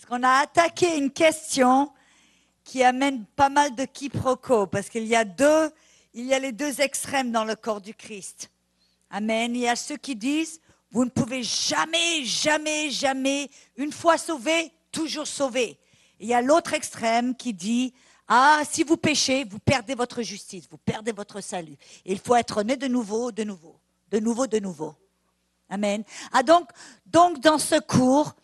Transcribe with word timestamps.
Parce 0.00 0.08
qu'on 0.18 0.26
a 0.26 0.40
attaqué 0.40 0.96
une 0.96 1.10
question 1.10 1.92
qui 2.64 2.82
amène 2.82 3.26
pas 3.36 3.50
mal 3.50 3.74
de 3.74 3.84
quiproquos, 3.84 4.66
parce 4.66 4.88
qu'il 4.88 5.04
y 5.04 5.14
a 5.14 5.26
deux, 5.26 5.70
il 6.14 6.24
y 6.24 6.32
a 6.32 6.38
les 6.38 6.52
deux 6.52 6.80
extrêmes 6.80 7.30
dans 7.30 7.44
le 7.44 7.54
corps 7.54 7.82
du 7.82 7.92
Christ. 7.92 8.50
Amen. 9.10 9.54
Il 9.54 9.60
y 9.60 9.68
a 9.68 9.76
ceux 9.76 9.98
qui 9.98 10.16
disent, 10.16 10.58
vous 10.90 11.04
ne 11.04 11.10
pouvez 11.10 11.42
jamais, 11.42 12.24
jamais, 12.24 12.88
jamais, 12.88 13.50
une 13.76 13.92
fois 13.92 14.16
sauvé, 14.16 14.72
toujours 14.90 15.26
sauvé. 15.26 15.78
Il 16.18 16.28
y 16.28 16.34
a 16.34 16.40
l'autre 16.40 16.72
extrême 16.72 17.36
qui 17.36 17.52
dit, 17.52 17.92
ah, 18.26 18.62
si 18.70 18.84
vous 18.84 18.96
péchez, 18.96 19.44
vous 19.44 19.58
perdez 19.58 19.94
votre 19.94 20.22
justice, 20.22 20.66
vous 20.70 20.78
perdez 20.78 21.12
votre 21.12 21.42
salut. 21.42 21.76
il 22.06 22.18
faut 22.18 22.36
être 22.36 22.62
né 22.62 22.78
de 22.78 22.88
nouveau, 22.88 23.32
de 23.32 23.44
nouveau, 23.44 23.78
de 24.10 24.18
nouveau, 24.18 24.46
de 24.46 24.60
nouveau. 24.60 24.94
Amen. 25.68 26.04
Ah, 26.32 26.42
donc, 26.42 26.70
donc 27.04 27.38
dans 27.40 27.58
ce 27.58 27.78
cours, 27.78 28.34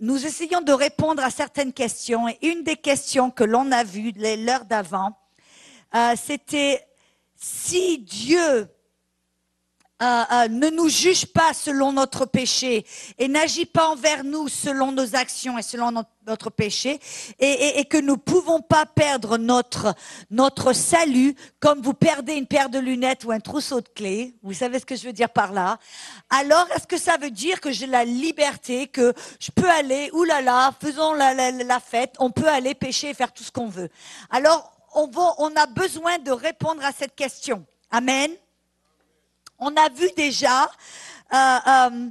nous 0.00 0.26
essayons 0.26 0.60
de 0.60 0.72
répondre 0.72 1.22
à 1.22 1.30
certaines 1.30 1.72
questions. 1.72 2.28
Et 2.28 2.38
une 2.42 2.62
des 2.62 2.76
questions 2.76 3.30
que 3.30 3.44
l'on 3.44 3.70
a 3.72 3.84
vues 3.84 4.12
l'heure 4.12 4.64
d'avant, 4.64 5.18
euh, 5.94 6.14
c'était 6.16 6.86
si 7.36 7.98
Dieu 7.98 8.68
euh, 10.02 10.24
euh, 10.30 10.48
ne 10.48 10.68
nous 10.68 10.90
juge 10.90 11.24
pas 11.24 11.54
selon 11.54 11.92
notre 11.92 12.26
péché 12.26 12.84
et 13.16 13.28
n'agit 13.28 13.64
pas 13.64 13.88
envers 13.88 14.24
nous 14.24 14.46
selon 14.48 14.92
nos 14.92 15.16
actions 15.16 15.56
et 15.56 15.62
selon 15.62 15.90
notre, 16.26 16.50
péché 16.50 17.00
et, 17.38 17.84
que 17.86 17.96
nous 17.96 18.18
pouvons 18.18 18.60
pas 18.60 18.84
perdre 18.84 19.38
notre, 19.38 19.94
notre 20.30 20.74
salut 20.74 21.34
comme 21.60 21.80
vous 21.80 21.94
perdez 21.94 22.34
une 22.34 22.46
paire 22.46 22.68
de 22.68 22.78
lunettes 22.78 23.24
ou 23.24 23.30
un 23.30 23.40
trousseau 23.40 23.80
de 23.80 23.88
clés, 23.88 24.34
vous 24.42 24.52
savez 24.52 24.80
ce 24.80 24.84
que 24.84 24.96
je 24.96 25.06
veux 25.06 25.12
dire 25.12 25.30
par 25.30 25.52
là, 25.52 25.78
alors 26.28 26.66
est-ce 26.74 26.86
que 26.86 26.98
ça 26.98 27.16
veut 27.16 27.30
dire 27.30 27.60
que 27.60 27.70
j'ai 27.70 27.86
la 27.86 28.04
liberté, 28.04 28.88
que 28.88 29.14
je 29.40 29.50
peux 29.50 29.70
aller, 29.70 30.10
oulala, 30.12 30.72
faisons 30.78 31.14
la, 31.14 31.32
la, 31.32 31.52
la 31.52 31.80
fête, 31.80 32.16
on 32.18 32.30
peut 32.30 32.48
aller 32.48 32.74
pécher 32.74 33.10
et 33.10 33.14
faire 33.14 33.32
tout 33.32 33.44
ce 33.44 33.52
qu'on 33.52 33.68
veut. 33.68 33.88
Alors 34.28 34.72
on, 34.94 35.06
va, 35.06 35.34
on 35.38 35.54
a 35.56 35.66
besoin 35.66 36.18
de 36.18 36.32
répondre 36.32 36.84
à 36.84 36.92
cette 36.92 37.14
question. 37.14 37.64
Amen. 37.90 38.30
On 39.58 39.74
a 39.76 39.88
vu 39.88 40.10
déjà 40.16 40.70
euh, 41.32 41.58
euh, 41.66 42.08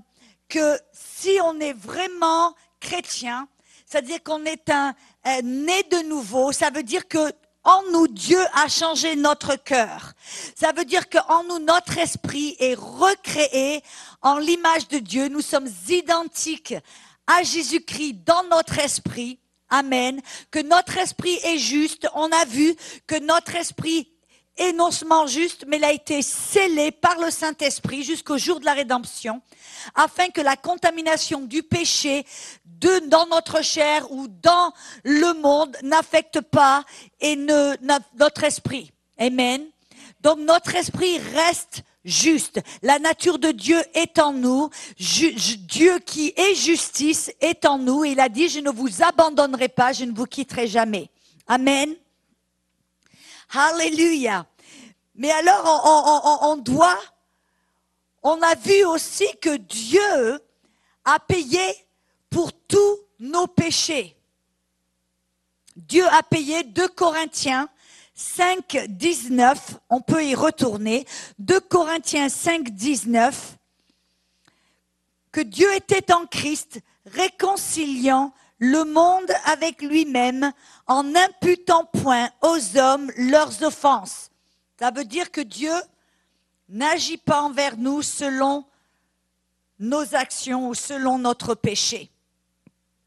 que 0.50 0.80
si 0.94 1.38
on 1.44 1.60
est 1.60 1.74
vraiment 1.74 2.56
chrétien, 2.80 3.48
c'est-à-dire 3.86 4.24
qu'on 4.24 4.44
est 4.46 4.70
un, 4.70 4.94
né 5.44 5.84
de 5.84 6.08
nouveau, 6.08 6.52
ça 6.52 6.70
veut 6.70 6.84
dire 6.84 7.08
que 7.08 7.32
en 7.64 7.82
nous, 7.92 8.08
Dieu 8.08 8.40
a 8.54 8.68
changé 8.68 9.16
notre 9.16 9.56
cœur. 9.56 10.14
Ça 10.56 10.72
veut 10.72 10.86
dire 10.86 11.10
qu'en 11.10 11.44
nous, 11.46 11.58
notre 11.58 11.98
esprit 11.98 12.56
est 12.60 12.76
recréé 12.76 13.82
en 14.22 14.38
l'image 14.38 14.88
de 14.88 15.00
Dieu. 15.00 15.30
Nous 15.30 15.42
sommes 15.42 15.68
identiques 15.90 16.76
à 17.26 17.42
Jésus-Christ 17.42 18.24
dans 18.24 18.44
notre 18.44 18.78
esprit. 18.78 19.40
Amen. 19.70 20.22
Que 20.52 20.60
notre 20.60 20.98
esprit 21.00 21.40
est 21.44 21.58
juste. 21.58 22.08
On 22.14 22.32
a 22.32 22.46
vu 22.46 22.76
que 23.08 23.18
notre 23.20 23.56
esprit 23.56 24.15
est 24.58 24.74
non 24.74 24.92
seulement 24.92 25.28
juste, 25.28 25.66
mais 25.68 25.78
il 25.78 25.84
a 25.84 25.92
été 25.92 26.22
scellé 26.22 26.92
par 26.92 27.20
le 27.20 27.30
Saint-Esprit 27.30 28.04
jusqu'au 28.04 28.38
jour 28.38 28.60
de 28.60 28.66
la 28.66 28.74
rédemption, 28.74 29.42
afin 29.94 30.30
que 30.30 30.42
la 30.42 30.56
contamination 30.56 31.42
du 31.42 31.64
péché 31.64 32.26
de, 32.66 33.08
dans 33.08 33.28
notre 33.28 33.64
chair 33.64 34.12
ou 34.12 34.28
dans 34.28 34.74
le 35.04 35.34
monde 35.42 35.76
n'affecte 35.84 36.42
pas 36.42 36.84
et 37.20 37.36
ne, 37.36 37.76
notre 38.18 38.44
esprit. 38.44 38.92
Amen. 39.18 39.66
Donc 40.22 40.40
notre 40.40 40.76
esprit 40.76 41.20
reste 41.34 41.84
juste. 42.04 42.60
La 42.82 43.00
nature 43.00 43.40
de 43.40 43.52
Dieu 43.52 43.82
est 43.94 44.20
en 44.20 44.34
nous. 44.34 44.70
Dieu 44.98 46.00
qui 46.00 46.34
est 46.36 46.56
justice 46.56 47.32
est 47.42 47.66
en 47.66 47.78
nous. 47.78 48.06
Il 48.06 48.20
a 48.20 48.30
dit, 48.30 48.50
je 48.50 48.60
ne 48.60 48.70
vous 48.70 49.04
abandonnerai 49.04 49.70
pas, 49.70 49.94
je 49.94 50.06
ne 50.06 50.14
vous 50.14 50.26
quitterai 50.26 50.68
jamais. 50.68 51.10
Amen. 51.48 51.96
Alléluia. 53.56 54.46
Mais 55.16 55.32
alors, 55.32 56.42
on, 56.42 56.58
doit, 56.58 57.00
on 58.22 58.42
a 58.42 58.56
vu 58.56 58.84
aussi 58.86 59.28
que 59.42 59.56
Dieu 59.56 60.40
a 61.06 61.20
payé 61.20 61.88
pour 62.30 62.52
tous 62.52 63.00
nos 63.20 63.48
péchés. 63.48 64.18
Dieu 65.76 66.06
a 66.08 66.22
payé 66.24 66.64
2 66.64 66.88
Corinthiens 66.90 67.70
5, 68.14 68.88
19, 68.90 69.78
on 69.90 70.02
peut 70.02 70.24
y 70.26 70.36
retourner. 70.36 71.06
2 71.40 71.60
Corinthiens 71.62 72.30
5, 72.30 72.70
19, 72.70 73.58
que 75.32 75.42
Dieu 75.42 75.74
était 75.76 76.14
en 76.14 76.26
Christ, 76.26 76.80
réconciliant 77.06 78.34
le 78.60 78.84
monde 78.86 79.32
avec 79.46 79.82
lui-même 79.82 80.52
en 80.88 81.04
n'imputant 81.04 81.86
point 81.86 82.30
aux 82.42 82.78
hommes 82.78 83.12
leurs 83.18 83.64
offenses. 83.64 84.30
Ça 84.80 84.92
veut 84.92 85.06
dire 85.06 85.32
que 85.32 85.42
Dieu 85.42 85.74
n'agit 86.70 87.18
pas 87.18 87.42
envers 87.42 87.78
nous 87.78 88.02
selon 88.02 88.66
nos 89.80 90.16
actions 90.16 90.70
ou 90.70 90.74
selon 90.74 91.20
notre 91.20 91.54
péché. 91.56 92.10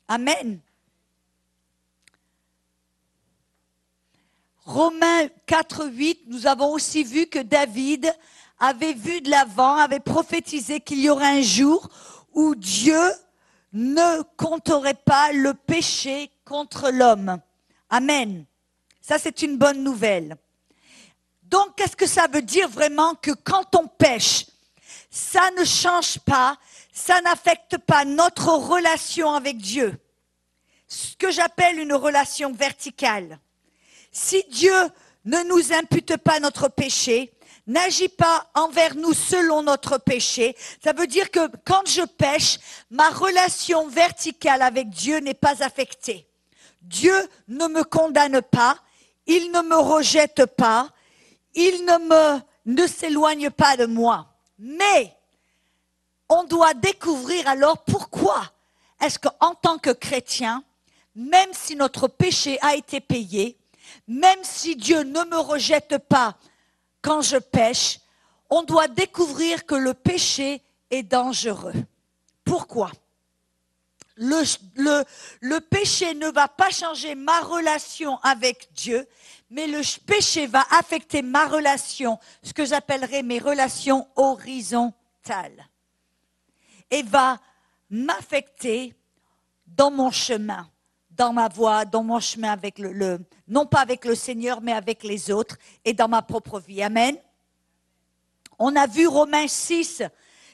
Amen. 0.07 0.61
Romains 4.65 5.29
4, 5.47 5.87
8, 5.87 6.25
nous 6.27 6.47
avons 6.47 6.73
aussi 6.73 7.03
vu 7.03 7.27
que 7.27 7.39
David 7.39 8.15
avait 8.59 8.93
vu 8.93 9.23
de 9.23 9.31
l'avant, 9.31 9.77
avait 9.77 10.01
prophétisé 10.01 10.81
qu'il 10.81 11.01
y 11.01 11.09
aurait 11.09 11.39
un 11.39 11.43
jour 11.43 11.89
où 12.35 12.55
Dieu 12.55 13.01
ne 13.73 14.23
compterait 14.37 14.95
pas 14.95 15.33
le 15.33 15.55
péché 15.55 16.31
contre 16.45 16.91
l'homme. 16.91 17.39
Amen. 17.91 18.45
Ça, 19.01 19.19
c'est 19.19 19.43
une 19.43 19.57
bonne 19.57 19.83
nouvelle. 19.83 20.37
Donc, 21.43 21.77
qu'est-ce 21.77 21.97
que 21.97 22.07
ça 22.07 22.27
veut 22.27 22.43
dire 22.43 22.69
vraiment 22.69 23.15
que 23.15 23.31
quand 23.31 23.75
on 23.75 23.87
pêche, 23.87 24.47
ça 25.11 25.51
ne 25.59 25.65
change 25.65 26.19
pas, 26.21 26.59
ça 26.93 27.21
n'affecte 27.23 27.79
pas 27.79 28.05
notre 28.05 28.49
relation 28.49 29.33
avec 29.33 29.57
Dieu? 29.57 29.99
Ce 30.87 31.17
que 31.17 31.31
j'appelle 31.31 31.79
une 31.79 31.95
relation 31.95 32.53
verticale. 32.53 33.39
Si 34.13 34.45
Dieu 34.51 34.75
ne 35.25 35.43
nous 35.45 35.73
impute 35.73 36.17
pas 36.17 36.41
notre 36.41 36.69
péché, 36.69 37.33
n'agit 37.69 38.09
pas 38.09 38.51
envers 38.55 38.97
nous 38.97 39.13
selon 39.13 39.63
notre 39.63 39.99
péché, 39.99 40.57
ça 40.83 40.93
veut 40.93 41.07
dire 41.07 41.31
que 41.31 41.49
quand 41.65 41.87
je 41.87 42.03
pêche, 42.03 42.59
ma 42.91 43.11
relation 43.11 43.87
verticale 43.87 44.63
avec 44.63 44.89
Dieu 44.91 45.19
n'est 45.19 45.35
pas 45.35 45.63
affectée. 45.63 46.27
Dieu 46.83 47.15
ne 47.47 47.69
me 47.69 47.85
condamne 47.85 48.43
pas, 48.43 48.79
il 49.27 49.53
ne 49.53 49.61
me 49.61 49.77
rejette 49.77 50.47
pas, 50.47 50.89
il 51.55 51.85
ne 51.85 52.41
ne 52.67 52.87
s'éloigne 52.87 53.51
pas 53.51 53.77
de 53.77 53.87
moi. 53.87 54.27
Mais 54.59 55.15
on 56.29 56.45
doit 56.45 56.75
découvrir 56.75 57.49
alors 57.49 57.85
pourquoi 57.85 58.43
est-ce 59.01 59.19
qu'en 59.19 59.55
tant 59.55 59.79
que 59.79 59.91
chrétien, 59.91 60.63
même 61.15 61.51
si 61.53 61.77
notre 61.77 62.09
péché 62.09 62.59
a 62.61 62.75
été 62.75 63.01
payé, 63.01 63.59
même 64.07 64.41
si 64.43 64.77
Dieu 64.77 65.03
ne 65.03 65.25
me 65.25 65.39
rejette 65.39 65.99
pas 65.99 66.37
quand 67.03 67.23
je 67.23 67.37
pêche, 67.37 68.01
on 68.51 68.63
doit 68.63 68.89
découvrir 68.89 69.67
que 69.67 69.75
le 69.75 69.95
péché 69.95 70.63
est 70.91 71.03
dangereux. 71.03 71.75
Pourquoi? 72.45 72.91
Le, 74.17 75.59
péché 75.61 76.15
ne 76.15 76.29
va 76.29 76.49
pas 76.49 76.71
changer 76.71 77.15
ma 77.15 77.41
relation 77.41 78.19
avec 78.23 78.73
Dieu, 78.73 79.07
mais 79.49 79.69
le 79.69 79.81
péché 80.07 80.47
va 80.49 80.67
affecter 80.71 81.23
ma 81.23 81.47
relation, 81.47 82.19
ce 82.43 82.53
que 82.53 82.65
j'appellerais 82.65 83.23
mes 83.23 83.39
relations 83.39 84.09
horizontales, 84.17 85.69
et 86.91 87.03
va 87.05 87.39
m'affecter 87.91 88.93
dans 89.67 89.93
mon 89.93 90.11
chemin, 90.11 90.69
dans 91.19 91.33
ma 91.33 91.49
voie, 91.49 91.85
dans 91.85 92.05
mon 92.05 92.21
chemin 92.21 92.53
avec 92.53 92.79
le, 92.79 93.19
non 93.49 93.67
pas 93.67 93.81
avec 93.81 94.05
le 94.05 94.15
Seigneur, 94.15 94.61
mais 94.63 94.73
avec 94.73 95.03
les 95.03 95.31
autres 95.31 95.59
et 95.85 95.93
dans 95.93 96.09
ma 96.09 96.23
propre 96.23 96.61
vie. 96.61 96.83
Amen. 96.83 97.17
On 98.59 98.75
a 98.77 98.87
vu 98.87 99.07
Romains 99.07 99.49
6, 99.49 100.03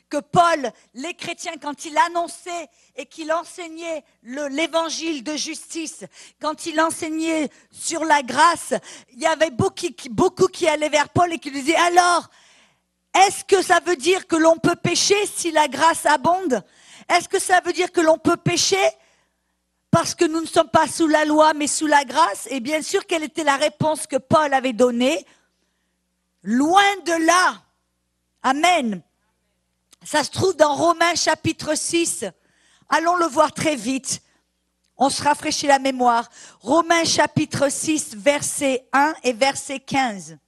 que 0.08 0.18
Paul, 0.18 0.70
les 0.94 1.14
chrétiens, 1.14 1.56
quand 1.60 1.84
il 1.84 1.96
annonçait 1.98 2.68
et 2.96 3.06
qu'il 3.06 3.32
enseignait 3.32 4.04
l'évangile 4.22 5.22
de 5.22 5.36
justice, 5.36 6.04
quand 6.40 6.66
il 6.66 6.80
enseignait 6.80 7.48
sur 7.70 8.04
la 8.04 8.22
grâce, 8.22 8.74
il 9.12 9.20
y 9.20 9.26
avait 9.26 9.50
beaucoup, 9.50 9.88
beaucoup 10.10 10.46
qui 10.46 10.66
allaient 10.68 10.88
vers 10.88 11.08
Paul 11.08 11.32
et 11.32 11.38
qui 11.38 11.50
lui 11.50 11.62
disaient, 11.62 11.76
alors, 11.76 12.28
est-ce 13.26 13.44
que 13.44 13.62
ça 13.62 13.80
veut 13.84 13.96
dire 13.96 14.26
que 14.26 14.36
l'on 14.36 14.56
peut 14.56 14.76
pécher 14.76 15.26
si 15.26 15.50
la 15.50 15.68
grâce 15.68 16.06
abonde? 16.06 16.62
Est-ce 17.08 17.28
que 17.28 17.38
ça 17.38 17.60
veut 17.64 17.72
dire 17.72 17.92
que 17.92 18.00
l'on 18.00 18.18
peut 18.18 18.36
pécher 18.36 18.76
parce 19.94 20.16
que 20.16 20.24
nous 20.24 20.40
ne 20.40 20.46
sommes 20.46 20.70
pas 20.70 20.88
sous 20.88 21.06
la 21.06 21.24
loi 21.24 21.54
mais 21.54 21.68
sous 21.68 21.86
la 21.86 22.04
grâce 22.04 22.48
Et 22.50 22.58
bien 22.58 22.82
sûr, 22.82 23.06
quelle 23.06 23.22
était 23.22 23.44
la 23.44 23.54
réponse 23.54 24.08
que 24.08 24.16
Paul 24.16 24.52
avait 24.52 24.72
donnée? 24.72 25.24
Loin 26.42 26.82
de 27.06 27.24
là. 27.24 27.62
Amen. 28.42 29.02
Ça 30.02 30.24
se 30.24 30.32
trouve 30.32 30.56
dans 30.56 30.74
Romains 30.74 31.14
chapitre 31.14 31.76
6. 31.76 32.24
Allons 32.88 33.14
le 33.14 33.26
voir 33.26 33.52
très 33.52 33.76
vite. 33.76 34.20
On 34.96 35.10
se 35.10 35.22
rafraîchit 35.22 35.68
la 35.68 35.78
mémoire. 35.78 36.28
Romains 36.58 37.04
chapitre 37.04 37.68
6, 37.68 38.16
verset 38.16 38.88
1 38.92 39.14
et 39.22 39.32
verset 39.32 39.78
15. 39.78 40.38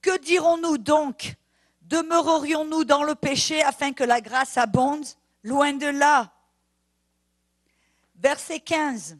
Que 0.00 0.16
dirons-nous 0.18 0.78
donc 0.78 1.34
Demeurerions-nous 1.90 2.84
dans 2.84 3.02
le 3.02 3.16
péché 3.16 3.60
afin 3.64 3.92
que 3.92 4.04
la 4.04 4.20
grâce 4.20 4.56
abonde? 4.56 5.04
Loin 5.42 5.72
de 5.72 5.88
là. 5.88 6.32
Verset 8.14 8.60
15. 8.60 9.18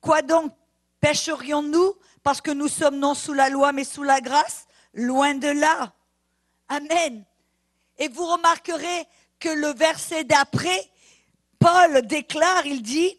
Quoi 0.00 0.22
donc? 0.22 0.52
Pêcherions-nous 0.98 1.94
parce 2.24 2.40
que 2.40 2.50
nous 2.50 2.66
sommes 2.66 2.98
non 2.98 3.14
sous 3.14 3.34
la 3.34 3.50
loi 3.50 3.70
mais 3.70 3.84
sous 3.84 4.02
la 4.02 4.20
grâce? 4.20 4.66
Loin 4.94 5.34
de 5.34 5.46
là. 5.46 5.92
Amen. 6.68 7.24
Et 7.98 8.08
vous 8.08 8.26
remarquerez 8.26 9.06
que 9.38 9.48
le 9.48 9.68
verset 9.68 10.24
d'après, 10.24 10.90
Paul 11.60 12.04
déclare, 12.04 12.66
il 12.66 12.82
dit, 12.82 13.16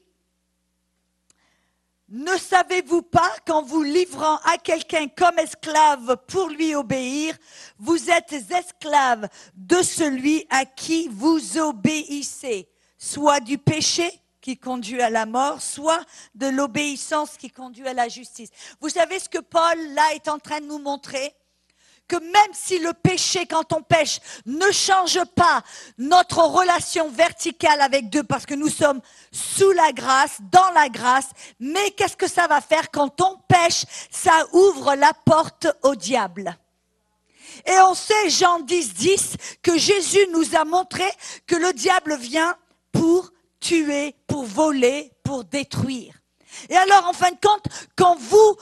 ne 2.10 2.38
savez-vous 2.38 3.02
pas 3.02 3.32
qu'en 3.46 3.62
vous 3.62 3.84
livrant 3.84 4.38
à 4.46 4.58
quelqu'un 4.58 5.08
comme 5.08 5.40
esclave 5.40 6.18
pour 6.28 6.48
lui 6.50 6.74
obéir, 6.74 7.38
vous 7.78 8.10
êtes 8.10 8.34
esclave 8.34 9.28
de 9.56 9.82
celui 9.82 10.46
à 10.50 10.66
qui 10.66 11.10
vous 11.10 11.58
obéissez, 11.58 12.70
soit 12.98 13.42
du 13.42 13.58
péché 13.58 14.10
qui 14.40 14.58
conduit 14.58 15.02
à 15.02 15.10
la 15.10 15.26
mort, 15.26 15.62
soit 15.62 16.00
de 16.34 16.48
l'obéissance 16.48 17.36
qui 17.36 17.52
conduit 17.52 17.88
à 17.88 17.94
la 17.94 18.08
justice. 18.08 18.50
Vous 18.80 18.90
savez 18.90 19.20
ce 19.20 19.28
que 19.28 19.40
Paul 19.40 19.78
là 19.94 20.14
est 20.14 20.30
en 20.30 20.40
train 20.40 20.62
de 20.62 20.66
nous 20.66 20.80
montrer? 20.80 21.34
Que 22.08 22.16
même 22.16 22.54
si 22.54 22.80
le 22.80 22.94
péché, 22.94 23.46
quand 23.46 23.74
on 23.74 23.82
pêche, 23.82 24.20
ne 24.46 24.72
change 24.72 25.20
pas 25.36 25.64
notre 25.98 26.40
relation 26.40 27.10
verticale 27.10 27.82
avec 27.82 28.10
Dieu, 28.10 28.24
parce 28.24 28.46
que 28.46 28.54
nous 28.54 28.70
sommes 28.70 29.02
sous 29.32 29.72
la 29.72 29.92
grâce, 29.92 30.38
dans 30.52 30.70
la 30.72 30.90
grâce, 30.90 31.30
mais 31.60 31.92
qu'est-ce 31.92 32.18
que 32.18 32.30
ça 32.30 32.48
va 32.48 32.62
faire 32.62 32.92
quand 32.92 33.22
on 33.22 33.38
pêche? 33.48 33.84
Ça 34.10 34.46
ouvre 34.54 34.96
la 34.96 35.14
porte 35.26 35.68
au 35.84 35.96
diable. 35.96 36.58
Et 37.66 37.80
on 37.80 37.94
sait, 37.94 38.30
Jean 38.30 38.60
10, 38.60 38.94
10, 38.94 39.36
que 39.62 39.78
Jésus 39.78 40.26
nous 40.32 40.56
a 40.56 40.64
montré 40.64 41.06
que 41.46 41.56
le 41.56 41.74
diable 41.74 42.16
vient 42.18 42.56
pour 42.92 43.32
tuer, 43.60 44.16
pour 44.28 44.44
voler, 44.44 45.12
pour 45.24 45.44
détruire. 45.44 46.14
Et 46.70 46.76
alors, 46.76 47.08
en 47.08 47.14
fin 47.14 47.32
de 47.32 47.38
compte, 47.42 47.66
quand 47.96 48.16
vous 48.16 48.56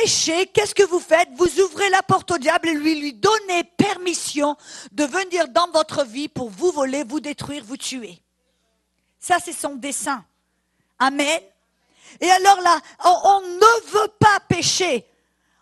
péché, 0.00 0.46
qu'est-ce 0.46 0.74
que 0.74 0.82
vous 0.82 1.00
faites? 1.00 1.28
Vous 1.36 1.60
ouvrez 1.60 1.88
la 1.90 2.02
porte 2.02 2.30
au 2.32 2.38
diable 2.38 2.68
et 2.68 2.74
lui 2.74 3.00
lui 3.00 3.12
donnez 3.12 3.64
permission 3.76 4.56
de 4.92 5.04
venir 5.04 5.48
dans 5.48 5.70
votre 5.70 6.04
vie 6.04 6.28
pour 6.28 6.50
vous 6.50 6.72
voler, 6.72 7.04
vous 7.04 7.20
détruire, 7.20 7.62
vous 7.64 7.76
tuer. 7.76 8.20
Ça, 9.20 9.36
c'est 9.42 9.52
son 9.52 9.76
dessein. 9.76 10.24
Amen. 10.98 11.40
Et 12.20 12.30
alors 12.30 12.60
là, 12.60 12.78
on 13.04 13.40
ne 13.40 13.90
veut 13.90 14.12
pas 14.18 14.40
pécher 14.48 15.06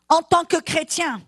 en 0.09 0.23
tant 0.23 0.45
que 0.45 0.59
chrétien. 0.59 1.21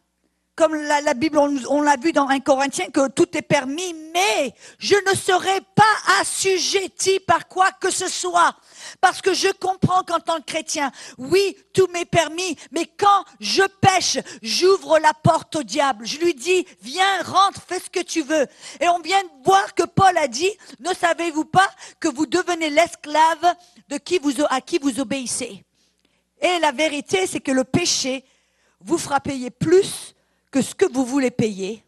Comme 0.57 0.75
la, 0.75 1.15
Bible, 1.15 1.39
on, 1.39 1.83
l'a 1.83 1.97
vu 1.97 2.13
dans 2.13 2.29
un 2.29 2.39
Corinthien, 2.39 2.87
que 2.87 3.09
tout 3.09 3.37
est 3.37 3.43
permis, 3.43 3.93
mais 4.15 4.55
je 4.79 4.95
ne 4.95 5.17
serai 5.17 5.61
pas 5.75 6.21
assujetti 6.21 7.19
par 7.21 7.49
quoi 7.49 7.73
que 7.73 7.91
ce 7.91 8.07
soit. 8.07 8.55
Parce 9.01 9.21
que 9.23 9.35
je 9.35 9.49
comprends 9.49 10.03
qu'en 10.03 10.21
tant 10.21 10.39
que 10.39 10.45
chrétien, 10.45 10.91
oui, 11.19 11.57
tout 11.73 11.87
m'est 11.93 12.05
permis, 12.05 12.57
mais 12.71 12.87
quand 12.87 13.25
je 13.41 13.63
pêche, 13.81 14.19
j'ouvre 14.43 14.99
la 14.99 15.13
porte 15.15 15.57
au 15.57 15.63
diable. 15.63 16.07
Je 16.07 16.19
lui 16.19 16.35
dis, 16.35 16.67
viens, 16.83 17.23
rentre, 17.23 17.63
fais 17.67 17.81
ce 17.81 17.91
que 17.91 18.03
tu 18.03 18.23
veux. 18.23 18.47
Et 18.81 18.89
on 18.89 19.01
vient 19.01 19.23
de 19.23 19.45
voir 19.45 19.75
que 19.75 19.85
Paul 19.85 20.17
a 20.17 20.29
dit, 20.29 20.51
ne 20.81 20.95
savez-vous 20.95 21.45
pas 21.45 21.69
que 22.01 22.09
vous 22.09 22.27
devenez 22.27 22.71
l'esclave 22.71 23.55
de 23.89 23.99
qui 23.99 24.19
vous, 24.19 24.33
à 24.49 24.61
qui 24.61 24.79
vous 24.79 25.01
obéissez? 25.01 25.65
Et 26.41 26.59
la 26.59 26.73
vérité, 26.73 27.27
c'est 27.27 27.41
que 27.41 27.53
le 27.53 27.65
péché 27.65 28.25
vous 28.81 28.99
fera 28.99 29.21
payer 29.21 29.51
plus 29.51 30.15
que 30.51 30.63
ce 30.63 30.75
que 30.75 30.85
vous 30.93 31.05
voulez 31.05 31.31
payer. 31.31 31.83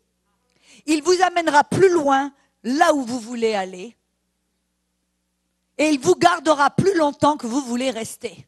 Il 0.87 1.03
vous 1.03 1.21
amènera 1.23 1.65
plus 1.65 1.91
loin 1.91 2.33
là 2.63 2.95
où 2.95 3.05
vous 3.05 3.21
voulez 3.21 3.55
aller. 3.55 3.97
Et 5.79 5.89
il 5.91 6.01
vous 6.01 6.15
gardera 6.15 6.71
plus 6.71 6.97
longtemps 6.97 7.37
que 7.37 7.47
vous 7.47 7.61
voulez 7.61 7.91
rester. 7.91 8.47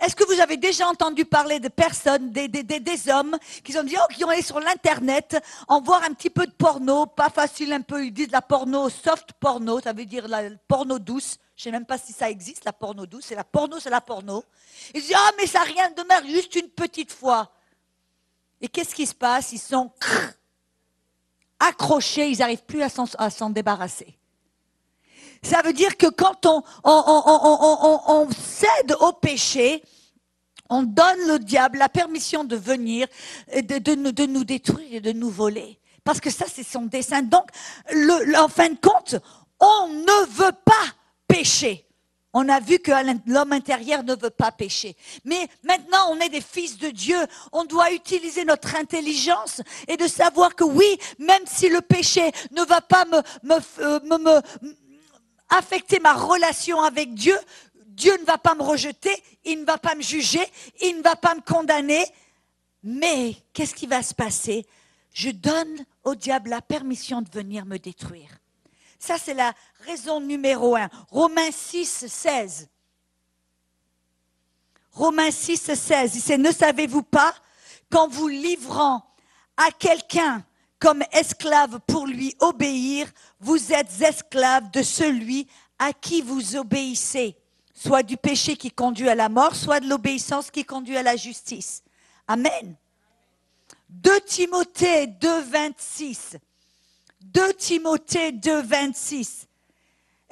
Est-ce 0.00 0.16
que 0.16 0.24
vous 0.24 0.40
avez 0.40 0.56
déjà 0.56 0.88
entendu 0.88 1.24
parler 1.24 1.60
de 1.60 1.68
personnes, 1.68 2.30
des, 2.30 3.10
hommes 3.10 3.36
qui 3.62 3.76
ont 3.78 3.82
dit, 3.82 3.96
oh, 3.96 4.12
qui 4.12 4.24
ont 4.24 4.28
allé 4.28 4.42
sur 4.42 4.60
l'internet 4.60 5.36
en 5.68 5.80
voir 5.80 6.02
un 6.02 6.12
petit 6.12 6.30
peu 6.30 6.46
de 6.46 6.52
porno, 6.52 7.06
pas 7.06 7.30
facile 7.30 7.72
un 7.72 7.80
peu, 7.80 8.04
ils 8.04 8.12
disent 8.12 8.32
la 8.32 8.42
porno, 8.42 8.88
soft 8.88 9.32
porno, 9.38 9.80
ça 9.80 9.92
veut 9.92 10.04
dire 10.04 10.28
la 10.28 10.42
porno 10.66 10.98
douce. 10.98 11.36
Je 11.56 11.64
sais 11.64 11.70
même 11.70 11.86
pas 11.86 11.98
si 11.98 12.12
ça 12.12 12.28
existe, 12.28 12.64
la 12.64 12.72
porno 12.72 13.06
douce. 13.06 13.26
C'est 13.28 13.36
la 13.36 13.44
porno, 13.44 13.78
c'est 13.78 13.90
la 13.90 14.00
porno. 14.00 14.44
Ils 14.92 15.00
disent, 15.00 15.14
ah, 15.16 15.30
mais 15.38 15.46
ça 15.46 15.60
rien 15.60 15.90
de 15.90 16.02
mer, 16.02 16.24
juste 16.26 16.56
une 16.56 16.68
petite 16.68 17.12
fois. 17.12 17.52
Et 18.60 18.68
qu'est-ce 18.68 18.94
qui 18.94 19.06
se 19.06 19.14
passe? 19.14 19.52
Ils 19.52 19.58
sont 19.58 19.92
accrochés, 21.60 22.28
ils 22.30 22.38
n'arrivent 22.38 22.64
plus 22.64 22.82
à 22.82 23.30
s'en 23.30 23.50
débarrasser. 23.50 24.18
Ça 25.42 25.62
veut 25.62 25.72
dire 25.72 25.96
que 25.96 26.06
quand 26.06 26.46
on, 26.46 28.28
cède 28.30 28.96
au 29.00 29.12
péché, 29.12 29.82
on 30.70 30.82
donne 30.82 31.26
le 31.28 31.38
diable 31.38 31.78
la 31.78 31.88
permission 31.88 32.44
de 32.44 32.56
venir, 32.56 33.06
de, 33.54 33.78
de, 33.78 34.26
nous 34.26 34.44
détruire 34.44 34.94
et 34.94 35.00
de 35.00 35.12
nous 35.12 35.30
voler. 35.30 35.78
Parce 36.02 36.20
que 36.20 36.30
ça, 36.30 36.46
c'est 36.52 36.64
son 36.64 36.82
dessein. 36.82 37.22
Donc, 37.22 37.48
en 38.36 38.48
fin 38.48 38.68
de 38.68 38.78
compte, 38.80 39.16
on 39.60 39.88
ne 39.88 40.26
veut 40.26 40.52
pas 40.64 40.86
pécher. 41.26 41.86
On 42.36 42.48
a 42.48 42.58
vu 42.58 42.80
que 42.80 42.90
l'homme 43.30 43.52
intérieur 43.52 44.02
ne 44.02 44.16
veut 44.16 44.28
pas 44.28 44.50
pécher. 44.50 44.96
Mais 45.24 45.46
maintenant, 45.62 46.10
on 46.10 46.18
est 46.18 46.28
des 46.28 46.40
fils 46.40 46.76
de 46.78 46.90
Dieu. 46.90 47.16
On 47.52 47.64
doit 47.64 47.92
utiliser 47.92 48.44
notre 48.44 48.74
intelligence 48.74 49.62
et 49.86 49.96
de 49.96 50.08
savoir 50.08 50.56
que 50.56 50.64
oui, 50.64 50.98
même 51.20 51.42
si 51.46 51.68
le 51.68 51.80
péché 51.80 52.32
ne 52.50 52.62
va 52.62 52.80
pas 52.80 53.04
me, 53.04 53.22
me, 53.44 53.60
euh, 53.78 54.00
me, 54.18 54.40
affecter 55.56 56.00
ma 56.00 56.14
relation 56.14 56.80
avec 56.80 57.14
Dieu, 57.14 57.38
Dieu 57.86 58.16
ne 58.20 58.24
va 58.24 58.38
pas 58.38 58.54
me 58.54 58.62
rejeter, 58.62 59.14
il 59.44 59.60
ne 59.60 59.64
va 59.64 59.78
pas 59.78 59.94
me 59.94 60.02
juger, 60.02 60.44
il 60.80 60.98
ne 60.98 61.02
va 61.02 61.16
pas 61.16 61.34
me 61.34 61.40
condamner. 61.40 62.04
Mais 62.82 63.36
qu'est-ce 63.52 63.74
qui 63.74 63.86
va 63.86 64.02
se 64.02 64.14
passer? 64.14 64.66
Je 65.12 65.30
donne 65.30 65.84
au 66.02 66.14
diable 66.14 66.50
la 66.50 66.60
permission 66.60 67.22
de 67.22 67.30
venir 67.30 67.64
me 67.66 67.78
détruire. 67.78 68.30
Ça, 68.98 69.16
c'est 69.18 69.34
la 69.34 69.54
raison 69.80 70.20
numéro 70.20 70.76
un. 70.76 70.88
Romains 71.10 71.52
6, 71.52 72.06
16. 72.08 72.68
Romains 74.92 75.30
6, 75.30 75.74
16. 75.74 76.16
Il 76.16 76.22
dit, 76.22 76.38
ne 76.38 76.52
savez-vous 76.52 77.02
pas 77.02 77.34
qu'en 77.90 78.08
vous 78.08 78.28
livrant 78.28 79.04
à 79.56 79.70
quelqu'un 79.70 80.44
comme 80.84 81.02
esclave 81.12 81.80
pour 81.86 82.06
lui 82.06 82.36
obéir, 82.40 83.10
vous 83.40 83.72
êtes 83.72 84.02
esclave 84.02 84.70
de 84.70 84.82
celui 84.82 85.48
à 85.78 85.94
qui 85.94 86.20
vous 86.20 86.56
obéissez, 86.56 87.38
soit 87.74 88.02
du 88.02 88.18
péché 88.18 88.54
qui 88.54 88.70
conduit 88.70 89.08
à 89.08 89.14
la 89.14 89.30
mort, 89.30 89.56
soit 89.56 89.80
de 89.80 89.88
l'obéissance 89.88 90.50
qui 90.50 90.66
conduit 90.66 90.98
à 90.98 91.02
la 91.02 91.16
justice. 91.16 91.82
Amen. 92.28 92.76
2 93.88 94.20
Timothée 94.26 95.06
2, 95.06 95.40
26. 95.44 96.36
2 97.22 97.54
Timothée 97.54 98.32
2, 98.32 98.60
26, 98.60 99.48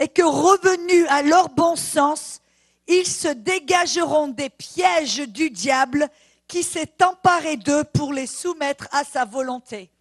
et 0.00 0.08
que 0.08 0.22
revenus 0.22 1.06
à 1.08 1.22
leur 1.22 1.48
bon 1.48 1.76
sens, 1.76 2.42
ils 2.88 3.06
se 3.06 3.28
dégageront 3.28 4.28
des 4.28 4.50
pièges 4.50 5.26
du 5.28 5.48
diable 5.48 6.10
qui 6.46 6.62
s'est 6.62 6.92
emparé 7.02 7.56
d'eux 7.56 7.84
pour 7.84 8.12
les 8.12 8.26
soumettre 8.26 8.86
à 8.92 9.02
sa 9.02 9.24
volonté. 9.24 9.91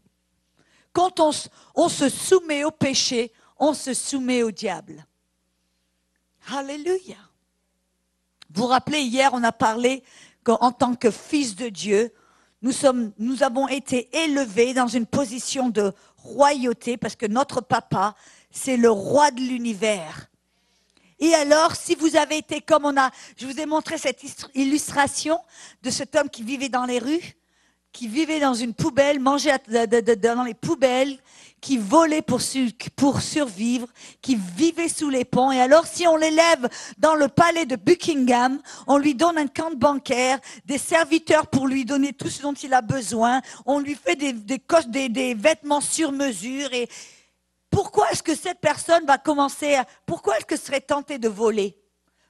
Quand 0.93 1.19
on, 1.19 1.31
se 1.89 2.09
soumet 2.09 2.63
au 2.63 2.71
péché, 2.71 3.31
on 3.57 3.73
se 3.73 3.93
soumet 3.93 4.43
au 4.43 4.51
diable. 4.51 5.05
Alléluia. 6.51 7.17
Vous 8.49 8.63
vous 8.63 8.67
rappelez, 8.67 8.99
hier, 8.99 9.31
on 9.33 9.43
a 9.43 9.51
parlé 9.51 10.03
qu'en 10.43 10.71
tant 10.71 10.95
que 10.95 11.11
fils 11.11 11.55
de 11.55 11.69
Dieu, 11.69 12.13
nous, 12.61 12.71
sommes, 12.71 13.13
nous 13.17 13.43
avons 13.43 13.67
été 13.67 14.09
élevés 14.15 14.73
dans 14.73 14.87
une 14.87 15.05
position 15.05 15.69
de 15.69 15.93
royauté 16.17 16.97
parce 16.97 17.15
que 17.15 17.25
notre 17.25 17.61
papa, 17.61 18.15
c'est 18.51 18.77
le 18.77 18.91
roi 18.91 19.31
de 19.31 19.39
l'univers. 19.39 20.27
Et 21.19 21.33
alors, 21.35 21.75
si 21.75 21.95
vous 21.95 22.15
avez 22.15 22.37
été 22.37 22.61
comme 22.61 22.85
on 22.85 22.97
a, 22.97 23.11
je 23.37 23.45
vous 23.45 23.59
ai 23.59 23.65
montré 23.65 23.97
cette 23.97 24.23
illustration 24.55 25.39
de 25.83 25.89
cet 25.89 26.15
homme 26.15 26.29
qui 26.29 26.43
vivait 26.43 26.69
dans 26.69 26.85
les 26.85 26.99
rues, 26.99 27.35
qui 27.91 28.07
vivaient 28.07 28.39
dans 28.39 28.53
une 28.53 28.73
poubelle, 28.73 29.19
mangeaient 29.19 29.61
dans 29.67 30.43
les 30.43 30.53
poubelles, 30.53 31.17
qui 31.61 31.77
volaient 31.77 32.23
pour, 32.23 32.41
survivre, 32.41 33.87
qui 34.21 34.35
vivaient 34.35 34.89
sous 34.89 35.09
les 35.09 35.25
ponts. 35.25 35.51
Et 35.51 35.61
alors, 35.61 35.85
si 35.85 36.07
on 36.07 36.17
l'élève 36.17 36.67
dans 36.97 37.15
le 37.15 37.27
palais 37.27 37.67
de 37.67 37.75
Buckingham, 37.75 38.59
on 38.87 38.97
lui 38.97 39.13
donne 39.13 39.37
un 39.37 39.47
compte 39.47 39.77
bancaire, 39.77 40.39
des 40.65 40.79
serviteurs 40.79 41.47
pour 41.47 41.67
lui 41.67 41.85
donner 41.85 42.13
tout 42.13 42.29
ce 42.29 42.41
dont 42.41 42.53
il 42.53 42.73
a 42.73 42.81
besoin, 42.81 43.41
on 43.65 43.79
lui 43.79 43.95
fait 43.95 44.15
des, 44.15 45.33
vêtements 45.35 45.81
sur 45.81 46.11
mesure. 46.11 46.73
Et 46.73 46.89
pourquoi 47.69 48.09
est-ce 48.11 48.23
que 48.23 48.35
cette 48.35 48.59
personne 48.59 49.05
va 49.05 49.17
commencer 49.17 49.75
à... 49.75 49.85
Pourquoi 50.05 50.37
est-ce 50.37 50.45
que 50.45 50.57
serait 50.57 50.81
tenté 50.81 51.19
de 51.19 51.29
voler? 51.29 51.77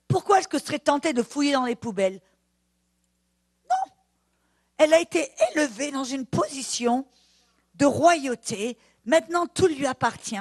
Pourquoi 0.10 0.40
est-ce 0.40 0.48
que 0.48 0.60
serait 0.60 0.80
tenté 0.80 1.14
de 1.14 1.24
fouiller 1.24 1.54
dans 1.54 1.66
les 1.66 1.76
poubelles? 1.76 2.20
Elle 4.82 4.96
a 4.96 5.00
été 5.00 5.32
élevée 5.52 5.92
dans 5.92 6.04
une 6.04 6.26
position 6.26 7.06
de 7.76 7.86
royauté, 7.86 8.78
Maintenant, 9.06 9.48
tout 9.48 9.68
lui 9.68 9.86
appartient. 9.86 10.36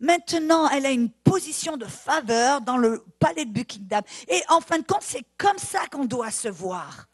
Maintenant, 0.00 0.68
elle 0.68 0.86
a 0.86 0.90
une 0.90 1.10
position 1.10 1.76
de 1.76 1.86
faveur 1.86 2.60
dans 2.60 2.76
le 2.76 3.04
palais 3.20 3.44
de 3.44 3.52
Buckingham. 3.52 4.02
Et 4.28 4.42
en 4.48 4.60
fin 4.60 4.78
de 4.78 4.84
compte, 4.84 5.02
c'est 5.02 5.24
comme 5.38 5.58
ça 5.58 5.86
qu'on 5.90 6.04
doit 6.04 6.30
se 6.30 6.48
voir. 6.48 7.06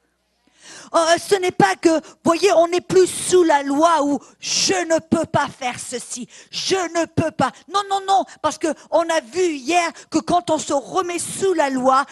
Oh, 0.92 1.06
ce 1.18 1.34
n'est 1.36 1.50
pas 1.50 1.74
que, 1.74 2.00
voyez, 2.24 2.52
on 2.52 2.68
n'est 2.68 2.80
plus 2.80 3.06
sous 3.06 3.42
la 3.42 3.62
loi 3.62 4.04
où 4.04 4.18
je 4.38 4.74
ne 4.86 4.98
peux 4.98 5.24
pas 5.24 5.48
faire 5.48 5.78
ceci, 5.80 6.28
je 6.50 6.76
ne 6.98 7.06
peux 7.06 7.30
pas. 7.30 7.50
Non, 7.72 7.80
non, 7.88 8.00
non, 8.06 8.24
parce 8.42 8.58
que 8.58 8.68
on 8.90 9.08
a 9.08 9.20
vu 9.20 9.54
hier 9.54 9.90
que 10.10 10.18
quand 10.18 10.50
on 10.50 10.58
se 10.58 10.72
remet 10.72 11.18
sous 11.18 11.54
la 11.54 11.70
loi, 11.70 12.04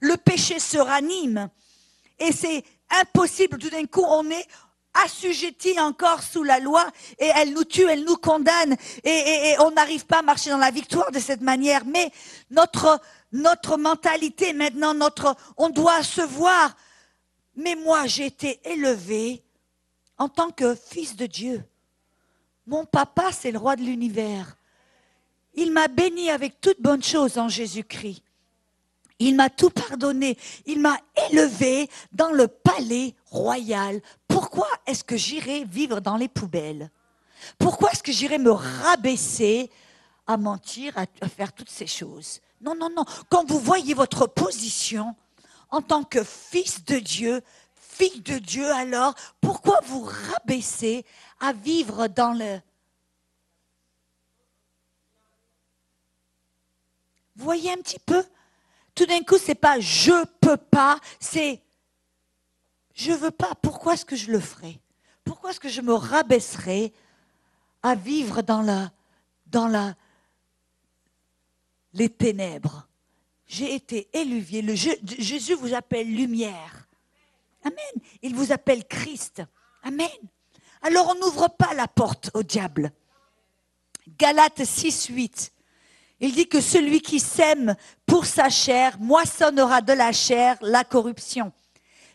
le 0.00 0.16
péché 0.16 0.58
se 0.58 0.78
ranime. 0.78 1.48
Et 2.18 2.32
c'est 2.32 2.62
impossible, 2.90 3.58
tout 3.58 3.70
d'un 3.70 3.86
coup, 3.86 4.04
on 4.06 4.30
est, 4.30 4.46
assujettis 5.04 5.78
encore 5.78 6.22
sous 6.22 6.42
la 6.42 6.58
loi 6.60 6.86
et 7.18 7.30
elle 7.36 7.52
nous 7.52 7.64
tue, 7.64 7.88
elle 7.88 8.04
nous 8.04 8.16
condamne 8.16 8.76
et, 9.04 9.54
on 9.60 9.70
n'arrive 9.70 10.06
pas 10.06 10.20
à 10.20 10.22
marcher 10.22 10.50
dans 10.50 10.58
la 10.58 10.70
victoire 10.70 11.10
de 11.10 11.18
cette 11.18 11.40
manière. 11.40 11.84
Mais 11.84 12.10
notre, 12.50 13.00
notre 13.32 13.76
mentalité 13.76 14.52
maintenant, 14.52 14.94
notre, 14.94 15.36
on 15.56 15.70
doit 15.70 16.02
se 16.02 16.22
voir. 16.22 16.76
Mais 17.56 17.74
moi, 17.74 18.06
j'ai 18.06 18.26
été 18.26 18.60
élevé 18.64 19.42
en 20.16 20.28
tant 20.28 20.50
que 20.50 20.74
fils 20.74 21.16
de 21.16 21.26
Dieu. 21.26 21.62
Mon 22.66 22.84
papa, 22.84 23.30
c'est 23.32 23.50
le 23.50 23.58
roi 23.58 23.76
de 23.76 23.82
l'univers. 23.82 24.56
Il 25.54 25.72
m'a 25.72 25.88
béni 25.88 26.30
avec 26.30 26.60
toutes 26.60 26.80
bonnes 26.80 27.02
choses 27.02 27.38
en 27.38 27.48
Jésus-Christ. 27.48 28.22
Il 29.18 29.34
m'a 29.34 29.50
tout 29.50 29.70
pardonné. 29.70 30.38
Il 30.66 30.80
m'a 30.80 30.98
élevé 31.30 31.90
dans 32.12 32.30
le 32.30 32.48
palais 32.48 33.14
royal. 33.26 34.00
Pourquoi 34.28 34.68
est-ce 34.86 35.02
que 35.02 35.16
j'irai 35.16 35.64
vivre 35.64 36.00
dans 36.00 36.16
les 36.16 36.28
poubelles? 36.28 36.90
Pourquoi 37.58 37.90
est-ce 37.90 38.02
que 38.02 38.12
j'irai 38.12 38.38
me 38.38 38.50
rabaisser 38.50 39.70
à 40.26 40.36
mentir, 40.36 40.92
à, 40.96 41.28
faire 41.28 41.52
toutes 41.52 41.70
ces 41.70 41.86
choses? 41.86 42.40
Non, 42.60 42.74
non, 42.74 42.90
non. 42.94 43.04
Quand 43.28 43.48
vous 43.48 43.58
voyez 43.58 43.94
votre 43.94 44.26
position 44.26 45.14
en 45.70 45.82
tant 45.82 46.04
que 46.04 46.22
fils 46.22 46.84
de 46.84 46.98
Dieu, 46.98 47.42
fille 47.74 48.20
de 48.20 48.38
Dieu, 48.38 48.70
alors 48.72 49.14
pourquoi 49.40 49.80
vous 49.84 50.02
rabaisser 50.02 51.04
à 51.40 51.52
vivre 51.52 52.06
dans 52.06 52.32
le... 52.32 52.60
Voyez 57.36 57.72
un 57.72 57.76
petit 57.76 58.00
peu? 58.00 58.24
Tout 58.98 59.06
d'un 59.06 59.22
coup, 59.22 59.38
c'est 59.38 59.54
pas 59.54 59.78
je 59.78 60.24
peux 60.40 60.56
pas, 60.56 60.98
c'est 61.20 61.62
je 62.94 63.12
veux 63.12 63.30
pas. 63.30 63.54
Pourquoi 63.62 63.94
est-ce 63.94 64.04
que 64.04 64.16
je 64.16 64.32
le 64.32 64.40
ferai 64.40 64.80
Pourquoi 65.22 65.50
est-ce 65.50 65.60
que 65.60 65.68
je 65.68 65.80
me 65.80 65.94
rabaisserai 65.94 66.92
à 67.84 67.94
vivre 67.94 68.42
dans 68.42 68.60
la 68.60 68.90
dans 69.46 69.68
la 69.68 69.94
les 71.92 72.08
ténèbres? 72.08 72.88
J'ai 73.46 73.72
été 73.72 74.08
éluvier. 74.12 74.62
Le, 74.62 74.74
Jésus 74.74 75.54
vous 75.54 75.74
appelle 75.74 76.12
lumière. 76.12 76.88
Amen. 77.62 78.04
Il 78.22 78.34
vous 78.34 78.50
appelle 78.50 78.84
Christ. 78.84 79.42
Amen. 79.84 80.08
Alors 80.82 81.14
on 81.14 81.20
n'ouvre 81.20 81.48
pas 81.56 81.72
la 81.74 81.86
porte 81.86 82.32
au 82.34 82.42
diable. 82.42 82.90
Galates 84.18 84.64
6, 84.64 85.06
8. 85.06 85.52
Il 86.20 86.32
dit 86.32 86.48
que 86.48 86.60
celui 86.60 87.00
qui 87.00 87.20
sème 87.20 87.76
pour 88.06 88.26
sa 88.26 88.48
chair 88.48 88.96
moissonnera 88.98 89.80
de 89.80 89.92
la 89.92 90.12
chair 90.12 90.56
la 90.60 90.84
corruption. 90.84 91.52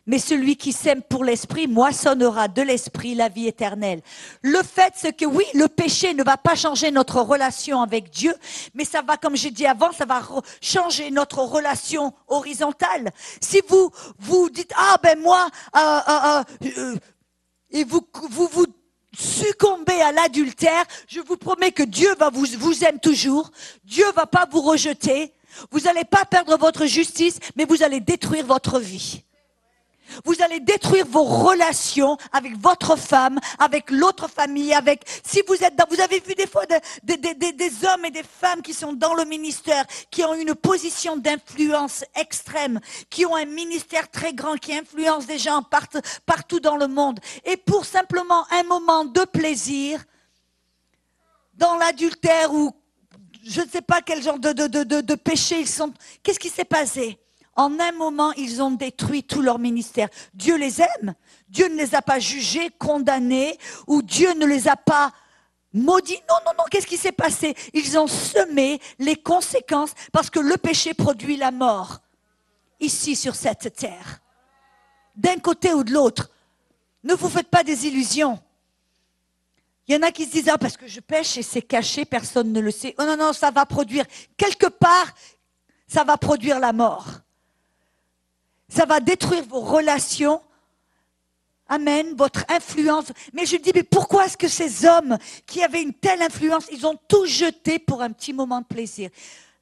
Mais 0.06 0.20
celui 0.20 0.58
qui 0.58 0.74
sème 0.74 1.02
pour 1.02 1.24
l'esprit 1.24 1.68
moissonnera 1.68 2.50
de 2.50 2.62
l'esprit 2.62 3.16
la 3.16 3.30
vie 3.30 3.48
éternelle. 3.48 4.02
Le 4.42 4.62
fait, 4.62 4.92
c'est 4.98 5.14
que 5.14 5.26
oui, 5.26 5.46
le 5.54 5.70
péché 5.70 6.14
ne 6.14 6.24
va 6.24 6.36
pas 6.36 6.56
changer 6.56 6.92
notre 6.92 7.22
relation 7.22 7.82
avec 7.82 8.10
Dieu, 8.10 8.36
mais 8.74 8.84
ça 8.84 9.02
va, 9.02 9.16
comme 9.16 9.38
j'ai 9.38 9.52
dit 9.52 9.66
avant, 9.66 9.94
ça 9.94 10.04
va 10.04 10.22
changer 10.60 11.10
notre 11.10 11.40
relation 11.40 12.14
horizontale. 12.28 13.12
Si 13.40 13.62
vous 13.70 13.92
vous 14.20 14.50
dites 14.50 14.74
ah 14.76 14.98
ben 15.02 15.18
moi, 15.22 15.48
euh, 15.78 16.00
euh, 16.10 16.44
euh, 16.78 16.96
et 17.72 17.86
vous 17.86 18.06
vous 18.30 18.48
vous 18.48 18.66
succombez 19.18 20.02
à 20.02 20.12
l'adultère, 20.12 20.86
je 21.08 21.20
vous 21.20 21.38
promets 21.38 21.72
que 21.72 21.84
Dieu 21.84 22.14
va 22.16 22.30
vous, 22.30 22.46
vous 22.58 22.84
aime 22.84 23.00
toujours. 23.00 23.52
Dieu 23.84 24.06
va 24.16 24.26
pas 24.26 24.48
vous 24.50 24.62
rejeter. 24.62 25.34
Vous 25.72 25.82
n'allez 25.82 26.04
pas 26.04 26.26
perdre 26.26 26.58
votre 26.58 26.86
justice, 26.86 27.40
mais 27.56 27.66
vous 27.66 27.84
allez 27.84 28.00
détruire 28.00 28.46
votre 28.46 28.80
vie. 28.80 29.24
Vous 30.26 30.42
allez 30.42 30.60
détruire 30.60 31.06
vos 31.08 31.24
relations 31.24 32.18
avec 32.32 32.58
votre 32.58 32.96
femme, 32.96 33.40
avec 33.60 33.90
l'autre 33.90 34.28
famille, 34.28 34.74
avec, 34.74 35.04
si 35.24 35.42
vous 35.48 35.56
êtes 35.56 35.76
dans, 35.76 35.86
vous 35.90 36.02
avez 36.02 36.20
vu 36.20 36.36
des 36.36 36.48
fois 36.48 36.66
des 37.04 37.86
hommes 37.86 38.06
et 38.06 38.12
des 38.12 38.24
femmes 38.24 38.62
qui 38.62 38.74
sont 38.74 38.94
dans 38.94 39.14
le 39.14 39.26
ministère, 39.26 39.86
qui 40.12 40.24
ont 40.24 40.34
une 40.34 40.56
position 40.56 41.18
d'influence 41.18 42.04
extrême, 42.16 42.80
qui 43.10 43.26
ont 43.26 43.36
un 43.36 43.46
ministère 43.46 44.10
très 44.10 44.34
grand, 44.34 44.56
qui 44.58 44.74
influence 44.76 45.26
des 45.26 45.40
gens 45.40 45.64
partout, 45.64 46.02
partout 46.26 46.60
dans 46.60 46.78
le 46.78 46.88
monde. 46.88 47.20
Et 47.46 47.58
pour 47.58 47.86
simplement 47.86 48.46
un 48.52 48.64
moment 48.64 49.06
de 49.06 49.26
plaisir, 49.26 50.04
dans 51.54 51.78
l'adultère 51.78 52.54
ou 52.54 52.72
je 53.46 53.62
ne 53.62 53.68
sais 53.68 53.82
pas 53.82 54.02
quel 54.02 54.24
genre 54.24 54.40
de, 54.40 54.54
de, 54.54 54.68
de, 54.68 55.02
de 55.02 55.16
péché 55.16 55.60
ils 55.60 55.68
sont, 55.68 55.94
qu'est-ce 56.22 56.40
qui 56.40 56.50
s'est 56.50 56.66
passé? 56.66 57.20
En 57.56 57.80
un 57.80 57.92
moment, 57.92 58.32
ils 58.34 58.62
ont 58.62 58.72
détruit 58.72 59.24
tout 59.24 59.42
leur 59.42 59.60
ministère. 59.60 60.10
Dieu 60.34 60.58
les 60.58 60.82
aime. 60.82 61.14
Dieu 61.50 61.68
ne 61.68 61.76
les 61.76 61.94
a 61.94 62.02
pas 62.02 62.20
jugés, 62.20 62.72
condamnés, 62.80 63.58
ou 63.86 64.02
Dieu 64.02 64.34
ne 64.34 64.46
les 64.46 64.68
a 64.68 64.76
pas 64.76 65.12
maudits. 65.72 66.22
Non, 66.28 66.36
non, 66.46 66.52
non, 66.58 66.64
qu'est-ce 66.72 66.88
qui 66.88 66.98
s'est 66.98 67.12
passé? 67.12 67.56
Ils 67.74 67.98
ont 67.98 68.08
semé 68.08 68.80
les 68.98 69.16
conséquences 69.16 69.94
parce 70.12 70.30
que 70.30 70.40
le 70.40 70.58
péché 70.58 70.94
produit 70.94 71.38
la 71.38 71.52
mort 71.52 72.00
ici 72.80 73.16
sur 73.16 73.36
cette 73.36 73.76
terre. 73.76 74.20
D'un 75.16 75.38
côté 75.38 75.74
ou 75.74 75.84
de 75.84 75.92
l'autre. 75.92 76.30
Ne 77.04 77.14
vous 77.14 77.30
faites 77.30 77.50
pas 77.50 77.64
des 77.64 77.86
illusions. 77.88 78.40
Il 79.88 79.94
y 79.94 79.98
en 79.98 80.02
a 80.02 80.12
qui 80.12 80.26
se 80.26 80.32
disent, 80.32 80.50
ah, 80.50 80.58
parce 80.58 80.78
que 80.78 80.88
je 80.88 81.02
pêche 81.02 81.38
et 81.38 81.44
c'est 81.44 81.62
caché, 81.62 82.06
personne 82.06 82.54
ne 82.54 82.62
le 82.62 82.72
sait. 82.72 82.96
Oh 82.98 83.04
non, 83.04 83.18
non, 83.18 83.34
ça 83.34 83.52
va 83.52 83.66
produire, 83.66 84.06
quelque 84.38 84.68
part, 84.68 85.14
ça 85.88 86.06
va 86.06 86.18
produire 86.18 86.60
la 86.60 86.72
mort. 86.72 87.06
Ça 88.74 88.86
va 88.86 89.00
détruire 89.00 89.44
vos 89.46 89.60
relations. 89.60 90.42
Amen, 91.68 92.16
votre 92.16 92.44
influence. 92.50 93.06
Mais 93.32 93.46
je 93.46 93.58
dis, 93.58 93.72
mais 93.74 93.84
pourquoi 93.84 94.26
est-ce 94.26 94.38
que 94.38 94.48
ces 94.48 94.86
hommes 94.86 95.18
qui 95.46 95.64
avaient 95.64 95.84
une 95.84 95.94
telle 95.94 96.24
influence, 96.24 96.66
ils 96.72 96.86
ont 96.88 96.98
tout 97.08 97.26
jeté 97.26 97.78
pour 97.78 98.02
un 98.02 98.12
petit 98.12 98.34
moment 98.34 98.62
de 98.62 98.66
plaisir? 98.66 99.12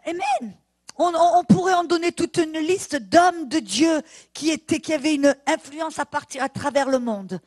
Amen. 0.05 0.55
On, 0.97 1.43
pourrait 1.43 1.73
en 1.73 1.83
donner 1.83 2.11
toute 2.11 2.37
une 2.37 2.59
liste 2.59 2.95
d'hommes 2.95 3.49
de 3.49 3.59
Dieu 3.59 4.01
qui, 4.33 4.57
qui 4.59 4.93
avaient 4.93 5.15
une 5.15 5.35
influence 5.47 5.99
à 5.99 6.05
partir 6.05 6.43
à 6.43 6.49
travers 6.49 6.87
le 6.87 6.99
monde 6.99 7.41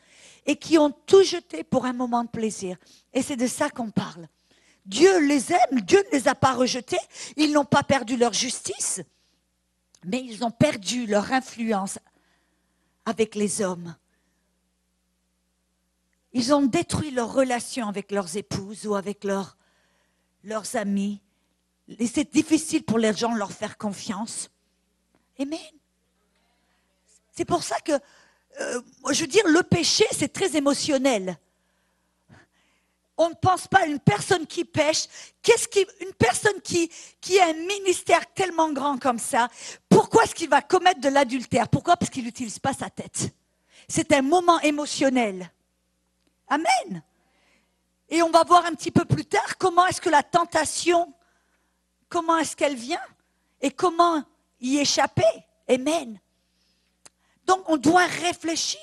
et 0.44 0.56
qui 0.56 0.76
ont 0.76 0.92
tout 1.06 1.22
jeté 1.22 1.62
pour 1.62 1.86
un 1.86 1.92
moment 1.92 2.24
de 2.24 2.28
plaisir. 2.28 2.76
Et 3.12 3.22
c'est 3.22 3.36
de 3.36 3.46
ça 3.46 3.70
qu'on 3.70 3.90
parle. 3.90 4.26
Dieu 4.84 5.18
les 5.20 5.52
aime, 5.52 5.80
Dieu 5.80 6.02
ne 6.12 6.18
les 6.18 6.28
a 6.28 6.34
pas 6.34 6.52
rejetés, 6.52 6.98
ils 7.36 7.52
n'ont 7.52 7.64
pas 7.64 7.82
perdu 7.82 8.16
leur 8.16 8.34
justice, 8.34 9.00
mais 10.04 10.22
ils 10.22 10.44
ont 10.44 10.50
perdu 10.50 11.06
leur 11.06 11.32
influence 11.32 11.98
avec 13.04 13.34
les 13.34 13.62
hommes. 13.62 13.94
Ils 16.32 16.52
ont 16.52 16.62
détruit 16.62 17.10
leur 17.10 17.32
relation 17.32 17.88
avec 17.88 18.10
leurs 18.10 18.36
épouses 18.36 18.86
ou 18.86 18.94
avec 18.94 19.24
leurs, 19.24 19.56
leurs 20.42 20.76
amis. 20.76 21.20
Et 21.98 22.06
c'est 22.06 22.32
difficile 22.32 22.82
pour 22.82 22.98
les 22.98 23.14
gens 23.14 23.32
de 23.32 23.38
leur 23.38 23.52
faire 23.52 23.78
confiance. 23.78 24.50
Amen. 25.38 25.58
C'est 27.30 27.44
pour 27.44 27.62
ça 27.62 27.78
que, 27.80 27.92
euh, 27.92 28.82
je 29.10 29.20
veux 29.20 29.26
dire, 29.26 29.46
le 29.46 29.62
péché, 29.62 30.04
c'est 30.10 30.32
très 30.32 30.56
émotionnel 30.56 31.38
on 33.16 33.28
ne 33.28 33.34
pense 33.34 33.68
pas 33.68 33.80
à 33.80 33.86
une 33.86 34.00
personne 34.00 34.46
qui 34.46 34.64
pêche. 34.64 35.04
Qu'est-ce 35.42 35.68
qui, 35.68 35.86
une 36.00 36.12
personne 36.14 36.60
qui, 36.62 36.90
qui 37.20 37.38
a 37.38 37.46
un 37.46 37.52
ministère 37.52 38.32
tellement 38.34 38.72
grand 38.72 38.98
comme 38.98 39.18
ça, 39.18 39.48
pourquoi 39.88 40.24
est-ce 40.24 40.34
qu'il 40.34 40.48
va 40.48 40.62
commettre 40.62 41.00
de 41.00 41.08
l'adultère? 41.08 41.68
Pourquoi? 41.68 41.96
Parce 41.96 42.10
qu'il 42.10 42.24
n'utilise 42.24 42.58
pas 42.58 42.72
sa 42.72 42.90
tête. 42.90 43.30
c'est 43.88 44.12
un 44.12 44.22
moment 44.22 44.60
émotionnel. 44.60 45.50
Amen. 46.48 47.02
Et 48.08 48.22
on 48.22 48.30
va 48.30 48.44
voir 48.44 48.66
un 48.66 48.74
petit 48.74 48.90
peu 48.90 49.04
plus 49.04 49.24
tard 49.24 49.56
comment 49.58 49.86
est-ce 49.86 50.00
que 50.00 50.10
la 50.10 50.22
tentation, 50.22 51.12
comment 52.08 52.38
est-ce 52.38 52.56
qu'elle 52.56 52.76
vient 52.76 53.00
et 53.60 53.70
comment 53.70 54.22
y 54.60 54.78
échapper. 54.78 55.22
Amen. 55.68 56.20
Donc 57.46 57.68
on 57.68 57.76
doit 57.76 58.06
réfléchir 58.06 58.78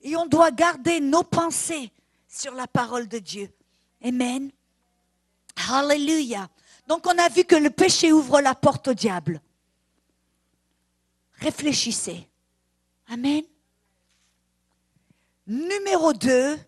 et 0.00 0.16
on 0.16 0.26
doit 0.26 0.50
garder 0.50 1.00
nos 1.00 1.22
pensées 1.22 1.92
sur 2.28 2.54
la 2.54 2.66
parole 2.66 3.08
de 3.08 3.18
Dieu. 3.18 3.50
Amen. 4.04 4.50
Hallelujah. 5.68 6.48
Donc 6.86 7.06
on 7.06 7.18
a 7.18 7.28
vu 7.28 7.44
que 7.44 7.56
le 7.56 7.70
péché 7.70 8.12
ouvre 8.12 8.40
la 8.40 8.54
porte 8.54 8.88
au 8.88 8.94
diable. 8.94 9.40
Réfléchissez. 11.32 12.28
Amen. 13.08 13.42
Numéro 15.46 16.12
2, 16.12 16.58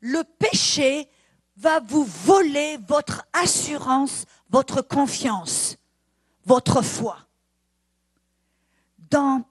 le 0.00 0.22
péché 0.38 1.08
va 1.56 1.80
vous 1.80 2.04
voler 2.04 2.78
votre 2.88 3.26
assurance, 3.32 4.24
votre 4.48 4.80
confiance, 4.80 5.76
votre 6.44 6.82
foi. 6.82 7.18
Dans 9.10 9.44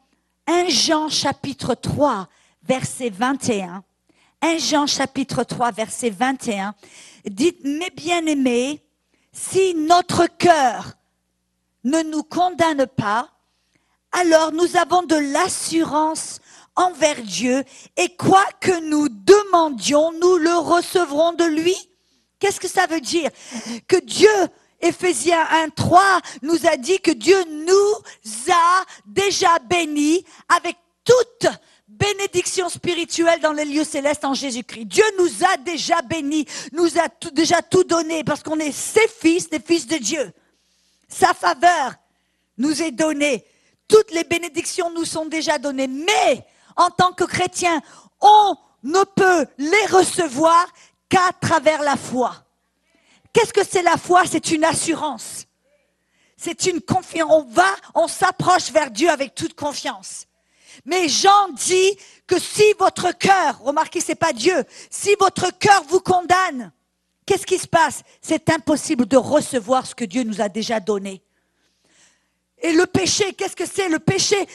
1 0.48 0.70
Jean 0.70 1.10
chapitre 1.10 1.76
3, 1.76 2.28
verset 2.64 3.10
21, 3.10 3.84
1 4.42 4.58
Jean 4.58 4.88
chapitre 4.88 5.44
3, 5.44 5.72
verset 5.72 6.10
21, 6.10 6.74
dites, 7.26 7.64
mes 7.64 7.90
bien-aimés, 7.90 8.82
si 9.32 9.74
notre 9.74 10.28
cœur 10.28 10.94
ne 11.84 12.02
nous 12.04 12.24
condamne 12.24 12.86
pas, 12.88 13.30
alors 14.12 14.52
nous 14.52 14.78
avons 14.78 15.04
de 15.04 15.16
l'assurance 15.16 16.40
envers 16.76 17.22
Dieu 17.22 17.64
et 17.98 18.16
quoi 18.16 18.46
que 18.60 18.80
nous 18.90 19.10
demandions, 19.10 20.12
nous 20.14 20.38
le 20.38 20.58
recevrons 20.58 21.34
de 21.34 21.46
lui. 21.46 21.76
Qu'est-ce 22.40 22.60
que 22.60 22.68
ça 22.68 22.86
veut 22.86 23.02
dire? 23.02 23.30
Que 23.88 24.00
Dieu, 24.00 24.30
Ephésiens 24.82 25.48
1, 25.50 25.70
3, 25.70 26.22
nous 26.42 26.66
a 26.66 26.78
dit 26.78 27.00
que 27.00 27.12
Dieu 27.12 27.38
nous 27.66 28.52
a 28.52 28.84
déjà 29.06 29.58
bénis 29.60 30.26
avec 30.50 30.78
toute 31.04 31.48
bénédiction 31.98 32.70
spirituelle 32.70 33.40
dans 33.42 33.54
les 33.54 33.66
lieux 33.66 33.84
célestes 33.84 34.26
en 34.26 34.34
Jésus-Christ. 34.34 34.86
Dieu 34.86 35.04
nous 35.18 35.44
a 35.44 35.58
déjà 35.58 36.02
bénis, 36.02 36.46
nous 36.72 36.98
a 36.98 37.08
déjà 37.32 37.62
tout 37.62 37.84
donné 37.84 38.24
parce 38.24 38.44
qu'on 38.44 38.60
est 38.60 38.72
ses 38.72 39.08
fils, 39.08 39.50
des 39.50 39.60
fils 39.60 39.88
de 39.88 39.98
Dieu. 39.98 40.32
Sa 41.08 41.34
faveur 41.34 41.94
nous 42.58 42.82
est 42.82 42.92
donnée. 42.92 43.46
Toutes 43.88 44.12
les 44.12 44.24
bénédictions 44.24 44.92
nous 44.92 45.06
sont 45.06 45.26
déjà 45.26 45.58
données. 45.58 45.88
Mais 45.88 46.46
en 46.76 46.90
tant 46.90 47.12
que 47.12 47.24
chrétien, 47.24 47.82
on 48.22 48.56
ne 48.84 49.04
peut 49.04 49.46
les 49.58 49.86
recevoir 49.88 50.68
qu'à 51.10 51.32
travers 51.40 51.82
la 51.82 51.96
foi. 51.96 52.36
Qu'est-ce 53.32 53.54
que 53.54 53.66
c'est 53.66 53.84
la 53.84 53.98
foi? 53.98 54.24
C'est 54.26 54.52
une 54.52 54.64
assurance. 54.64 55.46
C'est 56.38 56.66
une 56.66 56.82
confiance. 56.82 57.30
On 57.32 57.44
va, 57.44 57.68
on 57.94 58.08
s'approche 58.08 58.72
vers 58.72 58.92
Dieu 58.92 59.10
avec 59.10 59.36
toute 59.36 59.56
confiance. 59.56 60.28
Mais 60.84 61.08
Jean 61.08 61.50
dit 61.50 61.98
que 62.28 62.40
si 62.40 62.74
votre 62.80 63.12
cœur, 63.18 63.60
remarquez, 63.62 64.02
c'est 64.02 64.16
pas 64.16 64.34
Dieu, 64.34 64.64
si 64.90 65.16
votre 65.20 65.58
cœur 65.58 65.84
vous 65.88 66.02
condamne, 66.02 66.72
qu'est-ce 67.26 67.46
qui 67.46 67.58
se 67.58 67.68
passe? 67.68 68.02
C'est 68.22 68.50
impossible 68.50 69.06
de 69.06 69.18
recevoir 69.18 69.86
ce 69.86 69.96
que 69.96 70.06
Dieu 70.06 70.24
nous 70.24 70.42
a 70.42 70.50
déjà 70.50 70.80
donné. 70.80 71.22
Et 72.62 72.74
le 72.74 72.86
péché, 72.86 73.34
qu'est-ce 73.34 73.56
que 73.56 73.66
c'est? 73.66 73.90
Le 73.90 74.00
péché, 74.00 74.48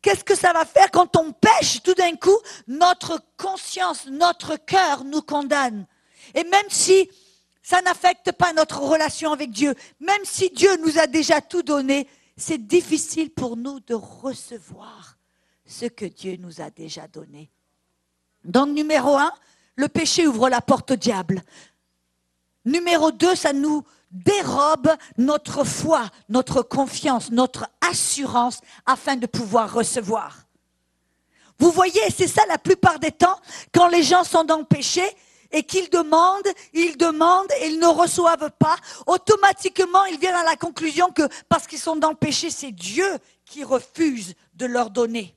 Qu'est-ce 0.00 0.22
que 0.22 0.36
ça 0.36 0.52
va 0.52 0.64
faire 0.64 0.90
quand 0.92 1.16
on 1.16 1.32
pêche 1.32 1.82
tout 1.82 1.94
d'un 1.94 2.14
coup? 2.14 2.38
Notre 2.68 3.20
conscience, 3.36 4.06
notre 4.06 4.56
cœur 4.56 5.04
nous 5.04 5.22
condamne. 5.22 5.86
Et 6.34 6.44
même 6.44 6.68
si 6.68 7.10
ça 7.62 7.82
n'affecte 7.82 8.32
pas 8.32 8.52
notre 8.52 8.80
relation 8.80 9.32
avec 9.32 9.50
Dieu, 9.50 9.74
même 10.00 10.24
si 10.24 10.50
Dieu 10.50 10.70
nous 10.76 10.98
a 10.98 11.06
déjà 11.06 11.40
tout 11.40 11.62
donné, 11.62 12.08
c'est 12.38 12.66
difficile 12.66 13.30
pour 13.30 13.56
nous 13.56 13.80
de 13.80 13.94
recevoir 13.94 15.18
ce 15.66 15.86
que 15.86 16.04
Dieu 16.04 16.36
nous 16.38 16.60
a 16.60 16.70
déjà 16.70 17.08
donné. 17.08 17.50
Donc 18.44 18.68
numéro 18.68 19.16
un, 19.16 19.32
le 19.74 19.88
péché 19.88 20.26
ouvre 20.26 20.48
la 20.48 20.60
porte 20.60 20.92
au 20.92 20.96
diable. 20.96 21.42
Numéro 22.64 23.10
deux, 23.10 23.34
ça 23.34 23.52
nous 23.52 23.84
dérobe 24.10 24.90
notre 25.18 25.64
foi, 25.64 26.08
notre 26.28 26.62
confiance, 26.62 27.30
notre 27.30 27.68
assurance 27.80 28.60
afin 28.86 29.16
de 29.16 29.26
pouvoir 29.26 29.72
recevoir. 29.72 30.44
Vous 31.58 31.72
voyez, 31.72 32.00
c'est 32.16 32.28
ça 32.28 32.42
la 32.48 32.58
plupart 32.58 33.00
des 33.00 33.10
temps, 33.10 33.38
quand 33.74 33.88
les 33.88 34.04
gens 34.04 34.22
sont 34.22 34.44
dans 34.44 34.58
le 34.58 34.64
péché 34.64 35.02
et 35.50 35.62
qu'ils 35.62 35.88
demandent, 35.90 36.48
ils 36.72 36.96
demandent 36.96 37.50
et 37.60 37.68
ils 37.68 37.78
ne 37.78 37.86
reçoivent 37.86 38.50
pas, 38.58 38.76
automatiquement 39.06 40.04
ils 40.06 40.18
viennent 40.18 40.34
à 40.34 40.44
la 40.44 40.56
conclusion 40.56 41.10
que 41.10 41.22
parce 41.48 41.66
qu'ils 41.66 41.78
sont 41.78 41.96
dans 41.96 42.10
le 42.10 42.16
péché, 42.16 42.50
c'est 42.50 42.72
Dieu 42.72 43.18
qui 43.44 43.64
refuse 43.64 44.34
de 44.54 44.66
leur 44.66 44.90
donner. 44.90 45.34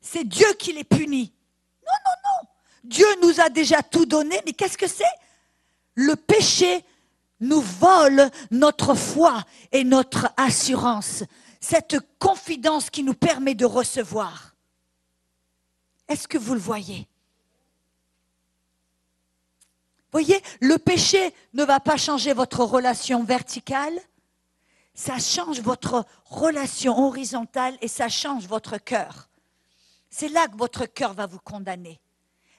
C'est 0.00 0.24
Dieu 0.24 0.46
qui 0.58 0.72
les 0.72 0.84
punit. 0.84 1.32
Non, 1.86 1.92
non, 2.04 2.12
non. 2.24 2.48
Dieu 2.84 3.06
nous 3.22 3.40
a 3.40 3.48
déjà 3.48 3.82
tout 3.82 4.06
donné, 4.06 4.40
mais 4.44 4.52
qu'est-ce 4.52 4.78
que 4.78 4.88
c'est? 4.88 5.04
Le 5.94 6.14
péché 6.14 6.84
nous 7.40 7.60
vole 7.60 8.30
notre 8.50 8.94
foi 8.94 9.44
et 9.72 9.84
notre 9.84 10.28
assurance, 10.36 11.24
cette 11.60 11.96
confidence 12.18 12.90
qui 12.90 13.02
nous 13.02 13.14
permet 13.14 13.54
de 13.54 13.64
recevoir. 13.64 14.54
Est-ce 16.08 16.28
que 16.28 16.38
vous 16.38 16.54
le 16.54 16.60
voyez? 16.60 17.08
Voyez, 20.16 20.42
le 20.62 20.78
péché 20.78 21.34
ne 21.52 21.62
va 21.62 21.78
pas 21.78 21.98
changer 21.98 22.32
votre 22.32 22.64
relation 22.64 23.22
verticale, 23.22 23.92
ça 24.94 25.18
change 25.18 25.60
votre 25.60 26.06
relation 26.24 26.98
horizontale 27.06 27.76
et 27.82 27.86
ça 27.86 28.08
change 28.08 28.46
votre 28.46 28.78
cœur. 28.78 29.28
C'est 30.08 30.30
là 30.30 30.48
que 30.48 30.56
votre 30.56 30.86
cœur 30.86 31.12
va 31.12 31.26
vous 31.26 31.38
condamner. 31.38 32.00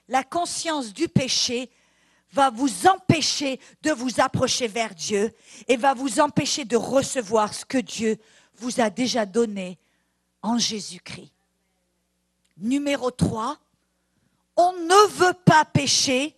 La 0.06 0.22
conscience 0.22 0.92
du 0.92 1.08
péché 1.08 1.68
va 2.30 2.50
vous 2.50 2.86
empêcher 2.86 3.58
de 3.82 3.90
vous 3.90 4.20
approcher 4.20 4.68
vers 4.68 4.94
Dieu 4.94 5.34
et 5.66 5.76
va 5.76 5.94
vous 5.94 6.20
empêcher 6.20 6.64
de 6.64 6.76
recevoir 6.76 7.52
ce 7.52 7.64
que 7.64 7.78
Dieu 7.78 8.18
vous 8.54 8.80
a 8.80 8.88
déjà 8.88 9.26
donné 9.26 9.80
en 10.42 10.58
Jésus-Christ. 10.58 11.32
Numéro 12.58 13.10
3, 13.10 13.58
on 14.54 14.72
ne 14.74 15.08
veut 15.08 15.34
pas 15.44 15.64
pécher 15.64 16.37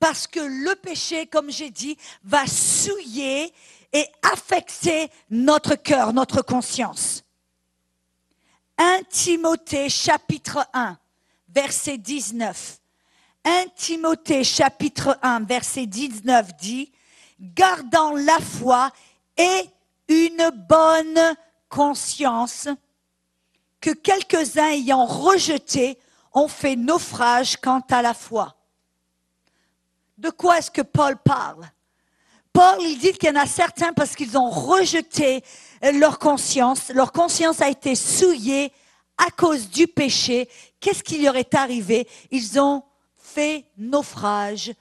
parce 0.00 0.26
que 0.26 0.40
le 0.40 0.74
péché, 0.76 1.26
comme 1.26 1.50
j'ai 1.50 1.70
dit, 1.70 1.96
va 2.22 2.46
souiller 2.46 3.52
et 3.92 4.06
affecter 4.22 5.10
notre 5.30 5.74
cœur, 5.74 6.12
notre 6.12 6.42
conscience. 6.42 7.24
1 8.76 9.02
Timothée 9.10 9.88
chapitre 9.88 10.66
1, 10.72 10.98
verset 11.48 11.98
19. 11.98 12.78
1 13.44 13.64
Timothée 13.74 14.44
chapitre 14.44 15.18
1 15.22 15.40
verset 15.40 15.86
19 15.86 16.56
dit, 16.56 16.92
gardant 17.40 18.12
la 18.12 18.38
foi 18.40 18.90
et 19.36 19.70
une 20.08 20.50
bonne 20.68 21.36
conscience, 21.68 22.68
que 23.80 23.90
quelques-uns 23.90 24.70
ayant 24.70 25.06
rejeté 25.06 25.98
ont 26.32 26.48
fait 26.48 26.76
naufrage 26.76 27.56
quant 27.56 27.82
à 27.90 28.02
la 28.02 28.14
foi. 28.14 28.57
De 30.18 30.30
quoi 30.30 30.58
est-ce 30.58 30.70
que 30.70 30.82
Paul 30.82 31.16
parle? 31.16 31.70
Paul, 32.52 32.80
il 32.80 32.98
dit 32.98 33.12
qu'il 33.12 33.28
y 33.28 33.32
en 33.32 33.40
a 33.40 33.46
certains 33.46 33.92
parce 33.92 34.16
qu'ils 34.16 34.36
ont 34.36 34.50
rejeté 34.50 35.44
leur 35.94 36.18
conscience, 36.18 36.90
leur 36.90 37.12
conscience 37.12 37.60
a 37.60 37.68
été 37.68 37.94
souillée 37.94 38.72
à 39.16 39.30
cause 39.30 39.70
du 39.70 39.86
péché. 39.86 40.48
Qu'est-ce 40.80 41.04
qui 41.04 41.22
leur 41.22 41.36
est 41.36 41.54
arrivé? 41.54 42.08
Ils 42.32 42.58
ont 42.58 42.82
fait 43.16 43.64
naufrage, 43.76 44.72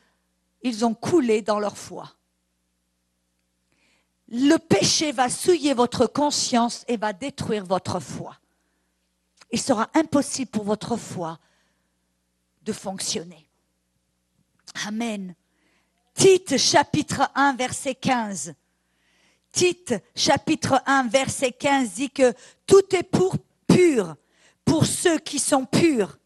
ils 0.64 0.86
ont 0.86 0.96
coulé 0.96 1.44
dans 1.44 1.60
leur 1.60 1.78
foi. 1.78 2.12
Le 4.30 4.58
péché 4.58 5.12
va 5.12 5.30
souiller 5.30 5.74
votre 5.74 6.08
conscience 6.08 6.84
et 6.88 6.98
va 6.98 7.14
détruire 7.14 7.64
votre 7.64 8.00
foi. 8.00 8.38
Il 9.52 9.62
sera 9.62 9.90
impossible 9.94 10.52
pour 10.52 10.64
votre 10.64 10.98
foi 10.98 11.40
de 12.64 12.74
fonctionner. 12.74 13.47
Amen. 14.88 15.36
Tite 16.14 16.58
chapitre 16.58 17.30
1 17.36 17.56
verset 17.56 17.96
15. 17.96 18.54
Tite 19.52 19.96
chapitre 20.16 20.82
1 20.86 21.08
verset 21.08 21.52
15 21.52 21.94
dit 21.94 22.10
que 22.10 22.34
tout 22.66 22.96
est 22.96 23.04
pour 23.04 23.38
pur 23.68 24.16
pour 24.66 24.86
ceux 24.86 25.20
qui 25.20 25.40
sont 25.40 25.66
purs 25.66 26.18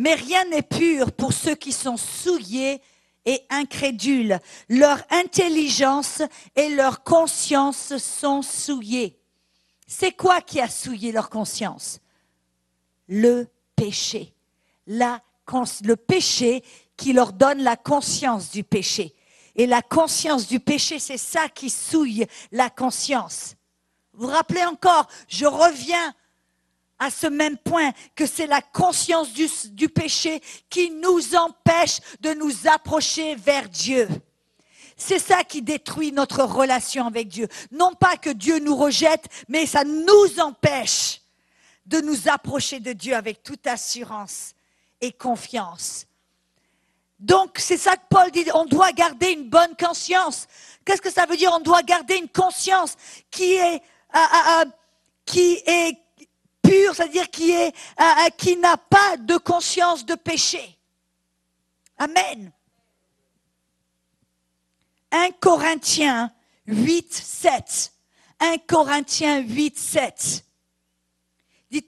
mais 0.00 0.14
rien 0.14 0.46
n'est 0.46 0.62
pur 0.62 1.12
pour 1.12 1.34
ceux 1.34 1.54
qui 1.54 1.72
sont 1.72 1.98
souillés 1.98 2.80
et 3.26 3.42
incrédules. 3.50 4.38
Leur 4.70 4.98
intelligence 5.10 6.22
et 6.56 6.70
leur 6.70 7.04
conscience 7.04 7.98
sont 7.98 8.40
souillées. 8.40 9.18
C'est 9.86 10.12
quoi 10.12 10.40
qui 10.40 10.58
a 10.58 10.70
souillé 10.70 11.12
leur 11.12 11.28
conscience? 11.28 12.00
Le 13.08 13.46
péché. 13.76 14.32
Le 14.86 15.94
péché 15.96 16.64
qui 17.00 17.14
leur 17.14 17.32
donne 17.32 17.62
la 17.62 17.76
conscience 17.76 18.50
du 18.50 18.62
péché. 18.62 19.14
Et 19.56 19.66
la 19.66 19.80
conscience 19.80 20.46
du 20.46 20.60
péché, 20.60 20.98
c'est 20.98 21.16
ça 21.16 21.48
qui 21.48 21.70
souille 21.70 22.26
la 22.52 22.68
conscience. 22.68 23.56
Vous 24.12 24.26
vous 24.26 24.32
rappelez 24.32 24.64
encore, 24.66 25.08
je 25.26 25.46
reviens 25.46 26.14
à 26.98 27.10
ce 27.10 27.26
même 27.26 27.56
point 27.56 27.92
que 28.14 28.26
c'est 28.26 28.46
la 28.46 28.60
conscience 28.60 29.32
du, 29.32 29.48
du, 29.70 29.88
péché 29.88 30.42
qui 30.68 30.90
nous 30.90 31.34
empêche 31.34 32.00
de 32.20 32.34
nous 32.34 32.68
approcher 32.68 33.34
vers 33.34 33.70
Dieu. 33.70 34.06
C'est 34.94 35.18
ça 35.18 35.42
qui 35.42 35.62
détruit 35.62 36.12
notre 36.12 36.42
relation 36.42 37.06
avec 37.06 37.28
Dieu. 37.28 37.48
Non 37.72 37.94
pas 37.94 38.18
que 38.18 38.28
Dieu 38.28 38.58
nous 38.58 38.76
rejette, 38.76 39.24
mais 39.48 39.64
ça 39.64 39.84
nous 39.84 40.38
empêche 40.38 41.22
de 41.86 42.02
nous 42.02 42.28
approcher 42.28 42.78
de 42.78 42.92
Dieu 42.92 43.16
avec 43.16 43.42
toute 43.42 43.66
assurance 43.66 44.52
et 45.00 45.12
confiance. 45.12 46.06
Donc, 47.20 47.58
c'est 47.58 47.76
ça 47.76 47.96
que 47.96 48.02
Paul 48.08 48.30
dit, 48.30 48.46
on 48.54 48.64
doit 48.64 48.92
garder 48.92 49.32
une 49.32 49.48
bonne 49.48 49.76
conscience. 49.76 50.48
Qu'est-ce 50.86 51.02
que 51.02 51.12
ça 51.12 51.26
veut 51.26 51.36
dire 51.36 51.52
On 51.52 51.60
doit 51.60 51.82
garder 51.82 52.16
une 52.16 52.30
conscience 52.30 52.96
qui 53.30 53.52
est, 53.52 53.82
euh, 54.14 54.18
euh, 54.18 54.64
euh, 55.36 55.92
pure, 56.62 56.94
c'est-à-dire 56.94 57.28
qui, 57.30 58.56
n'a 58.56 58.76
pas 58.78 59.18
de 59.18 59.36
conscience 59.36 60.06
de 60.06 60.14
péché? 60.14 60.78
Amen. 61.98 62.50
1 65.12 65.32
Corinthiens 65.32 66.32
8, 66.66 67.12
7. 67.12 67.92
1 68.40 68.58
Corinthiens 68.66 69.40
8, 69.40 69.78
7. 69.78 70.44
Dit 71.70 71.82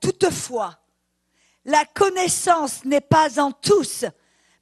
toutefois, 0.00 0.78
la 1.64 1.84
connaissance 1.86 2.84
n'est 2.84 3.00
pas 3.00 3.40
en 3.40 3.50
tous, 3.50 4.04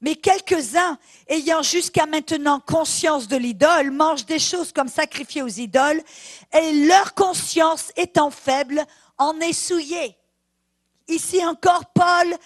mais 0.03 0.17
quelques-uns, 0.17 0.99
ayant 1.29 1.63
jusqu'à 1.63 2.07
maintenant 2.07 2.59
conscience 2.59 3.29
de 3.29 3.37
l'idole, 3.37 3.93
mangent 3.93 4.27
des 4.27 4.41
choses 4.41 4.73
comme 4.73 4.89
sacrifiées 4.89 5.43
aux 5.43 5.49
idoles, 5.49 6.03
et 6.53 6.87
leur 6.87 7.15
conscience 7.15 7.93
étant 7.97 8.33
faible, 8.33 8.85
en 9.17 9.39
est 9.39 9.53
souillée. 9.53 10.17
Ici 11.07 11.45
encore, 11.47 11.87
Paul, 11.95 12.37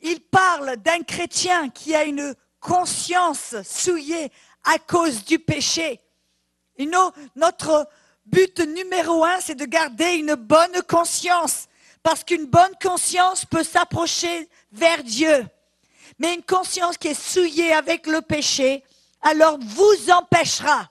il 0.00 0.20
parle 0.20 0.78
d'un 0.78 1.02
chrétien 1.02 1.68
qui 1.68 1.94
a 1.94 2.04
une 2.04 2.34
conscience 2.58 3.54
souillée 3.62 4.32
à 4.64 4.78
cause 4.78 5.24
du 5.24 5.38
péché. 5.38 6.00
notre 7.36 7.86
but 8.24 8.60
numéro 8.60 9.24
un, 9.24 9.40
c'est 9.40 9.54
de 9.54 9.66
garder 9.66 10.14
une 10.14 10.36
bonne 10.36 10.82
conscience, 10.88 11.68
parce 12.02 12.24
qu'une 12.24 12.46
bonne 12.46 12.74
conscience 12.82 13.44
peut 13.44 13.62
s'approcher 13.62 14.48
vers 14.72 15.02
Dieu. 15.02 15.46
Mais 16.18 16.34
une 16.34 16.42
conscience 16.42 16.96
qui 16.96 17.08
est 17.08 17.20
souillée 17.20 17.72
avec 17.72 18.06
le 18.06 18.20
péché, 18.22 18.84
alors 19.22 19.58
vous 19.60 20.10
empêchera, 20.10 20.90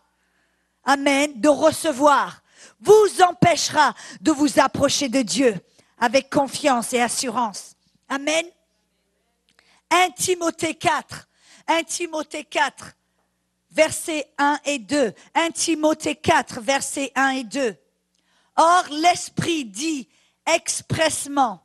Amen, 0.85 1.39
de 1.39 1.47
recevoir, 1.47 2.41
vous 2.81 3.21
empêchera 3.21 3.93
de 4.19 4.31
vous 4.31 4.59
approcher 4.59 5.07
de 5.07 5.21
Dieu 5.21 5.55
avec 5.97 6.29
confiance 6.29 6.91
et 6.91 7.01
assurance. 7.01 7.75
Amen. 8.09 8.45
1 9.89 10.09
Timothée 10.11 10.75
4, 10.75 11.27
1 11.67 11.83
Timothée 11.83 12.43
4, 12.43 12.93
versets 13.71 14.27
1 14.37 14.59
et 14.65 14.79
2. 14.79 15.13
1 15.33 15.51
Timothée 15.51 16.15
4, 16.15 16.59
versets 16.59 17.11
1 17.15 17.29
et 17.29 17.43
2. 17.45 17.75
Or, 18.57 18.83
l'Esprit 18.91 19.65
dit 19.65 20.09
expressement 20.45 21.63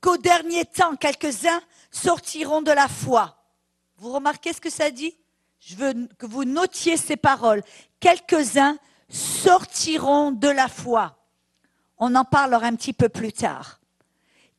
qu'au 0.00 0.16
dernier 0.16 0.64
temps, 0.64 0.96
quelques-uns 0.96 1.60
sortiront 1.94 2.62
de 2.62 2.72
la 2.72 2.88
foi. 2.88 3.36
Vous 3.96 4.12
remarquez 4.12 4.52
ce 4.52 4.60
que 4.60 4.70
ça 4.70 4.90
dit? 4.90 5.16
Je 5.60 5.76
veux 5.76 6.08
que 6.18 6.26
vous 6.26 6.44
notiez 6.44 6.96
ces 6.96 7.16
paroles. 7.16 7.62
Quelques-uns 8.00 8.76
sortiront 9.08 10.32
de 10.32 10.48
la 10.48 10.68
foi. 10.68 11.16
On 11.98 12.14
en 12.14 12.24
parlera 12.24 12.66
un 12.66 12.74
petit 12.74 12.92
peu 12.92 13.08
plus 13.08 13.32
tard. 13.32 13.80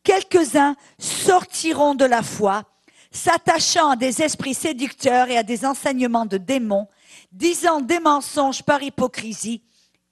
Quelques-uns 0.03 0.75
sortiront 0.97 1.95
de 1.95 2.05
la 2.05 2.23
foi 2.23 2.63
s'attachant 3.11 3.91
à 3.91 3.95
des 3.95 4.21
esprits 4.21 4.53
séducteurs 4.53 5.29
et 5.29 5.37
à 5.37 5.43
des 5.43 5.65
enseignements 5.65 6.25
de 6.25 6.37
démons, 6.37 6.87
disant 7.31 7.79
des 7.79 7.99
mensonges 7.99 8.63
par 8.63 8.83
hypocrisie, 8.83 9.61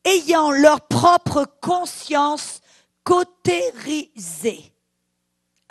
ayant 0.06 0.52
leur 0.52 0.82
propre 0.88 1.46
conscience 1.62 2.62
cautérisée. 3.04 4.73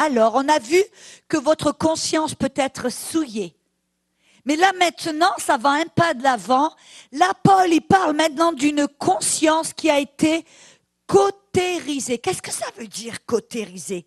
Alors, 0.02 0.34
on 0.34 0.48
a 0.48 0.58
vu 0.58 0.82
que 1.28 1.36
votre 1.36 1.70
conscience 1.70 2.34
peut 2.34 2.52
être 2.56 2.90
souillée. 2.90 3.54
Mais 4.44 4.56
là 4.56 4.72
maintenant, 4.76 5.32
ça 5.38 5.56
va 5.56 5.70
un 5.70 5.84
pas 5.84 6.12
de 6.12 6.24
l'avant. 6.24 6.74
Là, 7.12 7.30
Paul, 7.44 7.72
il 7.72 7.82
parle 7.82 8.16
maintenant 8.16 8.52
d'une 8.52 8.88
conscience 8.88 9.72
qui 9.72 9.88
a 9.88 10.00
été 10.00 10.44
cautérisée. 11.06 12.18
Qu'est-ce 12.18 12.42
que 12.42 12.50
ça 12.50 12.66
veut 12.76 12.88
dire 12.88 13.24
cautérisée? 13.24 14.04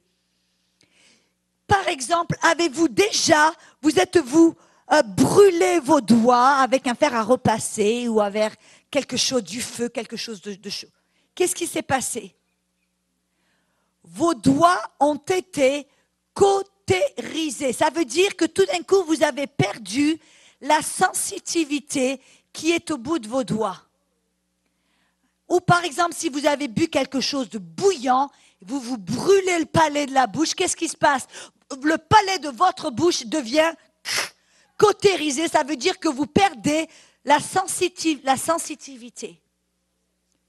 Par 1.65 1.87
exemple, 1.87 2.35
avez-vous 2.41 2.89
déjà, 2.89 3.53
vous 3.81 3.97
êtes-vous 3.97 4.53
euh, 4.91 5.01
brûlé 5.01 5.79
vos 5.79 6.01
doigts 6.01 6.57
avec 6.57 6.87
un 6.87 6.95
fer 6.95 7.15
à 7.15 7.23
repasser 7.23 8.09
ou 8.09 8.19
avec 8.19 8.51
quelque 8.91 9.15
chose 9.15 9.43
du 9.43 9.61
feu, 9.61 9.87
quelque 9.87 10.17
chose 10.17 10.41
de, 10.41 10.55
de 10.55 10.69
chaud? 10.69 10.89
Qu'est-ce 11.33 11.55
qui 11.55 11.67
s'est 11.67 11.81
passé? 11.81 12.34
Vos 14.07 14.33
doigts 14.33 14.81
ont 14.99 15.15
été 15.15 15.87
cautérisés. 16.33 17.73
Ça 17.73 17.89
veut 17.89 18.05
dire 18.05 18.35
que 18.35 18.45
tout 18.45 18.65
d'un 18.65 18.83
coup, 18.83 19.03
vous 19.03 19.23
avez 19.23 19.47
perdu 19.47 20.19
la 20.61 20.81
sensitivité 20.81 22.21
qui 22.53 22.71
est 22.71 22.91
au 22.91 22.97
bout 22.97 23.19
de 23.19 23.27
vos 23.27 23.43
doigts. 23.43 23.81
Ou 25.49 25.59
par 25.59 25.83
exemple, 25.83 26.13
si 26.15 26.29
vous 26.29 26.45
avez 26.45 26.67
bu 26.67 26.87
quelque 26.87 27.19
chose 27.19 27.49
de 27.49 27.57
bouillant, 27.57 28.29
vous 28.61 28.79
vous 28.79 28.97
brûlez 28.97 29.59
le 29.59 29.65
palais 29.65 30.05
de 30.05 30.13
la 30.13 30.27
bouche, 30.27 30.53
qu'est-ce 30.53 30.75
qui 30.75 30.87
se 30.87 30.97
passe? 30.97 31.27
Le 31.83 31.97
palais 31.97 32.39
de 32.39 32.49
votre 32.49 32.89
bouche 32.91 33.25
devient 33.25 33.71
cautérisé, 34.77 35.47
ça 35.47 35.63
veut 35.63 35.75
dire 35.75 35.99
que 35.99 36.07
vous 36.07 36.25
perdez 36.25 36.87
la, 37.25 37.37
la 38.23 38.37
sensitivité. 38.37 39.41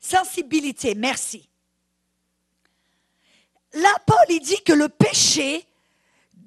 Sensibilité, 0.01 0.95
merci. 0.95 1.49
Là, 3.77 3.95
Paul, 4.07 4.39
dit 4.41 4.62
que 4.65 4.73
le 4.73 4.89
péché 4.89 5.67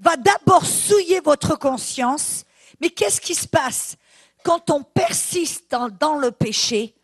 va 0.01 0.15
d'abord 0.17 0.65
souiller 0.65 1.19
votre 1.19 1.57
conscience, 1.57 2.45
mais 2.81 2.89
qu'est-ce 2.89 3.21
qui 3.21 3.35
se 3.35 3.47
passe? 3.47 3.95
Quand 4.43 4.69
on 4.69 4.83
persiste 4.83 5.75
dans 5.99 6.15
le 6.15 6.31
péché 6.31 6.95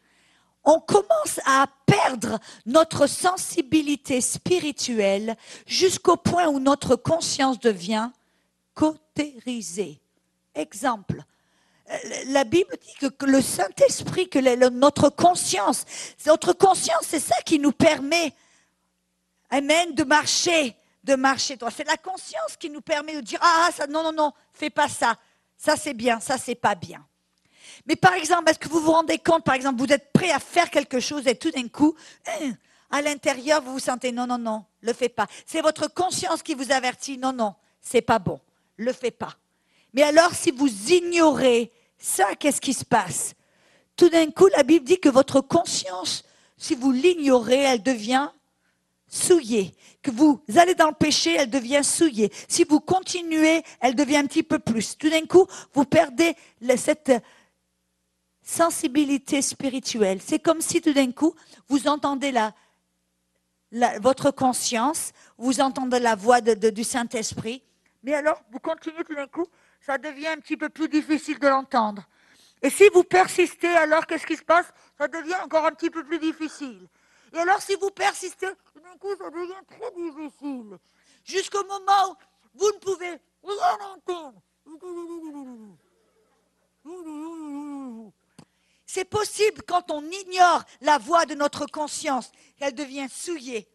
on 0.65 0.79
commence 0.79 1.39
à 1.45 1.67
perdre 1.85 2.39
notre 2.65 3.07
sensibilité 3.07 4.19
spirituelle 4.19 5.35
jusqu'au 5.67 6.17
point 6.17 6.47
où 6.47 6.59
notre 6.59 6.95
conscience 6.95 7.59
devient 7.59 8.09
cautérisée. 8.73 9.99
Exemple, 10.55 11.23
la 12.27 12.43
Bible 12.43 12.75
dit 12.81 13.09
que, 13.09 13.25
le 13.25 13.41
Saint-Esprit, 13.41 14.27
que 14.27 14.39
notre 14.69 15.09
conscience, 15.09 15.85
notre 16.25 16.53
conscience, 16.53 17.03
c'est 17.03 17.19
ça 17.19 17.35
qui 17.45 17.59
nous 17.59 17.71
permet, 17.71 18.33
amen, 19.49 19.93
de 19.93 20.03
marcher, 20.03 20.75
de 21.03 21.15
marcher 21.15 21.57
C'est 21.75 21.87
la 21.87 21.97
conscience 21.97 22.57
qui 22.59 22.69
nous 22.69 22.81
permet 22.81 23.15
de 23.15 23.21
dire, 23.21 23.39
ah, 23.41 23.69
ça, 23.73 23.87
non, 23.87 24.03
non, 24.03 24.13
non, 24.13 24.31
fais 24.53 24.69
pas 24.69 24.89
ça. 24.89 25.17
Ça 25.57 25.75
c'est 25.75 25.93
bien, 25.93 26.19
ça 26.19 26.37
c'est 26.37 26.55
pas 26.55 26.75
bien. 26.75 27.05
Mais 27.85 27.95
par 27.95 28.13
exemple, 28.13 28.49
est-ce 28.49 28.59
que 28.59 28.67
vous 28.67 28.79
vous 28.79 28.91
rendez 28.91 29.17
compte, 29.17 29.43
par 29.43 29.55
exemple, 29.55 29.79
vous 29.79 29.91
êtes 29.91 30.11
prêt 30.11 30.31
à 30.31 30.39
faire 30.39 30.69
quelque 30.69 30.99
chose 30.99 31.27
et 31.27 31.35
tout 31.35 31.51
d'un 31.51 31.67
coup, 31.67 31.95
hein, 32.27 32.53
à 32.91 33.01
l'intérieur, 33.01 33.61
vous 33.61 33.73
vous 33.73 33.79
sentez 33.79 34.11
non, 34.11 34.27
non, 34.27 34.37
non, 34.37 34.65
le 34.81 34.93
fais 34.93 35.09
pas. 35.09 35.27
C'est 35.45 35.61
votre 35.61 35.87
conscience 35.87 36.43
qui 36.43 36.53
vous 36.53 36.71
avertit, 36.71 37.17
non, 37.17 37.33
non, 37.33 37.55
c'est 37.81 38.01
pas 38.01 38.19
bon, 38.19 38.39
le 38.77 38.93
fais 38.93 39.11
pas. 39.11 39.35
Mais 39.93 40.03
alors, 40.03 40.33
si 40.33 40.51
vous 40.51 40.69
ignorez 40.91 41.71
ça, 41.97 42.35
qu'est-ce 42.35 42.61
qui 42.61 42.73
se 42.73 42.85
passe? 42.85 43.33
Tout 43.95 44.09
d'un 44.09 44.29
coup, 44.29 44.47
la 44.47 44.63
Bible 44.63 44.85
dit 44.85 44.99
que 44.99 45.09
votre 45.09 45.41
conscience, 45.41 46.23
si 46.57 46.75
vous 46.75 46.91
l'ignorez, 46.91 47.59
elle 47.59 47.83
devient 47.83 48.29
souillée. 49.07 49.75
Que 50.01 50.11
vous 50.11 50.41
allez 50.55 50.75
dans 50.75 50.87
le 50.87 50.93
péché, 50.93 51.35
elle 51.35 51.49
devient 51.49 51.83
souillée. 51.83 52.31
Si 52.47 52.63
vous 52.63 52.79
continuez, 52.79 53.63
elle 53.79 53.95
devient 53.95 54.17
un 54.17 54.27
petit 54.27 54.43
peu 54.43 54.59
plus. 54.59 54.97
Tout 54.97 55.09
d'un 55.09 55.25
coup, 55.25 55.47
vous 55.73 55.85
perdez 55.85 56.35
cette 56.77 57.11
sensibilité 58.43 59.41
spirituelle. 59.41 60.19
C'est 60.21 60.39
comme 60.39 60.61
si 60.61 60.81
tout 60.81 60.93
d'un 60.93 61.11
coup, 61.11 61.33
vous 61.67 61.87
entendez 61.87 62.31
la, 62.31 62.53
votre 63.99 64.31
conscience, 64.31 65.11
vous 65.37 65.59
entendez 65.59 65.99
la 65.99 66.15
voix 66.15 66.41
du 66.41 66.83
Saint-Esprit, 66.83 67.63
mais 68.03 68.13
alors 68.13 68.41
vous 68.51 68.59
continuez 68.59 69.03
tout 69.03 69.15
d'un 69.15 69.27
coup, 69.27 69.47
ça 69.81 69.97
devient 69.97 70.27
un 70.27 70.37
petit 70.37 70.57
peu 70.57 70.69
plus 70.69 70.87
difficile 70.87 71.39
de 71.39 71.47
l'entendre. 71.47 72.07
Et 72.61 72.69
si 72.69 72.87
vous 72.93 73.03
persistez, 73.03 73.67
alors 73.67 74.05
qu'est-ce 74.05 74.25
qui 74.25 74.37
se 74.37 74.43
passe? 74.43 74.67
Ça 74.97 75.07
devient 75.07 75.35
encore 75.43 75.65
un 75.65 75.71
petit 75.71 75.89
peu 75.89 76.03
plus 76.03 76.19
difficile. 76.19 76.87
Et 77.35 77.37
alors 77.37 77.61
si 77.61 77.75
vous 77.75 77.91
persistez, 77.91 78.47
d'un 78.47 78.97
coup, 78.97 79.15
ça 79.17 79.29
devient 79.29 79.53
très 79.67 79.91
difficile. 79.91 80.77
jusqu'au 81.25 81.65
moment 81.65 82.17
où 82.53 82.59
vous 82.59 82.71
ne 82.71 82.79
pouvez 82.79 83.19
rien 83.43 83.77
entendre. 83.93 84.41
C'est 88.85 89.05
possible 89.05 89.63
quand 89.67 89.91
on 89.91 90.03
ignore 90.09 90.63
la 90.79 90.97
voix 90.97 91.25
de 91.25 91.35
notre 91.35 91.65
conscience, 91.65 92.31
qu'elle 92.57 92.73
devient 92.73 93.07
souillée 93.11 93.67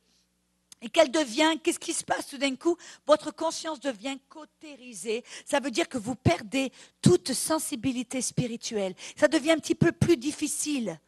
et 0.81 0.89
qu'elle 0.89 1.11
devient, 1.11 1.59
qu'est-ce 1.63 1.79
qui 1.79 1.93
se 1.93 2.05
passe 2.05 2.29
tout 2.29 2.39
d'un 2.39 2.57
coup? 2.57 2.79
Votre 3.07 3.31
conscience 3.31 3.81
devient 3.81 4.19
cautérisée. 4.31 5.23
Ça 5.45 5.61
veut 5.61 5.71
dire 5.71 5.89
que 5.89 5.99
vous 5.99 6.15
perdez 6.15 6.73
toute 7.03 7.35
sensibilité 7.35 8.23
spirituelle. 8.23 8.95
Ça 9.17 9.29
devient 9.29 9.53
un 9.53 9.59
petit 9.59 9.75
peu 9.75 9.93
plus 9.93 10.17
difficile 10.17 10.99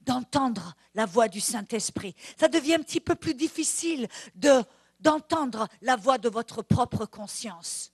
d'entendre 0.00 0.74
la 0.94 1.06
voix 1.06 1.28
du 1.28 1.40
Saint-Esprit. 1.40 2.14
Ça 2.38 2.48
devient 2.48 2.74
un 2.74 2.82
petit 2.82 3.00
peu 3.00 3.14
plus 3.14 3.34
difficile 3.34 4.08
de, 4.34 4.62
d'entendre 5.00 5.68
la 5.82 5.96
voix 5.96 6.18
de 6.18 6.28
votre 6.28 6.62
propre 6.62 7.06
conscience. 7.06 7.92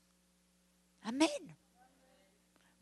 Amen. 1.04 1.28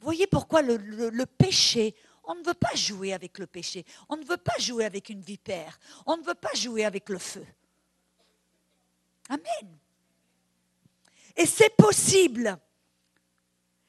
Voyez 0.00 0.26
pourquoi 0.26 0.62
le, 0.62 0.76
le 0.76 1.26
péché, 1.26 1.94
on 2.24 2.34
ne 2.34 2.44
veut 2.44 2.54
pas 2.54 2.74
jouer 2.74 3.12
avec 3.12 3.38
le 3.38 3.46
péché. 3.46 3.84
On 4.08 4.16
ne 4.16 4.24
veut 4.24 4.36
pas 4.36 4.58
jouer 4.58 4.84
avec 4.84 5.08
une 5.08 5.20
vipère. 5.20 5.78
On 6.06 6.16
ne 6.16 6.22
veut 6.22 6.34
pas 6.34 6.52
jouer 6.54 6.84
avec 6.84 7.08
le 7.08 7.18
feu. 7.18 7.46
Amen. 9.28 9.78
Et 11.36 11.46
c'est 11.46 11.74
possible. 11.76 12.58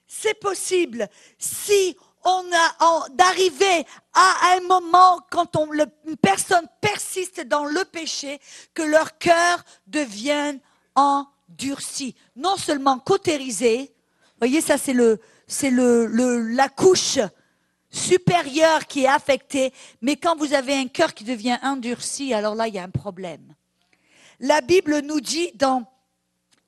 C'est 0.08 0.39
possible 0.39 1.10
si 1.38 1.98
on 2.26 2.44
a 2.52 3.10
d'arriver 3.10 3.86
à 4.14 4.56
un 4.56 4.62
moment 4.62 5.20
quand 5.30 5.56
on, 5.56 5.72
une 5.72 6.18
personne 6.18 6.68
persiste 6.82 7.42
dans 7.42 7.66
le 7.66 7.86
péché 7.86 8.40
que 8.74 8.82
leur 8.82 9.18
cœur 9.18 9.64
devienne 9.88 10.60
endurci, 10.96 12.16
non 12.36 12.58
seulement 12.58 13.00
cautérisé. 13.00 13.94
Voyez, 14.40 14.62
ça 14.62 14.78
c'est 14.78 14.94
le, 14.94 15.22
c'est 15.48 15.70
le, 15.70 16.08
la 16.08 16.68
couche 16.68 17.20
supérieure 17.92 18.88
qui 18.88 19.04
est 19.04 19.08
affectée, 19.08 19.72
mais 20.02 20.18
quand 20.18 20.36
vous 20.36 20.54
avez 20.54 20.76
un 20.76 20.88
cœur 20.88 21.14
qui 21.14 21.24
devient 21.24 21.58
endurci, 21.64 22.34
alors 22.34 22.56
là 22.56 22.68
il 22.68 22.74
y 22.74 22.80
a 22.80 22.84
un 22.84 22.90
problème. 22.90 23.54
La 24.40 24.60
Bible 24.62 25.00
nous 25.00 25.22
dit 25.22 25.52
dans 25.56 25.86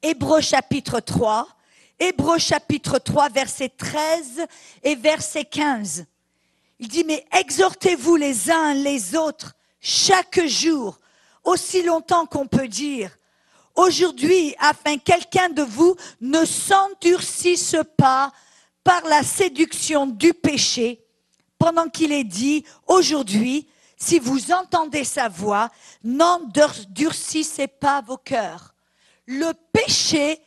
Hébreu 0.01 0.39
chapitre 0.39 0.99
3, 0.99 1.47
Hébreu 1.99 2.37
chapitre 2.37 2.99
3, 2.99 3.29
verset 3.29 3.69
13 3.69 4.45
et 4.83 4.95
verset 4.95 5.45
15. 5.45 6.05
Il 6.79 6.87
dit, 6.87 7.03
mais 7.03 7.25
exhortez-vous 7.35 8.15
les 8.15 8.51
uns 8.51 8.75
les 8.75 9.15
autres 9.15 9.55
chaque 9.79 10.45
jour, 10.45 10.99
aussi 11.43 11.81
longtemps 11.81 12.27
qu'on 12.27 12.45
peut 12.45 12.67
dire, 12.67 13.17
aujourd'hui, 13.75 14.53
afin 14.59 14.97
quelqu'un 14.97 15.49
de 15.49 15.63
vous 15.63 15.95
ne 16.21 16.45
s'endurcisse 16.45 17.75
pas 17.97 18.31
par 18.83 19.01
la 19.05 19.23
séduction 19.23 20.05
du 20.05 20.33
péché, 20.33 21.03
pendant 21.57 21.89
qu'il 21.89 22.11
est 22.11 22.23
dit, 22.23 22.63
aujourd'hui, 22.85 23.67
si 23.97 24.19
vous 24.19 24.51
entendez 24.51 25.03
sa 25.03 25.29
voix, 25.29 25.69
n'endurcissez 26.03 27.67
pas 27.67 28.01
vos 28.01 28.17
cœurs. 28.17 28.75
Le 29.25 29.51
péché 29.73 30.39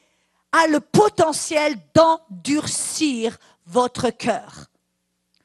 a 0.53 0.67
le 0.67 0.81
potentiel 0.81 1.77
d'endurcir 1.95 3.39
votre 3.67 4.11
cœur. 4.11 4.67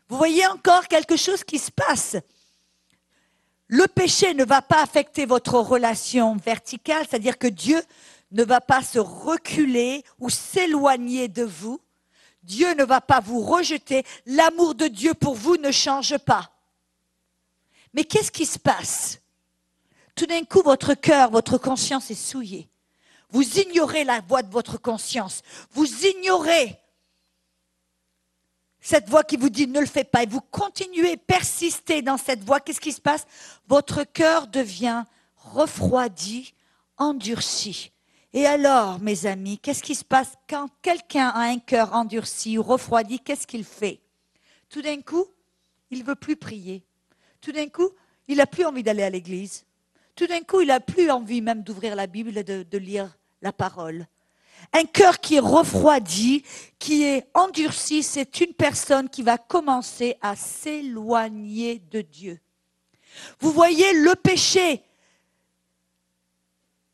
Vous 0.08 0.18
voyez 0.18 0.46
encore 0.48 0.88
quelque 0.88 1.16
chose 1.16 1.44
qui 1.44 1.60
se 1.60 1.72
passe. 1.72 2.16
Le 3.68 3.88
péché 3.88 4.34
ne 4.34 4.46
va 4.46 4.62
pas 4.62 4.82
affecter 4.82 5.26
votre 5.26 5.56
relation 5.56 6.36
verticale, 6.36 7.06
c'est-à-dire 7.10 7.38
que 7.38 7.48
Dieu 7.48 7.82
ne 8.32 8.44
va 8.44 8.62
pas 8.62 8.84
se 8.84 9.00
reculer 9.00 10.04
ou 10.20 10.30
s'éloigner 10.30 11.28
de 11.28 11.44
vous. 11.44 11.80
Dieu 12.44 12.74
ne 12.76 12.84
va 12.84 13.02
pas 13.02 13.20
vous 13.20 13.42
rejeter. 13.42 14.06
L'amour 14.28 14.76
de 14.76 14.88
Dieu 14.88 15.16
pour 15.16 15.34
vous 15.34 15.58
ne 15.58 15.72
change 15.72 16.18
pas. 16.20 16.52
Mais 17.94 18.04
qu'est-ce 18.04 18.32
qui 18.32 18.46
se 18.46 18.60
passe? 18.60 19.20
Tout 20.16 20.28
d'un 20.28 20.44
coup, 20.44 20.62
votre 20.62 20.94
cœur, 20.94 21.32
votre 21.32 21.58
conscience 21.58 22.12
est 22.12 22.16
souillée. 22.16 22.70
Vous 23.36 23.60
ignorez 23.60 24.06
la 24.06 24.22
voix 24.22 24.44
de 24.44 24.50
votre 24.50 24.78
conscience. 24.78 25.42
Vous 25.72 26.06
ignorez 26.06 26.80
cette 28.80 29.10
voix 29.10 29.26
qui 29.26 29.36
vous 29.36 29.50
dit 29.50 29.68
ne 29.68 29.82
le 29.82 29.86
fais 29.86 30.06
pas. 30.06 30.24
Et 30.24 30.26
vous 30.26 30.40
continuez, 30.40 31.18
persistez 31.18 32.02
dans 32.02 32.16
cette 32.16 32.46
voix. 32.46 32.62
Qu'est-ce 32.62 32.80
qui 32.80 32.94
se 32.94 33.02
passe? 33.02 33.28
Votre 33.68 34.06
cœur 34.06 34.48
devient 34.48 35.04
refroidi, 35.36 36.54
endurci. 36.96 37.92
Et 38.32 38.46
alors, 38.46 39.00
mes 39.02 39.26
amis, 39.26 39.60
qu'est-ce 39.60 39.84
qui 39.84 39.96
se 39.96 40.06
passe? 40.06 40.32
Quand 40.48 40.70
quelqu'un 40.82 41.28
a 41.28 41.42
un 41.42 41.60
cœur 41.60 41.94
endurci 41.94 42.58
ou 42.58 42.64
refroidi 42.64 43.20
Qu'est-ce 43.20 43.48
qu'il 43.48 43.66
fait? 43.66 44.00
Tout 44.70 44.82
d'un 44.82 45.02
coup, 45.02 45.26
il 45.92 46.00
ne 46.00 46.06
veut 46.06 46.16
plus 46.16 46.38
prier. 46.38 46.86
Tout 47.42 47.52
d'un 47.52 47.68
coup, 47.68 47.90
il 48.30 48.38
n'a 48.38 48.48
plus 48.48 48.64
envie 48.64 48.84
d'aller 48.84 49.04
à 49.04 49.10
l'église. 49.10 49.66
Tout 50.16 50.28
d'un 50.28 50.40
coup, 50.40 50.62
il 50.62 50.68
n'a 50.68 50.80
plus 50.80 51.12
envie 51.12 51.42
même 51.42 51.64
d'ouvrir 51.64 51.98
la 51.98 52.08
Bible 52.08 52.38
et 52.38 52.44
de, 52.46 52.78
lire 52.78 53.14
parole. 53.52 54.08
Un 54.74 54.86
cœur 54.86 55.20
qui 55.20 55.36
est 55.36 55.40
refroidi, 55.40 56.44
qui 56.80 57.04
est 57.04 57.28
endurci, 57.34 58.04
c'est 58.04 58.42
une 58.42 58.54
personne 58.54 59.10
qui 59.10 59.22
va 59.22 59.38
commencer 59.38 60.18
à 60.22 60.36
s'éloigner 60.36 61.82
de 61.92 62.02
Dieu. 62.02 62.40
Vous 63.40 63.52
voyez, 63.52 63.94
le 63.94 64.16
péché, 64.16 64.82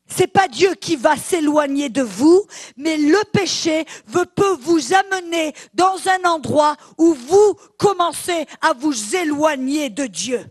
c'est 0.06 0.26
pas 0.26 0.46
Dieu 0.46 0.74
qui 0.74 0.96
va 0.96 1.16
s'éloigner 1.16 1.88
de 1.88 2.02
vous, 2.02 2.46
mais 2.76 2.96
le 2.96 3.24
péché 3.32 3.84
peut 4.12 4.56
vous 4.60 4.94
amener 4.94 5.54
dans 5.74 5.96
un 6.08 6.28
endroit 6.28 6.76
où 6.98 7.14
vous 7.14 7.54
commencez 7.78 8.46
à 8.60 8.74
vous 8.74 9.16
éloigner 9.16 9.88
de 9.88 10.06
Dieu. 10.06 10.44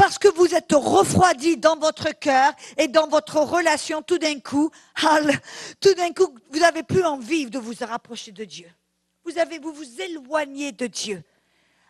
Parce 0.00 0.18
que 0.18 0.28
vous 0.28 0.54
êtes 0.54 0.72
refroidi 0.72 1.58
dans 1.58 1.76
votre 1.76 2.08
cœur 2.18 2.54
et 2.78 2.88
dans 2.88 3.06
votre 3.06 3.36
relation 3.36 4.00
tout 4.00 4.16
d'un 4.16 4.40
coup, 4.40 4.70
tout 5.78 5.92
d'un 5.92 6.10
coup, 6.14 6.34
vous 6.50 6.58
n'avez 6.58 6.82
plus 6.82 7.04
envie 7.04 7.50
de 7.50 7.58
vous 7.58 7.74
rapprocher 7.82 8.32
de 8.32 8.46
Dieu. 8.46 8.66
Vous 9.26 9.36
avez, 9.36 9.58
vous 9.58 9.74
vous 9.74 10.00
éloignez 10.00 10.72
de 10.72 10.86
Dieu 10.86 11.22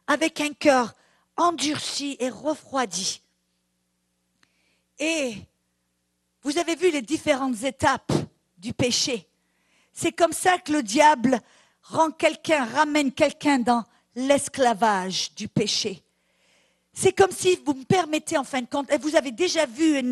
avec 0.09 0.41
un 0.41 0.53
cœur 0.53 0.93
endurci 1.37 2.17
et 2.19 2.31
refroidi. 2.31 3.23
Et 4.99 5.37
vous 6.43 6.59
avez 6.59 6.75
vu 6.75 6.91
les 6.91 7.03
différentes 7.03 7.63
étapes 7.63 8.13
du 8.59 8.73
péché. 8.73 9.29
C'est 9.93 10.11
comme 10.11 10.33
ça 10.33 10.59
que 10.59 10.73
le 10.73 10.83
diable 10.83 11.41
rend 11.83 12.11
quelqu'un, 12.11 12.65
ramène 12.65 13.13
quelqu'un 13.13 13.61
dans 13.61 13.85
l'esclavage 14.17 15.33
du 15.37 15.47
péché. 15.47 16.03
C'est 16.93 17.13
comme 17.13 17.31
si 17.31 17.57
vous 17.65 17.75
me 17.75 17.85
permettez 17.85 18.37
en 18.37 18.45
fin 18.45 18.61
de 18.61 18.67
compte, 18.67 18.93
vous 19.01 19.17
avez 19.17 19.31
déjà 19.31 19.65
vu 19.67 19.97
euh, 19.97 20.03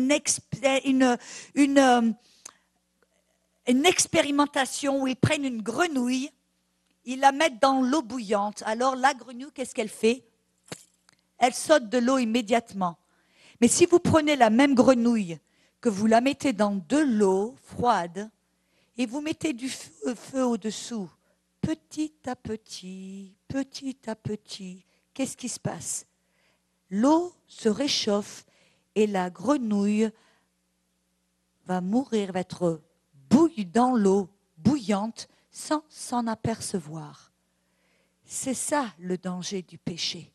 une 3.67 3.85
expérimentation 3.85 5.01
où 5.01 5.07
ils 5.07 5.15
prennent 5.15 5.45
une 5.45 5.61
grenouille, 5.61 6.31
ils 7.05 7.19
la 7.19 7.31
mettent 7.31 7.61
dans 7.61 7.81
l'eau 7.81 8.01
bouillante. 8.01 8.63
Alors 8.65 8.95
la 8.95 9.13
grenouille, 9.13 9.51
qu'est-ce 9.53 9.75
qu'elle 9.75 9.89
fait? 9.89 10.23
Elle 11.37 11.53
saute 11.53 11.89
de 11.89 11.97
l'eau 11.97 12.17
immédiatement. 12.17 12.97
Mais 13.61 13.67
si 13.67 13.85
vous 13.85 13.99
prenez 13.99 14.35
la 14.35 14.49
même 14.49 14.73
grenouille 14.73 15.37
que 15.81 15.89
vous 15.89 16.07
la 16.07 16.21
mettez 16.21 16.53
dans 16.53 16.75
de 16.75 16.97
l'eau 16.97 17.55
froide 17.63 18.29
et 18.97 19.05
vous 19.05 19.21
mettez 19.21 19.53
du 19.53 19.69
feu, 19.69 20.43
au-dessous, 20.43 21.09
petit 21.61 22.13
à 22.25 22.35
petit, 22.35 23.33
petit 23.47 23.97
à 24.07 24.15
petit, 24.15 24.83
qu'est-ce 25.13 25.37
qui 25.37 25.49
se 25.49 25.59
passe? 25.59 26.05
L'eau 26.89 27.33
se 27.47 27.69
réchauffe 27.69 28.45
et 28.95 29.07
la 29.07 29.29
grenouille 29.29 30.11
va 31.65 31.81
mourir, 31.81 32.31
va 32.31 32.39
être 32.39 32.81
bouillie 33.29 33.65
dans 33.65 33.95
l'eau 33.95 34.29
bouillante 34.57 35.27
sans 35.51 35.83
s'en 35.89 36.27
apercevoir. 36.27 37.31
C'est 38.25 38.53
ça 38.53 38.93
le 38.99 39.17
danger 39.17 39.61
du 39.61 39.77
péché. 39.77 40.33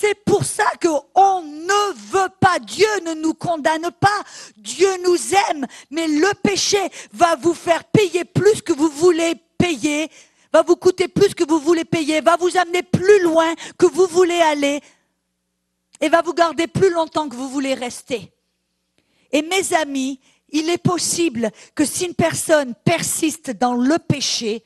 C'est 0.00 0.14
pour 0.24 0.44
ça 0.44 0.64
qu'on 0.80 1.42
ne 1.42 1.92
veut 2.10 2.30
pas, 2.40 2.58
Dieu 2.58 2.88
ne 3.04 3.12
nous 3.12 3.34
condamne 3.34 3.90
pas, 4.00 4.22
Dieu 4.56 4.88
nous 5.04 5.18
aime, 5.50 5.66
mais 5.90 6.08
le 6.08 6.32
péché 6.42 6.78
va 7.12 7.36
vous 7.36 7.52
faire 7.52 7.84
payer 7.84 8.24
plus 8.24 8.62
que 8.62 8.72
vous 8.72 8.88
voulez 8.88 9.34
payer, 9.58 10.10
va 10.54 10.62
vous 10.62 10.76
coûter 10.76 11.06
plus 11.06 11.34
que 11.34 11.44
vous 11.46 11.58
voulez 11.58 11.84
payer, 11.84 12.22
va 12.22 12.38
vous 12.38 12.56
amener 12.56 12.82
plus 12.82 13.22
loin 13.22 13.54
que 13.76 13.84
vous 13.84 14.06
voulez 14.06 14.40
aller 14.40 14.80
et 16.00 16.08
va 16.08 16.22
vous 16.22 16.32
garder 16.32 16.66
plus 16.66 16.88
longtemps 16.88 17.28
que 17.28 17.36
vous 17.36 17.50
voulez 17.50 17.74
rester. 17.74 18.32
Et 19.30 19.42
mes 19.42 19.74
amis, 19.74 20.18
il 20.48 20.70
est 20.70 20.82
possible 20.82 21.50
que 21.74 21.84
si 21.84 22.06
une 22.06 22.14
personne 22.14 22.74
persiste 22.86 23.50
dans 23.50 23.74
le 23.74 23.98
péché, 23.98 24.64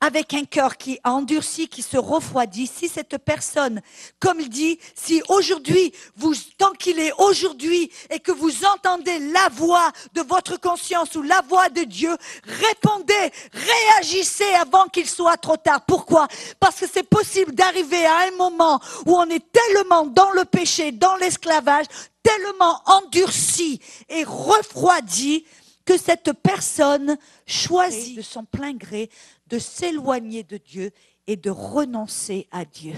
avec 0.00 0.32
un 0.34 0.44
cœur 0.44 0.76
qui 0.76 0.98
endurci, 1.04 1.68
qui 1.68 1.82
se 1.82 1.96
refroidit, 1.96 2.66
si 2.66 2.88
cette 2.88 3.18
personne, 3.18 3.80
comme 4.18 4.40
il 4.40 4.48
dit, 4.48 4.78
si 4.94 5.22
aujourd'hui, 5.28 5.92
vous, 6.16 6.34
tant 6.56 6.72
qu'il 6.72 6.98
est 6.98 7.12
aujourd'hui 7.18 7.90
et 8.08 8.18
que 8.18 8.32
vous 8.32 8.64
entendez 8.64 9.18
la 9.18 9.48
voix 9.50 9.92
de 10.14 10.22
votre 10.22 10.58
conscience 10.58 11.14
ou 11.16 11.22
la 11.22 11.42
voix 11.48 11.68
de 11.68 11.82
Dieu, 11.82 12.16
répondez, 12.44 13.30
réagissez 13.52 14.52
avant 14.54 14.86
qu'il 14.86 15.08
soit 15.08 15.36
trop 15.36 15.56
tard. 15.56 15.82
Pourquoi? 15.86 16.28
Parce 16.58 16.76
que 16.76 16.86
c'est 16.92 17.08
possible 17.08 17.54
d'arriver 17.54 18.04
à 18.06 18.28
un 18.28 18.36
moment 18.36 18.80
où 19.06 19.16
on 19.16 19.28
est 19.28 19.44
tellement 19.52 20.06
dans 20.06 20.30
le 20.30 20.44
péché, 20.44 20.92
dans 20.92 21.16
l'esclavage, 21.16 21.86
tellement 22.22 22.80
endurci 22.86 23.80
et 24.08 24.24
refroidi 24.24 25.44
que 25.84 25.98
cette 25.98 26.32
personne 26.34 27.18
choisit 27.46 28.16
de 28.16 28.22
son 28.22 28.44
plein 28.44 28.72
gré 28.74 29.10
de 29.50 29.58
s'éloigner 29.58 30.44
de 30.44 30.56
Dieu 30.56 30.92
et 31.26 31.36
de 31.36 31.50
renoncer 31.50 32.48
à 32.50 32.64
Dieu. 32.64 32.94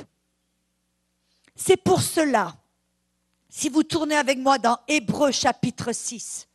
C'est 1.57 1.77
pour 1.77 2.01
cela, 2.03 2.55
si 3.49 3.69
vous 3.69 3.83
tournez 3.83 4.17
avec 4.17 4.39
moi 4.39 4.59
dans 4.59 4.79
Hébreu 4.87 5.33
chapitre 5.33 5.93
6, 5.93 6.47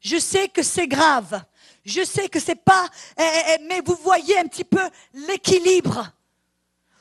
je 0.00 0.18
sais 0.18 0.48
que 0.48 0.62
c'est 0.62 0.88
grave, 0.88 1.42
je 1.84 2.04
sais 2.04 2.28
que 2.28 2.40
c'est 2.40 2.64
pas, 2.64 2.88
eh, 3.18 3.22
eh, 3.22 3.40
eh, 3.54 3.66
mais 3.66 3.80
vous 3.84 3.96
voyez 4.02 4.38
un 4.38 4.46
petit 4.46 4.64
peu 4.64 4.82
l'équilibre. 5.12 6.12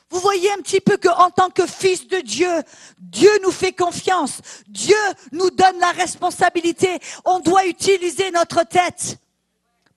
Vous 0.09 0.19
voyez 0.19 0.51
un 0.51 0.57
petit 0.57 0.79
peu 0.79 0.97
qu'en 0.97 1.31
tant 1.31 1.49
que 1.49 1.65
fils 1.65 2.07
de 2.07 2.19
Dieu, 2.19 2.51
Dieu 2.99 3.31
nous 3.43 3.51
fait 3.51 3.73
confiance. 3.73 4.39
Dieu 4.67 4.95
nous 5.31 5.49
donne 5.49 5.79
la 5.79 5.91
responsabilité. 5.91 6.99
On 7.25 7.39
doit 7.39 7.65
utiliser 7.65 8.29
notre 8.31 8.63
tête 8.63 9.17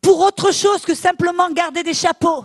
pour 0.01 0.21
autre 0.21 0.53
chose 0.53 0.83
que 0.83 0.95
simplement 0.95 1.51
garder 1.51 1.83
des 1.83 1.95
chapeaux. 1.95 2.45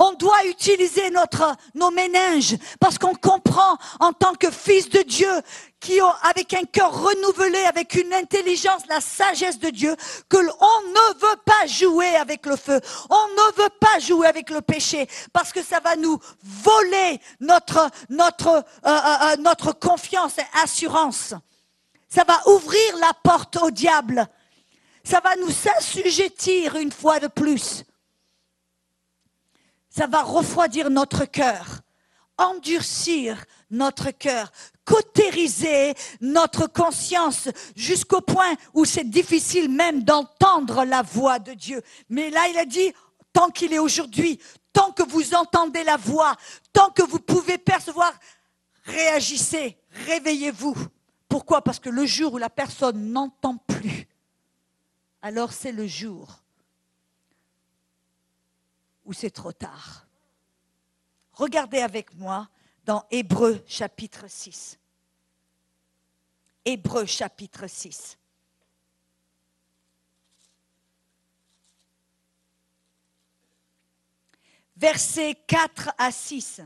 On 0.00 0.12
doit 0.12 0.46
utiliser 0.46 1.10
notre, 1.10 1.56
nos 1.74 1.90
méninges 1.90 2.56
parce 2.78 2.98
qu'on 2.98 3.14
comprend 3.14 3.76
en 3.98 4.12
tant 4.12 4.34
que 4.34 4.48
fils 4.48 4.88
de 4.88 5.02
Dieu 5.02 5.30
qui 5.80 6.00
ont, 6.00 6.12
avec 6.22 6.54
un 6.54 6.62
cœur 6.64 6.92
renouvelé, 6.92 7.58
avec 7.64 7.94
une 7.94 8.12
intelligence, 8.14 8.82
la 8.88 9.00
sagesse 9.00 9.58
de 9.58 9.70
Dieu, 9.70 9.96
que 10.28 10.36
l'on 10.36 10.82
ne 10.88 11.20
veut 11.20 11.40
pas 11.44 11.66
jouer 11.66 12.14
avec 12.14 12.46
le 12.46 12.54
feu. 12.54 12.80
On 13.10 13.28
ne 13.28 13.62
veut 13.62 13.70
pas 13.80 13.98
jouer 13.98 14.28
avec 14.28 14.50
le 14.50 14.60
péché 14.60 15.08
parce 15.32 15.52
que 15.52 15.64
ça 15.64 15.80
va 15.80 15.96
nous 15.96 16.20
voler 16.44 17.20
notre, 17.40 17.90
notre, 18.08 18.48
euh, 18.48 18.60
euh, 18.86 19.32
euh, 19.32 19.36
notre 19.38 19.72
confiance 19.72 20.38
et 20.38 20.46
assurance. 20.62 21.34
Ça 22.08 22.22
va 22.22 22.40
ouvrir 22.48 22.96
la 23.00 23.12
porte 23.24 23.56
au 23.56 23.72
diable. 23.72 24.28
Ça 25.04 25.20
va 25.20 25.36
nous 25.36 25.52
assujettir 25.76 26.76
une 26.76 26.92
fois 26.92 27.18
de 27.20 27.28
plus 27.28 27.84
ça 29.98 30.06
va 30.06 30.22
refroidir 30.22 30.90
notre 30.90 31.24
cœur, 31.24 31.80
endurcir 32.36 33.44
notre 33.70 34.12
cœur, 34.12 34.52
cautériser 34.84 35.92
notre 36.20 36.68
conscience 36.68 37.48
jusqu'au 37.74 38.20
point 38.20 38.54
où 38.74 38.84
c'est 38.84 39.10
difficile 39.10 39.68
même 39.68 40.04
d'entendre 40.04 40.84
la 40.84 41.02
voix 41.02 41.40
de 41.40 41.52
Dieu. 41.52 41.82
Mais 42.08 42.30
là, 42.30 42.46
il 42.48 42.56
a 42.58 42.64
dit, 42.64 42.92
tant 43.32 43.50
qu'il 43.50 43.72
est 43.72 43.80
aujourd'hui, 43.80 44.38
tant 44.72 44.92
que 44.92 45.02
vous 45.02 45.34
entendez 45.34 45.82
la 45.82 45.96
voix, 45.96 46.36
tant 46.72 46.90
que 46.90 47.02
vous 47.02 47.18
pouvez 47.18 47.58
percevoir, 47.58 48.12
réagissez, 48.84 49.76
réveillez-vous. 50.06 50.76
Pourquoi? 51.28 51.62
Parce 51.62 51.80
que 51.80 51.90
le 51.90 52.06
jour 52.06 52.34
où 52.34 52.38
la 52.38 52.50
personne 52.50 53.12
n'entend 53.12 53.56
plus, 53.66 54.06
alors 55.22 55.52
c'est 55.52 55.72
le 55.72 55.86
jour 55.86 56.42
ou 59.04 59.12
c'est 59.12 59.30
trop 59.30 59.52
tard. 59.52 60.06
Regardez 61.32 61.78
avec 61.78 62.14
moi 62.14 62.48
dans 62.84 63.04
Hébreu 63.10 63.62
chapitre 63.66 64.26
6. 64.28 64.78
Hébreu 66.64 67.06
chapitre 67.06 67.66
6. 67.66 68.18
Versets 74.76 75.34
4 75.46 75.90
à 75.96 76.12
6. 76.12 76.60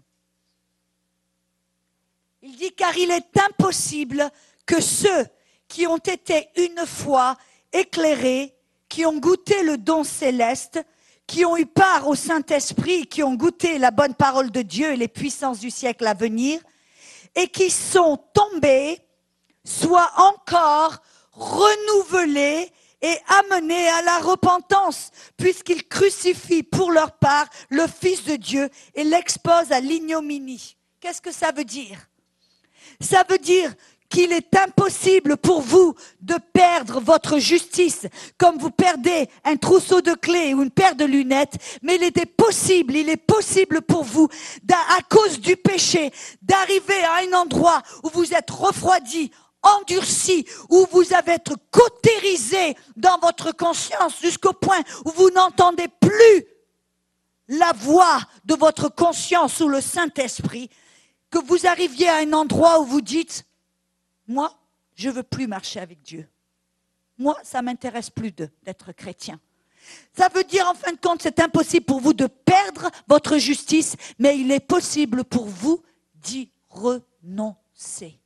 Il 2.43 2.57
dit 2.57 2.73
car 2.75 2.97
il 2.97 3.11
est 3.11 3.38
impossible 3.38 4.31
que 4.67 4.81
ceux 4.81 5.27
qui 5.69 5.87
ont 5.87 5.99
été 5.99 6.51
une 6.57 6.85
fois 6.87 7.37
éclairés, 7.72 8.54
qui 8.88 9.06
ont 9.06 9.18
goûté 9.18 9.62
le 9.62 9.78
don 9.78 10.04
céleste, 10.04 10.85
qui 11.26 11.44
ont 11.44 11.56
eu 11.56 11.66
part 11.66 12.08
au 12.08 12.14
Saint-Esprit, 12.14 13.06
qui 13.06 13.22
ont 13.22 13.35
goûté 13.35 13.78
la 13.78 13.90
bonne 13.90 14.14
parole 14.14 14.50
de 14.50 14.62
Dieu 14.62 14.92
et 14.92 14.96
les 14.96 15.08
puissances 15.08 15.61
du 15.61 15.70
siècle 15.70 16.06
à 16.06 16.14
venir, 16.14 16.61
et 17.35 17.48
qui 17.48 17.70
sont 17.70 18.18
tombés, 18.35 18.98
soient 19.64 20.12
encore 20.16 20.98
renouvelés 21.32 22.70
et 23.00 23.16
amenés 23.28 23.88
à 23.88 24.02
la 24.02 24.18
repentance, 24.18 25.11
puisqu'ils 25.37 25.88
crucifient 25.88 26.62
pour 26.62 26.92
leur 26.92 27.12
part 27.12 27.48
le 27.68 27.87
Fils 27.87 28.24
de 28.24 28.37
Dieu 28.37 28.68
et 28.94 29.04
l'exposent 29.04 29.72
à 29.72 29.80
l'ignominie. 29.80 30.76
Qu'est-ce 31.00 31.20
que 31.22 31.32
ça 31.32 31.50
veut 31.50 31.64
dire? 31.64 31.98
Ça 33.00 33.24
veut 33.28 33.38
dire 33.38 33.74
qu'il 34.12 34.31
est 34.31 34.55
impossible 34.57 35.38
pour 35.38 35.62
vous 35.62 35.94
de 36.20 36.37
perdre 36.53 37.01
votre 37.01 37.38
justice 37.38 38.07
comme 38.37 38.59
vous 38.59 38.70
perdez 38.70 39.27
un 39.42 39.57
trousseau 39.57 40.03
de 40.03 40.12
clés 40.12 40.53
ou 40.53 40.62
une 40.62 40.70
paire 40.70 40.94
de 40.94 41.07
lunettes, 41.07 41.57
mais 41.81 41.96
il 41.96 42.03
était 42.03 42.27
possible, 42.27 42.94
il 42.94 43.09
est 43.09 43.16
possible 43.16 43.81
pour 43.81 44.05
vous, 44.05 44.29
à 44.70 45.03
cause 45.09 45.40
du 45.40 45.57
péché, 45.57 46.12
d'arriver 46.42 47.03
à 47.05 47.27
un 47.27 47.40
endroit 47.40 47.83
où 48.05 48.11
vous 48.11 48.35
êtes 48.35 48.51
refroidi, 48.51 49.31
endurci, 49.62 50.46
où 50.68 50.87
vous 50.92 51.14
avez 51.14 51.33
être 51.33 51.57
cautérisé 51.70 52.77
dans 52.96 53.18
votre 53.18 53.53
conscience 53.53 54.20
jusqu'au 54.20 54.53
point 54.53 54.81
où 55.07 55.11
vous 55.11 55.31
n'entendez 55.31 55.88
plus 55.88 56.44
la 57.48 57.72
voix 57.72 58.20
de 58.44 58.55
votre 58.55 58.90
conscience 58.90 59.61
ou 59.61 59.68
le 59.68 59.81
Saint-Esprit, 59.81 60.68
que 61.31 61.38
vous 61.38 61.66
arriviez 61.66 62.11
à 62.11 62.16
un 62.16 62.35
endroit 62.35 62.81
où 62.81 62.85
vous 62.85 63.01
dites, 63.01 63.46
moi, 64.33 64.59
je 64.95 65.09
ne 65.09 65.14
veux 65.14 65.23
plus 65.23 65.47
marcher 65.47 65.81
avec 65.81 66.03
Dieu. 66.03 66.29
Moi, 67.18 67.37
ça 67.42 67.62
m'intéresse 67.62 68.11
plus 68.11 68.33
d'être 68.33 68.92
chrétien. 68.92 69.38
Ça 70.16 70.29
veut 70.29 70.45
dire, 70.45 70.66
en 70.68 70.75
fin 70.75 70.92
de 70.92 70.99
compte, 70.99 71.23
c'est 71.23 71.40
impossible 71.40 71.85
pour 71.85 72.01
vous 72.01 72.14
de 72.14 72.27
perdre 72.27 72.90
votre 73.09 73.38
justice, 73.38 73.97
mais 74.18 74.38
il 74.38 74.51
est 74.51 74.61
possible 74.61 75.25
pour 75.25 75.47
vous 75.47 75.83
d'y 76.14 76.51
renoncer. 76.68 78.18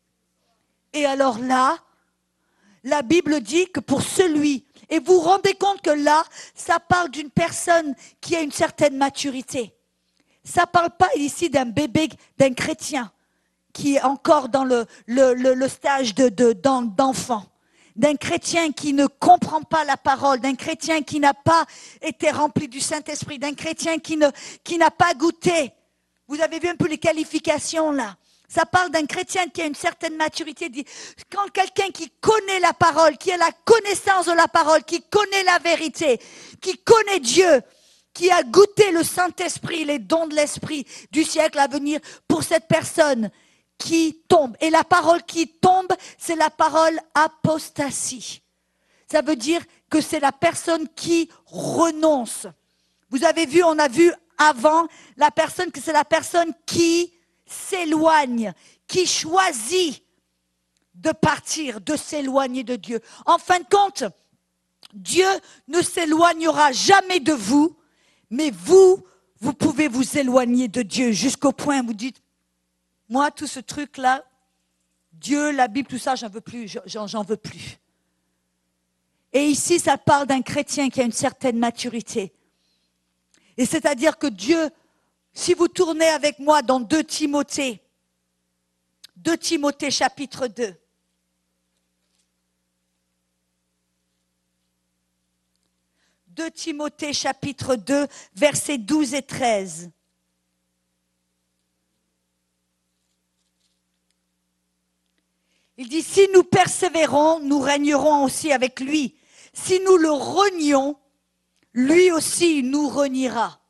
Et 0.93 1.05
alors 1.05 1.39
là, 1.39 1.79
la 2.85 3.03
Bible 3.03 3.41
dit 3.41 3.67
que 3.71 3.81
pour 3.81 4.03
celui, 4.03 4.65
et 4.89 5.01
vous 5.01 5.15
vous 5.15 5.21
rendez 5.21 5.55
compte 5.55 5.83
que 5.83 5.91
là, 5.91 6.25
ça 6.55 6.79
parle 6.79 7.11
d'une 7.11 7.31
personne 7.31 7.95
qui 8.21 8.37
a 8.37 8.41
une 8.41 8.53
certaine 8.53 8.97
maturité. 8.97 9.75
Ça 10.45 10.63
ne 10.63 10.67
parle 10.67 10.91
pas 10.97 11.11
ici 11.17 11.51
d'un 11.51 11.65
bébé, 11.67 12.09
d'un 12.39 12.55
chrétien 12.55 13.11
qui 13.77 13.97
est 13.97 14.03
encore 14.03 14.49
dans 14.49 14.65
le, 14.65 14.87
stage 15.69 16.15
de, 16.15 16.53
d'enfant, 16.55 17.45
d'un 17.95 18.17
chrétien 18.17 18.73
qui 18.73 18.95
ne 18.95 19.07
comprend 19.07 19.61
pas 19.61 19.85
la 19.85 19.99
parole, 19.99 20.41
d'un 20.41 20.55
chrétien 20.55 21.03
qui 21.03 21.21
n'a 21.21 21.35
pas 21.35 21.67
été 22.01 22.31
rempli 22.31 22.69
du 22.69 22.81
Saint-Esprit, 22.81 23.39
d'un 23.39 23.53
chrétien 23.53 23.99
qui, 23.99 24.17
ne, 24.17 24.29
qui 24.65 24.79
n'a 24.79 24.91
pas 24.91 25.13
goûté. 25.13 25.73
Vous 26.27 26.41
avez 26.41 26.59
vu 26.59 26.69
un 26.69 26.75
peu 26.75 26.89
les 26.89 26.97
qualifications 26.97 27.93
là. 27.93 28.17
Ça 28.49 28.65
parle 28.65 28.91
d'un 28.91 29.05
chrétien 29.05 29.47
qui 29.49 29.61
a 29.61 29.67
une 29.67 29.75
certaine 29.75 30.17
maturité. 30.17 30.71
Quand 31.31 31.47
quelqu'un 31.53 31.91
qui 31.93 32.11
connaît 32.23 32.61
la 32.61 32.73
parole, 32.73 33.19
qui 33.19 33.31
a 33.31 33.37
la 33.37 33.51
connaissance 33.67 34.25
de 34.25 34.33
la 34.33 34.49
parole, 34.49 34.85
qui 34.85 35.03
connaît 35.03 35.43
la 35.45 35.59
vérité, 35.59 36.19
qui 36.63 36.79
connaît 36.79 37.21
Dieu, 37.21 37.61
qui 38.15 38.31
a 38.31 38.43
goûté 38.43 38.91
le 38.93 39.03
Saint-Esprit, 39.03 39.85
les 39.85 39.99
dons 39.99 40.27
de 40.29 40.35
l'Esprit 40.35 40.87
du 41.11 41.25
siècle 41.25 41.59
à 41.59 41.67
venir, 41.67 42.01
pour 42.27 42.43
cette 42.43 42.69
personne, 42.69 43.31
qui 43.79 44.23
tombe. 44.29 44.57
Et 44.61 44.71
la 44.71 44.85
parole 44.85 45.23
qui 45.23 45.49
tombe, 45.49 45.93
c'est 46.19 46.37
la 46.37 46.51
parole 46.51 46.99
apostasie. 47.15 48.43
Ça 49.11 49.23
veut 49.23 49.37
dire 49.37 49.63
que 49.89 50.01
c'est 50.01 50.21
la 50.21 50.33
personne 50.33 50.89
qui 50.95 51.31
renonce. 51.47 52.47
Vous 53.11 53.25
avez 53.25 53.47
vu, 53.47 53.63
on 53.63 53.79
a 53.79 53.89
vu 53.89 54.13
avant 54.39 54.87
la 55.17 55.31
personne 55.31 55.71
que 55.71 55.81
c'est 55.81 55.93
la 55.93 56.05
personne 56.05 56.53
qui 56.67 57.13
s'éloigne, 57.47 58.53
qui 58.87 59.07
choisit 59.07 60.03
de 60.95 61.13
partir, 61.13 61.81
de 61.81 61.95
s'éloigner 61.95 62.65
de 62.65 62.77
Dieu. 62.77 63.01
En 63.27 63.39
fin 63.39 63.61
de 63.61 63.67
compte, 63.71 64.05
Dieu 64.93 65.29
ne 65.69 65.83
s'éloignera 65.83 66.73
jamais 66.73 67.21
de 67.21 67.33
vous, 67.33 67.77
mais 68.31 68.51
vous, 68.51 69.05
vous 69.41 69.53
pouvez 69.53 69.89
vous 69.89 70.19
éloigner 70.19 70.69
de 70.69 70.83
Dieu 70.83 71.13
jusqu'au 71.13 71.53
point 71.53 71.83
où 71.83 71.89
vous 71.89 71.95
dites, 71.95 72.21
moi, 73.09 73.31
tout 73.31 73.47
ce 73.47 73.61
truc-là, 73.61 74.25
Dieu, 75.13 75.51
la 75.51 75.69
Bible, 75.69 75.89
tout 75.89 75.99
ça, 75.99 76.15
j'en 76.15 76.29
veux 76.29 76.41
plus, 76.41 76.79
j'en 76.87 77.23
veux 77.23 77.37
plus. 77.37 77.79
Et 79.33 79.45
ici, 79.47 79.79
ça 79.79 79.99
parle 79.99 80.27
d'un 80.27 80.43
chrétien 80.43 80.89
qui 80.89 81.01
a 81.01 81.05
une 81.05 81.13
certaine 81.13 81.59
maturité. 81.59 82.33
Et 83.57 83.65
c'est-à-dire 83.65 84.19
que 84.19 84.27
Dieu, 84.27 84.71
si 85.33 85.55
vous 85.55 85.69
tournez 85.69 86.09
avec 86.09 86.39
moi 86.39 86.63
dans 86.63 86.81
2 86.81 87.05
Timothée, 87.05 87.83
2 89.17 89.37
Timothée 89.37 89.91
chapitre 89.91 90.47
2, 90.47 90.75
de 96.37 96.49
Timothée 96.51 97.15
chapitre 97.15 97.77
2, 97.77 98.07
versets 98.35 98.77
12 98.77 99.15
et 99.15 99.23
13. 99.23 99.91
Il 105.79 105.89
dit, 105.89 106.03
si 106.03 106.29
nous 106.33 106.43
persévérons, 106.43 107.41
nous 107.41 107.61
régnerons 107.61 108.25
aussi 108.25 108.53
avec 108.53 108.81
lui. 108.81 109.15
Si 109.53 109.81
nous 109.81 109.97
le 109.97 110.11
renions, 110.11 110.97
lui 111.75 112.11
aussi 112.11 112.63
nous 112.63 112.89
reniera. 112.89 113.61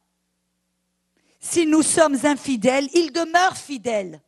Si 1.40 1.66
nous 1.66 1.82
sommes 1.82 2.18
infidèles, 2.24 2.88
il 2.94 3.12
demeure 3.12 3.56
fidèle, 3.56 4.20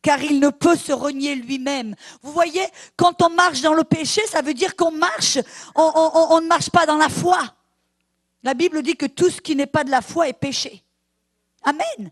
car 0.00 0.22
il 0.22 0.40
ne 0.40 0.48
peut 0.48 0.76
se 0.76 0.92
renier 0.92 1.34
lui-même. 1.34 1.94
Vous 2.22 2.32
voyez, 2.32 2.66
quand 2.96 3.22
on 3.22 3.30
marche 3.30 3.60
dans 3.60 3.74
le 3.74 3.84
péché, 3.84 4.20
ça 4.26 4.42
veut 4.42 4.54
dire 4.54 4.76
qu'on 4.76 4.90
marche, 4.90 5.38
on, 5.74 6.40
ne 6.40 6.46
marche 6.46 6.70
pas 6.70 6.86
dans 6.86 6.96
la 6.96 7.08
foi. 7.08 7.54
La 8.42 8.54
Bible 8.54 8.82
dit 8.82 8.96
que 8.96 9.06
tout 9.06 9.30
ce 9.30 9.40
qui 9.40 9.54
n'est 9.54 9.66
pas 9.66 9.84
de 9.84 9.90
la 9.90 10.02
foi 10.02 10.28
est 10.28 10.32
péché. 10.32 10.82
Amen. 11.62 12.10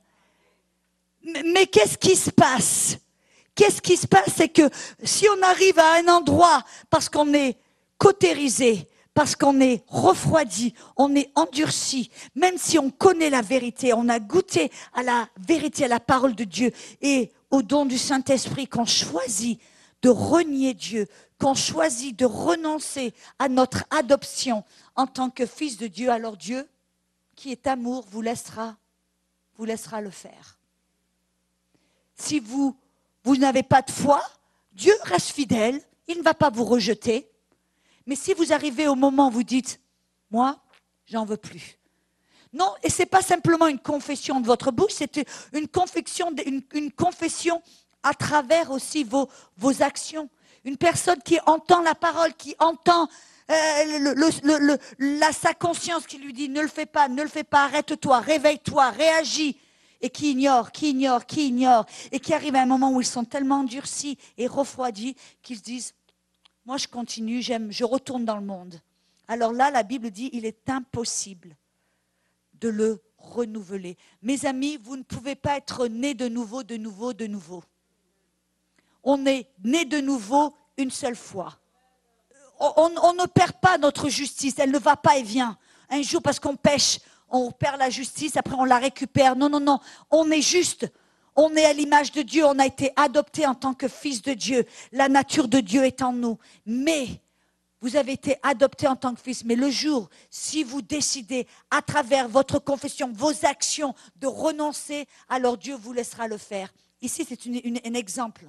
Mais 1.23 1.67
qu'est-ce 1.67 1.99
qui 1.99 2.17
se 2.17 2.31
passe? 2.31 2.97
Qu'est-ce 3.61 3.83
qui 3.83 3.99
se 3.99 4.07
passe? 4.07 4.31
C'est 4.35 4.49
que 4.49 4.71
si 5.05 5.27
on 5.29 5.43
arrive 5.43 5.79
à 5.79 5.97
un 5.97 6.09
endroit 6.09 6.65
parce 6.89 7.11
qu'on 7.11 7.35
est 7.35 7.59
cautérisé, 7.99 8.89
parce 9.13 9.37
qu'on 9.37 9.61
est 9.61 9.85
refroidi, 9.87 10.73
on 10.97 11.15
est 11.15 11.31
endurci, 11.35 12.11
même 12.35 12.57
si 12.57 12.79
on 12.79 12.91
connaît 12.91 13.29
la 13.29 13.43
vérité, 13.43 13.93
on 13.93 14.09
a 14.09 14.19
goûté 14.19 14.73
à 14.95 15.03
la 15.03 15.29
vérité, 15.47 15.85
à 15.85 15.89
la 15.89 16.01
parole 16.01 16.35
de 16.35 16.45
Dieu 16.45 16.73
et 17.03 17.33
au 17.51 17.61
don 17.61 17.85
du 17.85 17.99
Saint-Esprit, 17.99 18.67
qu'on 18.67 18.87
choisit 18.87 19.61
de 20.01 20.09
renier 20.09 20.73
Dieu, 20.73 21.07
qu'on 21.39 21.53
choisit 21.53 22.19
de 22.19 22.25
renoncer 22.25 23.13
à 23.39 23.51
notre 23.51 23.85
adoption 23.91 24.65
en 24.97 25.07
tant 25.07 25.29
que 25.29 25.45
fils 25.45 25.77
de 25.77 25.87
Dieu, 25.87 26.09
alors 26.11 26.39
Dieu, 26.39 26.67
qui 27.37 27.53
est 27.53 27.67
amour, 27.67 28.07
vous 28.11 28.23
laissera, 28.23 28.79
vous 29.59 29.67
laissera 29.67 30.01
le 30.01 30.09
faire. 30.09 30.59
Si 32.17 32.41
vous 32.41 32.75
vous 33.25 33.37
n'avez 33.37 33.63
pas 33.63 33.83
de 33.83 33.91
foi, 33.91 34.23
Dieu 34.73 34.95
reste 35.03 35.31
fidèle, 35.31 35.81
il 36.09 36.19
ne 36.19 36.23
va 36.23 36.35
pas 36.35 36.51
vous 36.51 36.65
rejeter. 36.65 37.29
Mais 38.07 38.17
si 38.17 38.35
vous 38.35 38.53
arrivez 38.53 38.89
au 38.89 38.95
moment 38.95 39.29
où 39.29 39.31
vous 39.31 39.43
dites, 39.43 39.81
moi, 40.31 40.59
j'en 41.07 41.25
veux 41.25 41.37
plus. 41.37 41.79
Non, 42.53 42.75
et 42.83 42.91
ce 42.91 43.03
n'est 43.03 43.07
pas 43.07 43.23
simplement 43.23 43.69
une 43.69 43.79
confession 43.79 44.41
de 44.41 44.47
votre 44.47 44.73
bouche, 44.73 44.93
c'est 44.95 45.25
une 45.53 45.69
confession, 45.69 46.35
une, 46.45 46.91
à 48.03 48.15
travers 48.15 48.71
aussi 48.71 49.05
vos, 49.05 49.29
actions. 49.81 50.29
Une 50.65 50.77
personne 50.77 51.23
qui 51.23 51.39
entend 51.47 51.81
la 51.83 51.95
parole, 51.95 52.35
qui 52.35 52.55
entend 52.59 53.09
euh, 53.51 55.31
sa 55.33 55.55
conscience 55.55 56.07
qui 56.07 56.19
lui 56.19 56.33
dit 56.33 56.49
ne 56.49 56.61
le 56.61 56.69
fais 56.69 56.87
pas, 56.87 57.09
ne 57.09 57.23
le 57.23 57.29
fais 57.29 57.45
pas, 57.45 57.65
arrête-toi, 57.65 58.21
réveille-toi, 58.21 58.91
réagis 58.91 59.57
et 60.01 60.11
qui 60.11 60.33
ignorent, 60.33 60.73
qui 60.73 60.91
ignorent, 60.91 61.27
qui 61.27 61.49
ignorent, 61.49 61.87
et 62.13 62.21
qui 62.21 62.33
arrivent 62.33 62.57
à 62.57 62.63
un 62.63 62.67
moment 62.67 62.93
où 62.93 63.01
ils 63.01 63.07
sont 63.07 63.25
tellement 63.25 63.61
endurcis 63.61 64.19
et 64.39 64.47
refroidis 64.47 65.17
qu'ils 65.43 65.59
se 65.59 65.63
disent, 65.63 65.95
moi 66.65 66.77
je 66.77 66.89
continue, 66.89 67.43
j'aime, 67.43 67.71
je 67.71 67.85
retourne 67.85 68.25
dans 68.25 68.37
le 68.37 68.45
monde. 68.45 68.81
Alors 69.29 69.53
là, 69.53 69.71
la 69.71 69.83
Bible 69.83 70.11
dit, 70.11 70.31
il 70.33 70.45
est 70.45 70.69
impossible 70.69 71.57
de 72.55 72.69
le 72.69 73.03
renouveler. 73.19 73.97
Mes 74.23 74.45
amis, 74.47 74.79
vous 74.83 74.97
ne 74.97 75.03
pouvez 75.03 75.35
pas 75.35 75.57
être 75.57 75.87
né 75.87 76.15
de 76.15 76.29
nouveau, 76.29 76.63
de 76.63 76.77
nouveau, 76.77 77.13
de 77.13 77.27
nouveau. 77.27 77.63
On 79.03 79.25
est 79.27 79.47
né 79.65 79.85
de 79.85 80.01
nouveau 80.01 80.55
une 80.77 80.91
seule 80.91 81.17
fois. 81.17 81.59
On 82.59 83.15
ne 83.15 83.27
perd 83.27 83.53
pas 83.61 83.79
notre 83.79 84.09
justice, 84.09 84.59
elle 84.59 84.71
ne 84.71 84.79
va 84.79 84.97
pas 84.97 85.17
et 85.17 85.23
vient. 85.23 85.57
Un 85.89 86.03
jour, 86.03 86.21
parce 86.21 86.39
qu'on 86.39 86.57
pêche, 86.57 86.99
on 87.31 87.51
perd 87.51 87.79
la 87.79 87.91
justice, 87.91 88.37
après 88.37 88.55
on 88.55 88.65
la 88.65 88.79
récupère. 88.79 89.37
Non, 89.37 89.49
non, 89.49 89.61
non, 89.61 89.79
on 90.11 90.31
est 90.31 90.43
juste. 90.43 90.91
On 91.37 91.55
est 91.55 91.65
à 91.65 91.73
l'image 91.73 92.13
de 92.13 92.23
Dieu, 92.23 92.45
on 92.45 92.59
a 92.59 92.67
été 92.67 92.93
adopté 92.97 93.47
en 93.47 93.55
tant 93.55 93.73
que 93.73 93.89
fils 93.89 94.21
de 94.23 94.35
Dieu. 94.35 94.67
La 94.93 95.09
nature 95.09 95.49
de 95.49 95.61
Dieu 95.61 95.85
est 95.85 96.03
en 96.03 96.13
nous. 96.13 96.39
Mais 96.67 97.07
vous 97.81 97.97
avez 97.97 98.13
été 98.13 98.37
adopté 98.43 98.87
en 98.87 98.97
tant 98.97 99.15
que 99.15 99.21
fils. 99.21 99.45
Mais 99.45 99.55
le 99.55 99.71
jour, 99.71 100.11
si 100.29 100.65
vous 100.65 100.83
décidez 100.83 101.47
à 101.71 101.83
travers 101.83 102.29
votre 102.29 102.59
confession, 102.59 103.11
vos 103.13 103.47
actions, 103.47 103.95
de 104.17 104.27
renoncer, 104.27 105.07
alors 105.29 105.57
Dieu 105.57 105.77
vous 105.77 105.93
laissera 105.93 106.29
le 106.29 106.37
faire. 106.37 106.73
Ici, 107.01 107.25
c'est 107.27 107.41
un 107.47 107.95
exemple. 107.95 108.45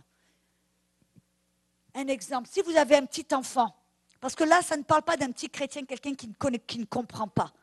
Un 1.94 2.08
exemple. 2.08 2.50
Si 2.52 2.62
vous 2.62 2.76
avez 2.76 2.98
un 2.98 3.06
petit 3.06 3.28
enfant, 3.34 3.74
parce 4.20 4.36
que 4.36 4.44
là, 4.44 4.62
ça 4.62 4.76
ne 4.76 4.84
parle 4.84 5.04
pas 5.04 5.18
d'un 5.18 5.32
petit 5.32 5.50
chrétien, 5.50 5.84
quelqu'un 5.86 6.14
qui 6.14 6.30
qui 6.68 6.80
ne 6.80 6.86
comprend 6.86 7.28
pas. 7.28 7.54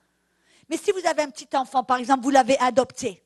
Mais 0.69 0.77
si 0.77 0.93
vous 0.93 1.07
avez 1.07 1.23
un 1.23 1.31
petit 1.31 1.49
enfant, 1.55 1.83
par 1.83 1.97
exemple, 1.99 2.23
vous 2.23 2.31
l'avez 2.31 2.59
adopté, 2.59 3.23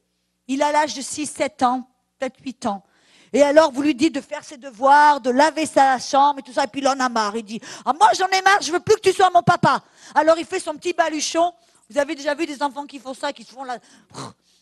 il 0.49 0.63
a 0.63 0.73
l'âge 0.73 0.95
de 0.95 1.03
6, 1.03 1.27
7 1.27 1.63
ans, 1.63 1.89
peut-être 2.19 2.39
8 2.45 2.67
ans. 2.67 2.85
Et 3.33 3.43
alors, 3.43 3.73
vous 3.73 3.81
lui 3.81 3.95
dites 3.95 4.15
de 4.15 4.21
faire 4.21 4.45
ses 4.45 4.59
devoirs, 4.59 5.21
de 5.21 5.31
laver 5.31 5.65
sa 5.65 5.99
chambre 5.99 6.41
et 6.41 6.43
tout 6.43 6.53
ça. 6.53 6.65
Et 6.65 6.67
puis, 6.67 6.83
il 6.83 6.89
en 6.89 7.01
a 7.01 7.09
marre. 7.09 7.35
Il 7.35 7.45
dit, 7.45 7.61
ah, 7.85 7.93
moi, 7.99 8.11
j'en 8.17 8.27
ai 8.27 8.43
marre, 8.43 8.61
je 8.61 8.71
veux 8.71 8.81
plus 8.81 8.97
que 8.97 9.01
tu 9.01 9.13
sois 9.13 9.31
mon 9.31 9.43
papa. 9.43 9.83
Alors, 10.15 10.39
il 10.39 10.45
fait 10.45 10.61
son 10.61 10.75
petit 10.75 10.93
baluchon. 10.93 11.53
Vous 11.89 11.99
avez 11.99 12.15
déjà 12.15 12.35
vu 12.35 12.45
des 12.45 12.63
enfants 12.63 12.85
qui 12.85 12.99
font 12.99 13.15
ça, 13.15 13.33
qui 13.33 13.43
se 13.43 13.53
font 13.53 13.65
là. 13.65 13.79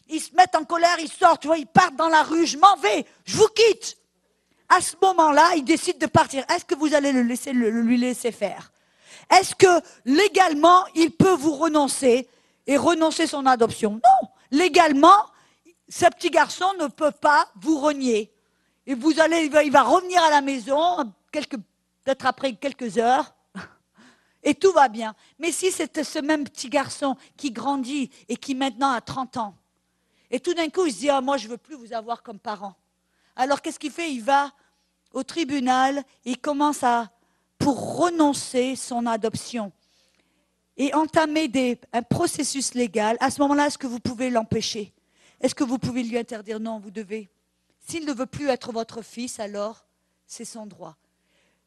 Ils 0.09 0.20
se 0.20 0.35
mettent 0.35 0.55
en 0.55 0.64
colère, 0.64 0.97
ils 1.01 1.11
sortent, 1.11 1.43
tu 1.43 1.49
vois, 1.49 1.59
ils 1.59 1.66
partent 1.66 1.97
dans 1.97 2.09
la 2.09 2.22
rue. 2.22 2.47
Je 2.47 2.59
m'en 2.59 2.76
vais, 2.76 3.05
je 3.24 3.37
vous 3.37 3.49
quitte. 3.49 3.97
À 4.68 4.81
ce 4.81 4.95
moment-là, 5.03 5.55
il 5.57 5.64
décide 5.64 5.99
de 5.99 6.07
partir. 6.07 6.45
Est-ce 6.49 6.64
que 6.64 6.76
vous 6.76 6.95
allez 6.95 7.12
le 7.12 7.22
lui 7.22 7.97
laisser 7.97 8.31
faire? 8.31 8.70
Est-ce 9.31 9.55
que 9.57 9.83
légalement, 10.05 10.85
il 10.95 11.11
peut 11.11 11.35
vous 11.35 11.55
renoncer? 11.55 12.28
Et 12.70 12.76
renoncer 12.76 13.26
son 13.26 13.46
adoption. 13.46 13.94
Non, 13.94 14.28
légalement, 14.52 15.26
ce 15.88 16.06
petit 16.06 16.30
garçon 16.30 16.66
ne 16.78 16.86
peut 16.86 17.10
pas 17.10 17.48
vous 17.56 17.80
renier. 17.80 18.32
Et 18.86 18.94
vous 18.94 19.18
allez, 19.18 19.50
il 19.64 19.72
va, 19.72 19.82
revenir 19.82 20.22
à 20.22 20.30
la 20.30 20.40
maison, 20.40 20.98
peut-être 21.32 22.26
après 22.26 22.52
quelques 22.52 22.96
heures, 22.96 23.34
et 24.44 24.54
tout 24.54 24.70
va 24.70 24.86
bien. 24.86 25.16
Mais 25.40 25.50
si 25.50 25.72
c'est 25.72 26.04
ce 26.04 26.20
même 26.20 26.44
petit 26.44 26.68
garçon 26.68 27.16
qui 27.36 27.50
grandit 27.50 28.08
et 28.28 28.36
qui 28.36 28.54
maintenant 28.54 28.92
a 28.92 29.00
30 29.00 29.36
ans, 29.38 29.56
et 30.30 30.38
tout 30.38 30.54
d'un 30.54 30.68
coup 30.68 30.86
il 30.86 30.92
se 30.92 30.98
dit, 31.00 31.10
ah, 31.10 31.20
moi 31.20 31.38
je 31.38 31.46
ne 31.46 31.50
veux 31.50 31.58
plus 31.58 31.74
vous 31.74 31.92
avoir 31.92 32.22
comme 32.22 32.38
parent. 32.38 32.76
Alors 33.34 33.62
qu'est-ce 33.62 33.80
qu'il 33.80 33.90
fait? 33.90 34.12
Il 34.12 34.22
va 34.22 34.52
au 35.12 35.24
tribunal, 35.24 36.04
il 36.24 36.38
commence 36.38 36.84
à, 36.84 37.10
pour 37.58 37.96
renoncer 37.96 38.76
son 38.76 39.06
adoption 39.06 39.72
et 40.76 40.94
entamer 40.94 41.50
un 41.92 42.02
processus 42.02 42.74
légal, 42.74 43.16
à 43.20 43.30
ce 43.30 43.40
moment-là, 43.42 43.66
est-ce 43.66 43.78
que 43.78 43.86
vous 43.86 44.00
pouvez 44.00 44.30
l'empêcher? 44.30 44.92
Est-ce 45.40 45.54
que 45.54 45.64
vous 45.64 45.78
pouvez 45.78 46.02
lui 46.02 46.18
interdire? 46.18 46.60
Non, 46.60 46.78
vous 46.78 46.90
devez. 46.90 47.28
S'il 47.86 48.04
ne 48.04 48.12
veut 48.12 48.26
plus 48.26 48.48
être 48.48 48.72
votre 48.72 49.02
fils, 49.02 49.40
alors 49.40 49.84
c'est 50.26 50.44
son 50.44 50.66
droit. 50.66 50.96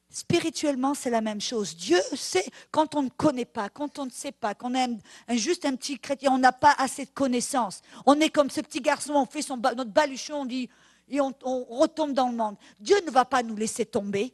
Spirituellement, 0.09 0.93
c'est 0.93 1.09
la 1.09 1.21
même 1.21 1.41
chose. 1.41 1.75
Dieu 1.75 1.99
sait, 2.13 2.45
quand 2.69 2.93
on 2.93 3.01
ne 3.01 3.09
connaît 3.09 3.45
pas, 3.45 3.69
quand 3.69 3.97
on 3.97 4.05
ne 4.05 4.11
sait 4.11 4.31
pas, 4.31 4.53
qu'on 4.53 4.75
est 4.75 4.87
juste 5.31 5.65
un 5.65 5.75
petit 5.75 5.97
chrétien, 5.97 6.31
on 6.31 6.37
n'a 6.37 6.51
pas 6.51 6.75
assez 6.77 7.05
de 7.05 7.09
connaissances. 7.09 7.81
On 8.05 8.19
est 8.19 8.29
comme 8.29 8.51
ce 8.51 8.61
petit 8.61 8.79
garçon, 8.79 9.13
on 9.15 9.25
fait 9.25 9.41
son, 9.41 9.57
notre 9.57 9.85
baluchon, 9.85 10.41
on 10.41 10.45
dit, 10.45 10.69
et 11.09 11.19
on, 11.19 11.33
retombe 11.43 12.13
dans 12.13 12.29
le 12.29 12.35
monde. 12.35 12.55
Dieu 12.79 12.95
ne 13.05 13.11
va 13.11 13.25
pas 13.25 13.43
nous 13.43 13.55
laisser 13.55 13.85
tomber. 13.85 14.33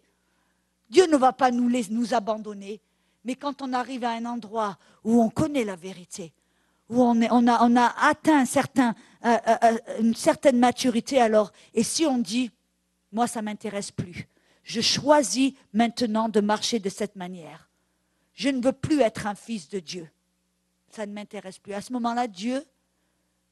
Dieu 0.89 1.05
ne 1.07 1.17
va 1.17 1.34
pas 1.34 1.49
nous, 1.49 1.70
nous 1.89 2.13
abandonner. 2.13 2.82
Mais 3.24 3.36
quand 3.36 3.61
on 3.61 3.74
arrive 3.74 4.03
à 4.03 4.11
un 4.11 4.26
endroit 4.26 4.78
où 5.03 5.22
on 5.22 5.30
connaît 5.30 5.65
la 5.65 5.76
vérité, 5.76 6.34
où 6.89 7.03
on, 7.03 7.47
a, 7.47 7.93
atteint 7.97 8.43
euh, 8.45 8.91
euh, 9.26 9.38
euh, 9.63 9.78
une 9.99 10.15
certaine 10.15 10.57
maturité, 10.57 11.22
alors, 11.22 11.51
et 11.74 11.84
si 11.84 12.05
on 12.05 12.17
dit, 12.17 12.51
moi, 13.11 13.28
ça 13.28 13.41
m'intéresse 13.41 13.91
plus, 13.91 14.28
je 14.63 14.82
choisis 14.82 15.53
maintenant 15.74 16.30
de 16.30 16.41
marcher 16.41 16.80
de 16.80 16.89
cette 16.89 17.15
manière. 17.15 17.70
Je 18.34 18.49
ne 18.49 18.61
veux 18.61 18.72
plus 18.74 19.01
être 19.01 19.28
un 19.28 19.36
fils 19.36 19.70
de 19.70 19.80
Dieu. 19.80 20.09
Ça 20.89 21.05
ne 21.05 21.13
m'intéresse 21.13 21.59
plus. 21.59 21.74
À 21.74 21.82
ce 21.82 21.93
moment-là, 21.93 22.28
Dieu 22.28 22.63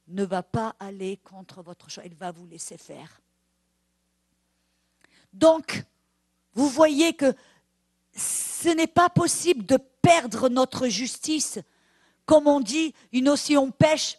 ne 0.08 0.24
va 0.24 0.42
pas 0.42 0.74
aller 0.80 1.18
contre 1.18 1.62
votre 1.62 1.90
choix. 1.90 2.04
Il 2.06 2.14
va 2.14 2.32
vous 2.32 2.46
laisser 2.46 2.78
faire. 2.78 3.20
Donc, 5.32 5.84
vous 6.54 6.68
voyez 6.68 7.12
que 7.12 7.34
ce 8.18 8.68
n'est 8.68 8.86
pas 8.88 9.08
possible 9.08 9.64
de 9.64 9.78
perdre 10.02 10.48
notre 10.48 10.88
justice. 10.88 11.58
Comme 12.26 12.46
on 12.46 12.60
dit, 12.60 12.94
une 13.12 13.36
si 13.36 13.56
on 13.56 13.70
pêche, 13.70 14.18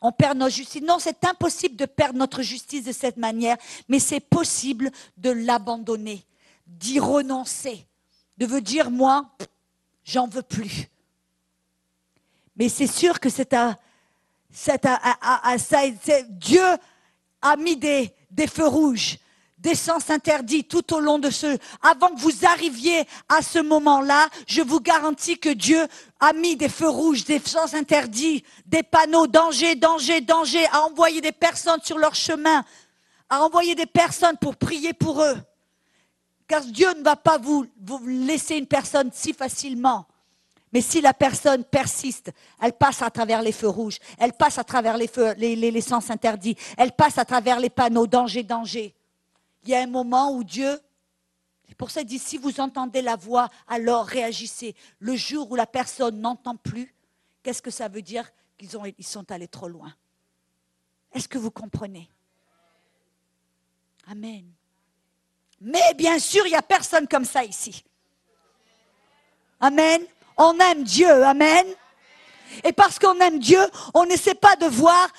on 0.00 0.12
perd 0.12 0.36
notre 0.36 0.54
justice. 0.54 0.82
Non, 0.82 0.98
c'est 0.98 1.24
impossible 1.24 1.76
de 1.76 1.86
perdre 1.86 2.18
notre 2.18 2.42
justice 2.42 2.84
de 2.84 2.92
cette 2.92 3.16
manière, 3.16 3.56
mais 3.88 3.98
c'est 3.98 4.20
possible 4.20 4.90
de 5.16 5.30
l'abandonner, 5.30 6.24
d'y 6.66 7.00
renoncer, 7.00 7.86
de 8.36 8.46
vous 8.46 8.60
dire, 8.60 8.90
moi, 8.90 9.30
j'en 10.04 10.26
veux 10.28 10.42
plus. 10.42 10.88
Mais 12.56 12.68
c'est 12.68 12.86
sûr 12.86 13.20
que 13.20 13.30
c'est 13.30 13.54
c'est- 16.02 16.26
Dieu 16.38 16.64
a 17.40 17.56
mis 17.56 17.76
des, 17.76 18.12
des 18.30 18.46
feux 18.48 18.66
rouges, 18.66 19.18
des 19.58 19.74
sens 19.74 20.08
interdits 20.10 20.64
tout 20.64 20.94
au 20.94 21.00
long 21.00 21.18
de 21.18 21.30
ce. 21.30 21.58
Avant 21.82 22.08
que 22.10 22.20
vous 22.20 22.46
arriviez 22.46 23.04
à 23.28 23.42
ce 23.42 23.58
moment-là, 23.58 24.28
je 24.46 24.62
vous 24.62 24.80
garantis 24.80 25.38
que 25.38 25.48
Dieu 25.48 25.86
a 26.20 26.32
mis 26.32 26.56
des 26.56 26.68
feux 26.68 26.88
rouges, 26.88 27.24
des 27.24 27.40
sens 27.40 27.74
interdits, 27.74 28.44
des 28.66 28.82
panneaux 28.82 29.26
danger, 29.26 29.74
danger, 29.74 30.20
danger, 30.20 30.64
a 30.72 30.82
envoyé 30.82 31.20
des 31.20 31.32
personnes 31.32 31.80
sur 31.82 31.98
leur 31.98 32.14
chemin, 32.14 32.64
a 33.28 33.42
envoyé 33.42 33.74
des 33.74 33.86
personnes 33.86 34.36
pour 34.40 34.56
prier 34.56 34.92
pour 34.92 35.22
eux. 35.22 35.36
Car 36.46 36.62
Dieu 36.62 36.88
ne 36.96 37.02
va 37.02 37.16
pas 37.16 37.38
vous, 37.38 37.66
laisser 38.06 38.56
une 38.56 38.66
personne 38.66 39.10
si 39.12 39.32
facilement. 39.32 40.06
Mais 40.72 40.82
si 40.82 41.00
la 41.00 41.14
personne 41.14 41.64
persiste, 41.64 42.30
elle 42.60 42.74
passe 42.74 43.02
à 43.02 43.10
travers 43.10 43.42
les 43.42 43.52
feux 43.52 43.68
rouges, 43.68 43.98
elle 44.18 44.34
passe 44.34 44.58
à 44.58 44.64
travers 44.64 44.96
les- 44.96 45.56
les 45.56 45.80
sens 45.80 46.10
interdits, 46.10 46.56
elle 46.76 46.92
passe 46.92 47.18
à 47.18 47.24
travers 47.24 47.58
les 47.58 47.70
panneaux 47.70 48.06
danger, 48.06 48.42
danger. 48.42 48.94
Il 49.68 49.72
y 49.72 49.74
a 49.74 49.80
un 49.82 49.86
moment 49.86 50.32
où 50.32 50.44
Dieu, 50.44 50.80
c'est 51.68 51.76
pour 51.76 51.90
ça 51.90 52.00
qu'il 52.00 52.08
dit, 52.08 52.18
si 52.18 52.38
vous 52.38 52.58
entendez 52.58 53.02
la 53.02 53.16
voix, 53.16 53.50
alors 53.66 54.06
réagissez. 54.06 54.74
Le 54.98 55.14
jour 55.14 55.50
où 55.50 55.56
la 55.56 55.66
personne 55.66 56.22
n'entend 56.22 56.56
plus, 56.56 56.94
qu'est-ce 57.42 57.60
que 57.60 57.70
ça 57.70 57.86
veut 57.88 58.00
dire 58.00 58.32
Qu'ils 58.56 58.70
ils 58.96 59.06
sont 59.06 59.30
allés 59.30 59.46
trop 59.46 59.68
loin? 59.68 59.94
Est-ce 61.12 61.28
que 61.28 61.36
vous 61.36 61.50
comprenez? 61.50 62.08
Amen. 64.06 64.50
Mais 65.60 65.92
bien 65.98 66.18
sûr, 66.18 66.46
il 66.46 66.50
n'y 66.52 66.56
a 66.56 66.62
personne 66.62 67.06
comme 67.06 67.26
ça 67.26 67.44
ici. 67.44 67.84
Amen. 69.60 70.00
On 70.38 70.58
aime 70.60 70.82
Dieu. 70.82 71.12
Amen. 71.24 71.66
Et 72.64 72.72
parce 72.72 72.98
qu'on 72.98 73.20
aime 73.20 73.38
Dieu, 73.38 73.60
on 73.92 74.06
n'essaie 74.06 74.34
pas 74.34 74.56
de 74.56 74.64
voir 74.64 75.10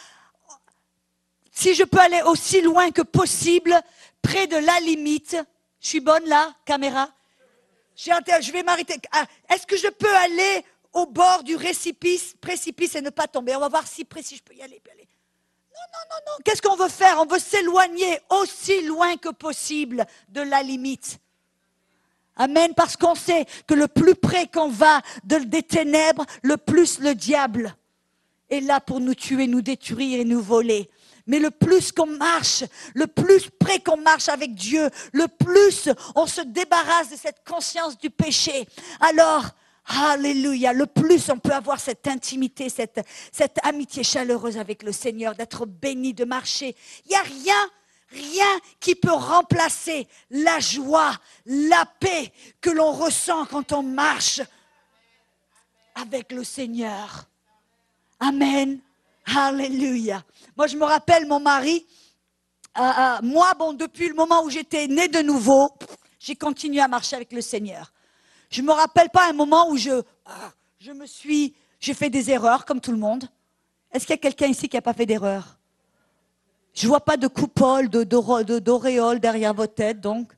si 1.52 1.76
je 1.76 1.84
peux 1.84 2.00
aller 2.00 2.22
aussi 2.24 2.62
loin 2.62 2.90
que 2.90 3.02
possible, 3.02 3.80
près 4.22 4.48
de 4.48 4.58
la 4.58 4.80
limite. 4.80 5.38
Je 5.80 5.88
suis 5.88 6.00
bonne 6.00 6.26
là, 6.26 6.54
caméra 6.66 7.10
Je 7.96 8.52
vais 8.52 8.64
m'arrêter. 8.64 8.96
Ah, 9.12 9.26
Est-ce 9.50 9.66
que 9.66 9.78
je 9.78 9.88
peux 9.88 10.16
aller 10.18 10.66
au 10.94 11.06
bord 11.06 11.44
du 11.44 11.56
récipice, 11.56 12.36
précipice 12.42 12.96
et 12.96 13.02
ne 13.02 13.10
pas 13.10 13.28
tomber? 13.28 13.56
On 13.56 13.60
va 13.60 13.70
voir 13.70 13.88
si 13.88 14.06
précis 14.06 14.38
je 14.38 14.44
peux 14.44 14.56
y 14.56 14.62
aller. 14.62 14.82
Non, 14.86 15.02
non, 15.94 16.00
non, 16.10 16.32
non. 16.34 16.38
Qu'est-ce 16.44 16.62
qu'on 16.62 16.76
veut 16.76 16.90
faire? 16.90 17.20
On 17.22 17.26
veut 17.26 17.40
s'éloigner 17.40 18.20
aussi 18.30 18.82
loin 18.82 19.16
que 19.18 19.30
possible 19.30 20.06
de 20.30 20.42
la 20.42 20.62
limite. 20.62 21.20
Amen, 22.36 22.74
parce 22.74 22.96
qu'on 22.96 23.16
sait 23.16 23.46
que 23.68 23.74
le 23.74 23.88
plus 23.88 24.16
près 24.16 24.48
qu'on 24.48 24.70
va 24.70 25.02
de- 25.26 25.40
des 25.40 25.64
ténèbres, 25.64 26.26
le 26.42 26.56
plus 26.58 27.00
le 27.00 27.14
diable 27.14 27.76
est 28.50 28.62
là 28.62 28.80
pour 28.80 29.00
nous 29.02 29.14
tuer, 29.14 29.46
nous 29.48 29.62
détruire 29.62 30.20
et 30.22 30.26
nous 30.26 30.42
voler. 30.42 30.90
Mais 31.30 31.38
le 31.38 31.52
plus 31.52 31.92
qu'on 31.92 32.08
marche, 32.08 32.64
le 32.96 33.06
plus 33.06 33.52
près 33.52 33.80
qu'on 33.80 33.98
marche 33.98 34.30
avec 34.30 34.56
Dieu, 34.56 34.90
le 35.14 35.28
plus 35.28 35.88
on 36.16 36.26
se 36.26 36.42
débarrasse 36.42 37.12
de 37.12 37.16
cette 37.16 37.48
conscience 37.48 38.00
du 38.00 38.10
péché. 38.10 38.68
Alors, 39.00 39.46
Alléluia, 39.86 40.74
le 40.74 40.86
plus 40.86 41.30
on 41.30 41.40
peut 41.40 41.54
avoir 41.54 41.80
cette 41.80 42.08
intimité, 42.08 42.70
cette, 42.70 43.00
amitié 43.64 44.04
chaleureuse 44.04 44.58
avec 44.58 44.84
le 44.84 44.92
Seigneur, 44.92 45.34
d'être 45.36 45.66
béni, 45.66 46.14
de 46.14 46.26
marcher. 46.26 46.76
Il 47.06 47.10
n'y 47.10 47.16
a 47.16 47.22
rien, 47.22 47.70
rien 48.12 48.60
qui 48.80 48.96
peut 48.96 49.12
remplacer 49.12 50.08
la 50.30 50.60
joie, 50.60 51.12
la 51.46 51.86
paix 52.00 52.32
que 52.62 52.70
l'on 52.70 52.92
ressent 52.92 53.46
quand 53.46 53.72
on 53.72 53.82
marche 53.84 54.42
avec 55.96 56.32
le 56.32 56.44
Seigneur. 56.44 57.26
Amen. 58.20 58.80
Alléluia. 59.36 60.24
Moi, 60.60 60.68
je 60.68 60.76
me 60.76 60.84
rappelle 60.84 61.26
mon 61.26 61.40
mari. 61.40 61.88
euh, 62.78 62.82
euh, 62.82 63.18
moi, 63.24 63.54
bon, 63.58 63.72
depuis 63.72 64.10
le 64.10 64.14
moment 64.14 64.44
où 64.44 64.50
j'étais 64.50 64.88
née 64.88 65.08
de 65.08 65.20
nouveau, 65.20 65.70
j'ai 66.20 66.36
continué 66.36 66.82
à 66.82 66.90
marcher 66.90 67.16
avec 67.16 67.32
le 67.32 67.40
Seigneur. 67.40 67.94
Je 68.50 68.62
me 68.62 68.74
rappelle 68.74 69.10
pas 69.10 69.30
un 69.30 69.32
moment 69.32 69.70
où 69.70 69.78
je, 69.78 70.02
ah, 70.26 70.52
je 70.78 70.92
me 70.92 71.06
suis, 71.06 71.56
j'ai 71.80 71.94
fait 71.94 72.10
des 72.10 72.30
erreurs 72.30 72.66
comme 72.66 72.82
tout 72.82 72.92
le 72.92 72.98
monde. 72.98 73.24
Est-ce 73.94 74.06
qu'il 74.06 74.16
y 74.16 74.20
a 74.20 74.22
quelqu'un 74.22 74.48
ici 74.48 74.68
qui 74.68 74.76
n'a 74.76 74.82
pas 74.82 74.92
fait 74.92 75.06
d'erreur? 75.06 75.58
Je 76.74 76.90
vois 76.90 77.06
pas 77.06 77.16
de 77.16 77.30
coupole, 77.30 77.88
de, 77.88 78.04
d'auréole 78.04 79.22
derrière 79.22 79.54
votre 79.54 79.76
tête, 79.76 80.02
donc. 80.02 80.34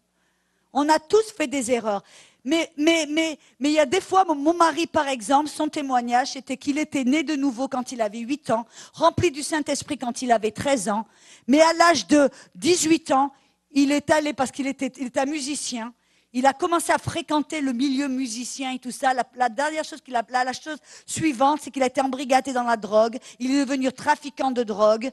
On 0.72 0.88
a 0.88 0.99
tous 0.99 1.32
fait 1.36 1.47
des 1.47 1.72
erreurs. 1.72 2.03
Mais, 2.44 2.72
mais, 2.76 3.06
mais, 3.08 3.38
mais 3.60 3.70
il 3.70 3.74
y 3.74 3.80
a 3.80 3.86
des 3.86 4.02
fois, 4.02 4.26
mon, 4.26 4.54
mari, 4.54 4.88
par 4.88 5.08
exemple, 5.08 5.50
son 5.50 5.68
témoignage, 5.68 6.32
c'était 6.32 6.58
qu'il 6.58 6.80
était 6.80 7.04
né 7.04 7.24
de 7.24 7.36
nouveau 7.36 7.68
quand 7.68 7.92
il 7.92 8.02
avait 8.02 8.20
8 8.20 8.50
ans, 8.50 8.66
rempli 8.94 9.30
du 9.30 9.44
Saint-Esprit 9.44 9.98
quand 9.98 10.22
il 10.24 10.32
avait 10.32 10.52
13 10.52 10.89
ans. 10.89 11.06
Mais 11.48 11.62
à 11.62 11.74
l'âge 11.74 12.08
de 12.08 12.30
18 12.56 13.12
ans, 13.12 13.32
il 13.72 13.92
est 13.92 14.10
allé, 14.10 14.34
parce 14.34 14.52
qu'il 14.52 14.66
était, 14.66 14.92
un 15.20 15.26
musicien, 15.26 15.94
il 16.34 16.46
a 16.48 16.54
commencé 16.54 16.92
à 16.92 16.98
fréquenter 16.98 17.62
le 17.62 17.74
milieu 17.74 18.08
musicien 18.08 18.72
et 18.72 18.80
tout 18.80 18.92
ça. 18.92 19.14
La, 19.36 19.50
dernière 19.50 19.84
chose 19.84 20.02
qu'il 20.02 20.16
a, 20.16 20.24
la, 20.30 20.44
la 20.44 20.54
chose 20.54 20.78
suivante, 21.06 21.60
c'est 21.62 21.70
qu'il 21.70 21.84
a 21.84 21.88
été 21.88 22.02
embrigadé 22.02 22.54
dans 22.54 22.64
la 22.64 22.78
drogue. 22.78 23.18
Il 23.39 23.52
est 23.52 23.66
devenu 23.66 23.92
trafiquant 23.92 24.50
de 24.50 24.64
drogue. 24.64 25.12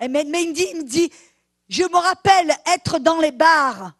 Et 0.00 0.08
mais, 0.08 0.24
mais 0.24 0.42
il 0.42 0.48
me 0.48 0.54
dit, 0.54 0.66
il 0.72 0.78
me 0.78 0.84
dit, 0.84 1.10
je 1.68 1.82
me 1.82 1.96
rappelle 1.96 2.50
être 2.74 2.98
dans 2.98 3.18
les 3.18 3.32
bars, 3.32 3.92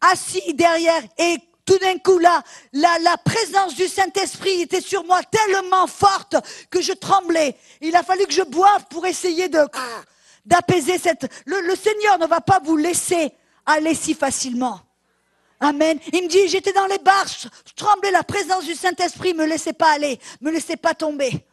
assis 0.00 0.54
derrière, 0.54 1.02
et 1.18 1.38
tout 1.66 1.78
d'un 1.78 1.98
coup 1.98 2.18
là, 2.18 2.42
la, 2.72 2.98
la 3.00 3.16
présence 3.18 3.74
du 3.74 3.88
Saint-Esprit 3.88 4.62
était 4.62 4.80
sur 4.80 5.04
moi 5.04 5.20
tellement 5.24 5.86
forte 5.86 6.36
que 6.70 6.80
je 6.80 6.92
tremblais. 6.92 7.56
Il 7.80 7.94
a 7.96 8.02
fallu 8.02 8.24
que 8.26 8.32
je 8.32 8.42
boive 8.42 8.86
pour 8.88 9.04
essayer 9.04 9.48
de 9.48 9.60
d'apaiser 10.44 10.96
cette. 10.96 11.26
Le, 11.44 11.60
le 11.60 11.74
Seigneur 11.74 12.18
ne 12.18 12.26
va 12.26 12.40
pas 12.40 12.60
vous 12.62 12.76
laisser 12.76 13.32
aller 13.66 13.94
si 13.94 14.14
facilement. 14.14 14.80
Amen. 15.58 15.98
Il 16.12 16.24
me 16.24 16.28
dit, 16.28 16.48
j'étais 16.48 16.72
dans 16.72 16.86
les 16.86 16.98
bars, 16.98 17.26
je, 17.26 17.48
tremblais, 17.74 18.10
la 18.10 18.22
présence 18.22 18.64
du 18.64 18.74
Saint-Esprit 18.74 19.34
me 19.34 19.46
laissait 19.46 19.72
pas 19.72 19.92
aller, 19.92 20.20
me 20.40 20.50
laissait 20.50 20.76
pas 20.76 20.94
tomber. 20.94 21.44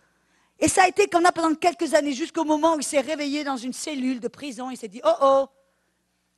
Et 0.60 0.68
ça 0.68 0.84
a 0.84 0.88
été 0.88 1.08
qu'on 1.08 1.24
a 1.26 1.32
pendant 1.32 1.56
quelques 1.56 1.94
années, 1.94 2.14
jusqu'au 2.14 2.44
moment 2.44 2.76
où 2.76 2.80
il 2.80 2.84
s'est 2.84 3.00
réveillé 3.00 3.44
dans 3.44 3.58
une 3.58 3.74
cellule 3.74 4.20
de 4.20 4.28
prison. 4.28 4.70
Il 4.70 4.78
s'est 4.78 4.90
dit, 4.90 5.02
oh 5.06 5.16
oh, 5.22 5.48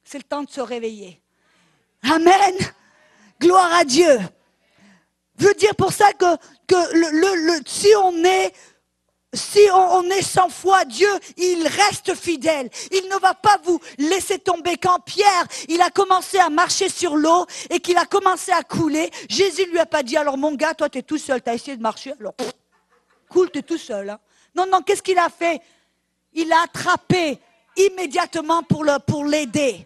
c'est 0.04 0.18
le 0.20 0.24
temps 0.24 0.44
de 0.44 0.50
se 0.50 0.62
réveiller. 0.62 1.22
Amen. 2.04 2.56
Gloire 3.40 3.74
à 3.74 3.84
Dieu. 3.84 4.20
Je 5.40 5.48
veux 5.48 5.54
dire 5.54 5.76
pour 5.76 5.92
ça 5.92 6.14
que, 6.14 6.26
le, 6.72 7.62
si 7.66 7.90
on 8.02 8.24
est 8.24 8.54
si 9.34 9.60
on, 9.74 10.04
est 10.04 10.22
sans 10.22 10.48
foi, 10.50 10.86
Dieu, 10.86 11.10
il 11.36 11.68
reste 11.68 12.16
fidèle. 12.16 12.70
Il 12.92 13.10
ne 13.10 13.20
va 13.20 13.34
pas 13.34 13.58
vous 13.64 13.80
laisser 13.98 14.40
tomber. 14.40 14.78
Quand 14.78 15.00
Pierre, 15.02 15.46
il 15.68 15.82
a 15.82 15.90
commencé 15.90 16.40
à 16.40 16.50
marcher 16.50 16.88
sur 16.88 17.18
l'eau 17.18 17.46
et 17.70 17.82
qu'il 17.82 17.98
a 17.98 18.06
commencé 18.06 18.54
à 18.54 18.64
couler, 18.64 19.12
Jésus 19.30 19.66
lui 19.66 19.80
a 19.80 19.86
pas 19.86 20.04
dit, 20.04 20.16
alors 20.16 20.38
mon 20.38 20.54
gars, 20.54 20.74
toi, 20.74 20.90
tu 20.90 21.00
es 21.00 21.02
tout 21.02 21.18
seul, 21.18 21.42
tu 21.42 21.50
as 21.50 21.54
essayé 21.56 21.76
de 21.76 21.82
marcher, 21.82 22.14
alors, 22.18 22.34
pff, 22.34 22.52
cool, 23.30 23.52
tu 23.52 23.60
es 23.60 23.62
tout 23.62 23.78
seul. 23.78 24.10
hein. 24.10 24.20
Non, 24.56 24.66
non, 24.72 24.82
qu'est-ce 24.82 25.04
qu'il 25.04 25.20
a 25.20 25.28
fait? 25.30 25.60
Il 26.32 26.52
a 26.54 26.62
attrapé 26.62 27.40
immédiatement 27.76 28.64
pour 28.64 29.26
l'aider. 29.26 29.86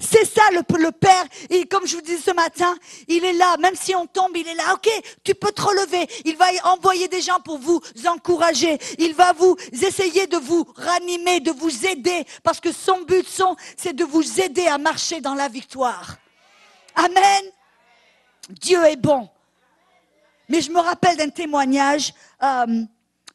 C'est 0.00 0.24
ça 0.24 0.42
le, 0.52 0.62
Père. 0.92 1.24
Et 1.50 1.66
comme 1.66 1.84
je 1.86 1.96
vous 1.96 2.02
disais 2.02 2.18
ce 2.22 2.30
matin, 2.30 2.76
il 3.08 3.24
est 3.24 3.32
là. 3.32 3.56
Même 3.58 3.74
si 3.74 3.94
on 3.96 4.06
tombe, 4.06 4.36
il 4.36 4.46
est 4.46 4.54
là. 4.54 4.74
Ok, 4.74 4.88
tu 5.24 5.34
peux 5.34 5.50
te 5.50 5.60
relever. 5.60 6.06
Il 6.24 6.36
va 6.36 6.46
envoyer 6.64 7.08
des 7.08 7.20
gens 7.20 7.40
pour 7.40 7.58
vous 7.58 7.80
encourager. 8.06 8.78
Il 8.98 9.14
va 9.14 9.32
vous 9.32 9.56
essayer 9.72 10.28
de 10.28 10.36
vous 10.36 10.64
ranimer, 10.76 11.40
de 11.40 11.50
vous 11.50 11.84
aider. 11.86 12.24
Parce 12.44 12.60
que 12.60 12.70
son 12.72 13.02
but, 13.02 13.26
c'est 13.76 13.92
de 13.92 14.04
vous 14.04 14.40
aider 14.40 14.66
à 14.68 14.78
marcher 14.78 15.20
dans 15.20 15.34
la 15.34 15.48
victoire. 15.48 16.16
Amen. 16.94 17.42
Dieu 18.48 18.82
est 18.84 18.96
bon. 18.96 19.28
Mais 20.48 20.60
je 20.62 20.70
me 20.70 20.78
rappelle 20.80 21.16
d'un 21.16 21.28
témoignage. 21.30 22.14
euh, 22.42 22.84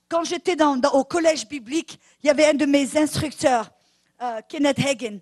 quand 0.07 0.24
j'étais 0.24 0.55
dans- 0.55 0.78
dans- 0.78 0.91
au 0.91 1.03
collège 1.03 1.45
biblique, 1.47 1.99
il 2.24 2.28
y 2.28 2.30
avait 2.30 2.45
un 2.45 2.53
de 2.53 2.66
mes 2.66 2.97
instructeurs, 2.97 3.70
euh, 4.22 4.39
Kenneth 4.47 4.80
Hagen. 4.80 5.20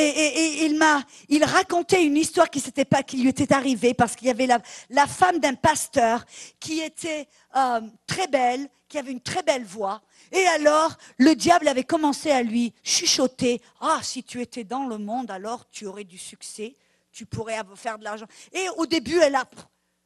Et, 0.00 0.64
il 0.64 0.78
m'a, 0.78 1.02
il 1.28 1.42
racontait 1.42 2.04
une 2.04 2.16
histoire 2.16 2.48
qui 2.50 2.60
s'était 2.60 2.86
lui 3.14 3.28
était 3.28 3.52
arrivée 3.52 3.94
parce 3.94 4.14
qu'il 4.14 4.28
y 4.28 4.30
avait 4.30 4.46
la, 4.46 5.06
femme 5.08 5.40
d'un 5.40 5.54
pasteur 5.54 6.24
qui 6.60 6.78
était 6.80 7.26
euh, 7.56 7.80
très 8.06 8.28
belle, 8.28 8.68
qui 8.88 8.96
avait 8.96 9.10
une 9.10 9.20
très 9.20 9.42
belle 9.42 9.64
voix. 9.64 10.00
Et 10.30 10.46
alors, 10.46 10.96
le 11.16 11.34
diable 11.34 11.66
avait 11.66 11.82
commencé 11.82 12.30
à 12.30 12.42
lui 12.44 12.72
chuchoter 12.84 13.60
Ah, 13.80 13.98
si 14.02 14.22
tu 14.22 14.40
étais 14.40 14.62
dans 14.62 14.86
le 14.86 14.98
monde, 14.98 15.32
alors 15.32 15.68
tu 15.68 15.86
aurais 15.86 16.04
du 16.04 16.18
succès, 16.18 16.76
tu 17.10 17.26
pourrais 17.26 17.58
faire 17.74 17.98
de 17.98 18.04
l'argent. 18.04 18.26
Et 18.52 18.68
au 18.76 18.86
début, 18.86 19.18
elle 19.18 19.34
a, 19.34 19.46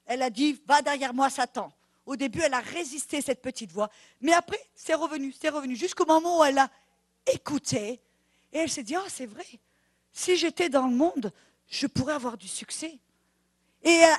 elle 0.06 0.22
a 0.22 0.30
dit 0.30 0.58
Va 0.66 0.80
derrière 0.80 1.12
moi, 1.12 1.28
Satan. 1.28 1.70
Au 2.06 2.16
début, 2.16 2.40
elle 2.40 2.54
a 2.54 2.60
résisté 2.60 3.20
cette 3.20 3.42
petite 3.42 3.72
voix. 3.72 3.90
Mais 4.22 4.32
après, 4.32 4.58
c'est 4.74 4.94
revenu, 4.94 5.34
c'est 5.38 5.50
revenu. 5.50 5.76
Jusqu'au 5.76 6.06
moment 6.06 6.40
où 6.40 6.44
elle 6.44 6.58
a 6.58 6.70
écouté. 7.30 8.00
Et 8.54 8.58
elle 8.58 8.70
s'est 8.70 8.82
dit 8.82 8.96
Ah, 8.96 9.04
c'est 9.08 9.26
vrai. 9.26 9.44
Si 10.12 10.36
j'étais 10.36 10.68
dans 10.68 10.86
le 10.86 10.94
monde, 10.94 11.32
je 11.68 11.86
pourrais 11.86 12.14
avoir 12.14 12.36
du 12.36 12.48
succès. 12.48 12.98
Et 13.82 14.04
euh, 14.04 14.14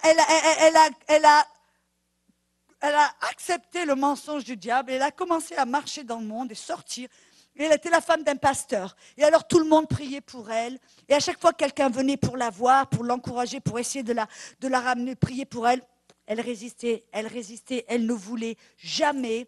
elle, 1.10 1.26
a- 1.26 3.16
accepté 3.30 3.86
le 3.86 3.96
mensonge 3.96 4.44
du 4.44 4.58
diable 4.58 4.92
elle 4.92 5.02
a 5.02 5.12
commencé 5.12 5.56
à 5.56 5.66
marcher 5.66 6.04
dans 6.04 6.20
le 6.20 6.26
monde 6.26 6.52
et 6.52 6.56
sortir. 6.56 7.08
Et 7.56 7.64
elle 7.64 7.72
était 7.74 7.90
la 7.90 8.02
femme 8.02 8.24
d'un 8.24 8.36
pasteur. 8.36 8.96
Et 9.16 9.24
alors 9.24 9.48
tout 9.48 9.60
le 9.60 9.66
monde 9.66 9.88
priait 9.88 10.22
pour 10.22 10.50
elle. 10.52 10.80
Et 11.08 11.14
à 11.14 11.20
chaque 11.20 11.40
fois 11.40 11.52
que 11.54 11.58
quelqu'un 11.58 11.90
venait 11.90 12.18
pour 12.18 12.36
la 12.36 12.50
voir, 12.50 12.90
pour 12.90 13.04
l'encourager, 13.04 13.60
pour 13.60 13.80
essayer 13.80 14.04
de 14.04 14.14
la, 14.14 14.80
ramener, 14.80 15.16
prier 15.16 15.46
pour 15.46 15.68
elle, 15.68 15.82
elle 16.26 16.42
résistait, 16.42 17.06
elle 17.12 17.28
résistait, 17.28 17.86
elle 17.88 18.06
ne 18.06 18.14
voulait 18.14 18.58
jamais 18.78 19.48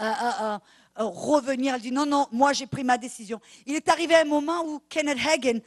euh, 0.00 0.12
euh, 0.42 0.58
revenir. 1.08 1.74
Elle 1.74 1.80
dit 1.80 1.92
non, 1.92 2.06
non, 2.06 2.28
moi 2.32 2.52
j'ai 2.52 2.66
pris 2.66 2.84
ma 2.84 2.98
décision. 2.98 3.40
Il 3.66 3.74
est 3.74 3.88
arrivé 3.88 4.14
un 4.14 4.24
moment 4.24 4.64
où 4.64 4.80
Kenneth 4.88 5.18
Hagen 5.26 5.60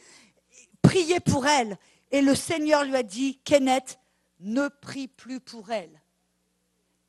priait 0.81 1.19
pour 1.19 1.47
elle. 1.47 1.77
Et 2.11 2.21
le 2.21 2.35
Seigneur 2.35 2.83
lui 2.83 2.95
a 2.95 3.01
dit, 3.01 3.39
Kenneth, 3.43 3.97
ne 4.39 4.67
prie 4.67 5.07
plus 5.07 5.39
pour 5.39 5.71
elle. 5.71 5.99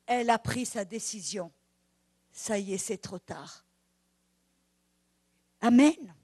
Elle 0.07 0.31
a 0.31 0.39
pris 0.39 0.65
sa 0.65 0.83
décision. 0.83 1.51
Ça 2.31 2.57
y 2.57 2.73
est, 2.73 2.77
c'est 2.79 2.97
trop 2.97 3.19
tard. 3.19 3.63
Amen. 5.61 6.15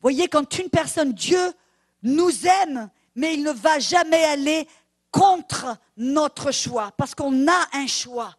Voyez, 0.00 0.28
quand 0.28 0.58
une 0.58 0.70
personne, 0.70 1.12
Dieu 1.12 1.52
nous 2.02 2.46
aime, 2.46 2.88
mais 3.14 3.34
il 3.34 3.42
ne 3.42 3.50
va 3.50 3.78
jamais 3.78 4.24
aller 4.24 4.66
contre 5.10 5.76
notre 5.96 6.52
choix, 6.52 6.92
parce 6.96 7.14
qu'on 7.14 7.48
a 7.48 7.68
un 7.72 7.86
choix. 7.86 8.37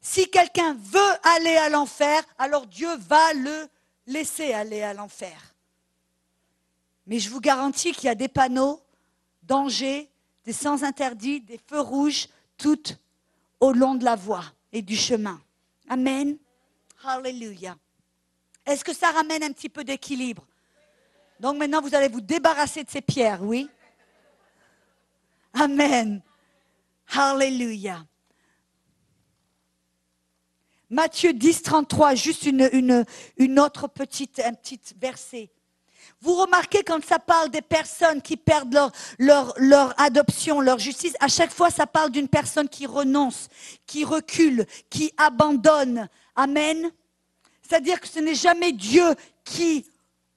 Si 0.00 0.30
quelqu'un 0.30 0.74
veut 0.74 1.28
aller 1.36 1.56
à 1.56 1.68
l'enfer, 1.68 2.22
alors 2.38 2.66
Dieu 2.66 2.88
va 2.96 3.34
le 3.34 3.68
laisser 4.06 4.52
aller 4.52 4.82
à 4.82 4.94
l'enfer. 4.94 5.54
Mais 7.06 7.18
je 7.18 7.28
vous 7.28 7.40
garantis 7.40 7.92
qu'il 7.92 8.04
y 8.04 8.08
a 8.08 8.14
des 8.14 8.28
panneaux, 8.28 8.82
dangers, 9.42 10.10
des 10.44 10.52
sens 10.52 10.82
interdits, 10.82 11.40
des 11.40 11.60
feux 11.68 11.80
rouges, 11.80 12.28
tout 12.56 12.82
au 13.58 13.72
long 13.72 13.94
de 13.94 14.04
la 14.04 14.16
voie 14.16 14.44
et 14.72 14.82
du 14.82 14.96
chemin. 14.96 15.40
Amen. 15.88 16.38
Hallelujah. 17.04 17.76
Est-ce 18.64 18.84
que 18.84 18.94
ça 18.94 19.10
ramène 19.10 19.42
un 19.42 19.52
petit 19.52 19.68
peu 19.68 19.84
d'équilibre? 19.84 20.46
Donc 21.40 21.56
maintenant, 21.56 21.80
vous 21.80 21.94
allez 21.94 22.08
vous 22.08 22.20
débarrasser 22.20 22.84
de 22.84 22.90
ces 22.90 23.00
pierres, 23.00 23.42
oui? 23.42 23.68
Amen. 25.54 26.22
Hallelujah. 27.12 28.04
Matthieu 30.90 31.32
10, 31.32 31.62
33, 31.62 32.16
juste 32.16 32.44
une, 32.44 32.68
une, 33.36 33.60
autre 33.60 33.86
petite, 33.86 34.40
un 34.44 34.52
petit 34.52 34.80
verset. 35.00 35.48
Vous 36.20 36.34
remarquez 36.34 36.82
quand 36.82 37.02
ça 37.04 37.20
parle 37.20 37.50
des 37.50 37.62
personnes 37.62 38.20
qui 38.20 38.36
perdent 38.36 38.74
leur, 38.74 38.92
leur, 39.18 39.54
leur 39.56 40.00
adoption, 40.00 40.60
leur 40.60 40.80
justice, 40.80 41.14
à 41.20 41.28
chaque 41.28 41.52
fois 41.52 41.70
ça 41.70 41.86
parle 41.86 42.10
d'une 42.10 42.26
personne 42.26 42.68
qui 42.68 42.86
renonce, 42.86 43.48
qui 43.86 44.04
recule, 44.04 44.66
qui 44.90 45.12
abandonne. 45.16 46.08
Amen. 46.34 46.90
C'est-à-dire 47.62 48.00
que 48.00 48.08
ce 48.08 48.18
n'est 48.18 48.34
jamais 48.34 48.72
Dieu 48.72 49.14
qui 49.44 49.86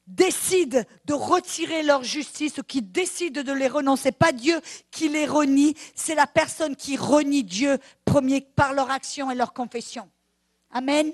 décide 0.06 0.86
de 1.06 1.14
retirer 1.14 1.82
leur 1.82 2.04
justice 2.04 2.58
ou 2.58 2.62
qui 2.62 2.80
décide 2.80 3.40
de 3.40 3.52
les 3.52 3.68
renoncer. 3.68 4.12
Pas 4.12 4.30
Dieu 4.30 4.60
qui 4.92 5.08
les 5.08 5.26
renie, 5.26 5.74
c'est 5.96 6.14
la 6.14 6.28
personne 6.28 6.76
qui 6.76 6.96
renie 6.96 7.42
Dieu 7.42 7.78
premier 8.04 8.40
par 8.40 8.72
leur 8.72 8.90
action 8.90 9.30
et 9.32 9.34
leur 9.34 9.52
confession. 9.52 10.08
Amen. 10.74 11.12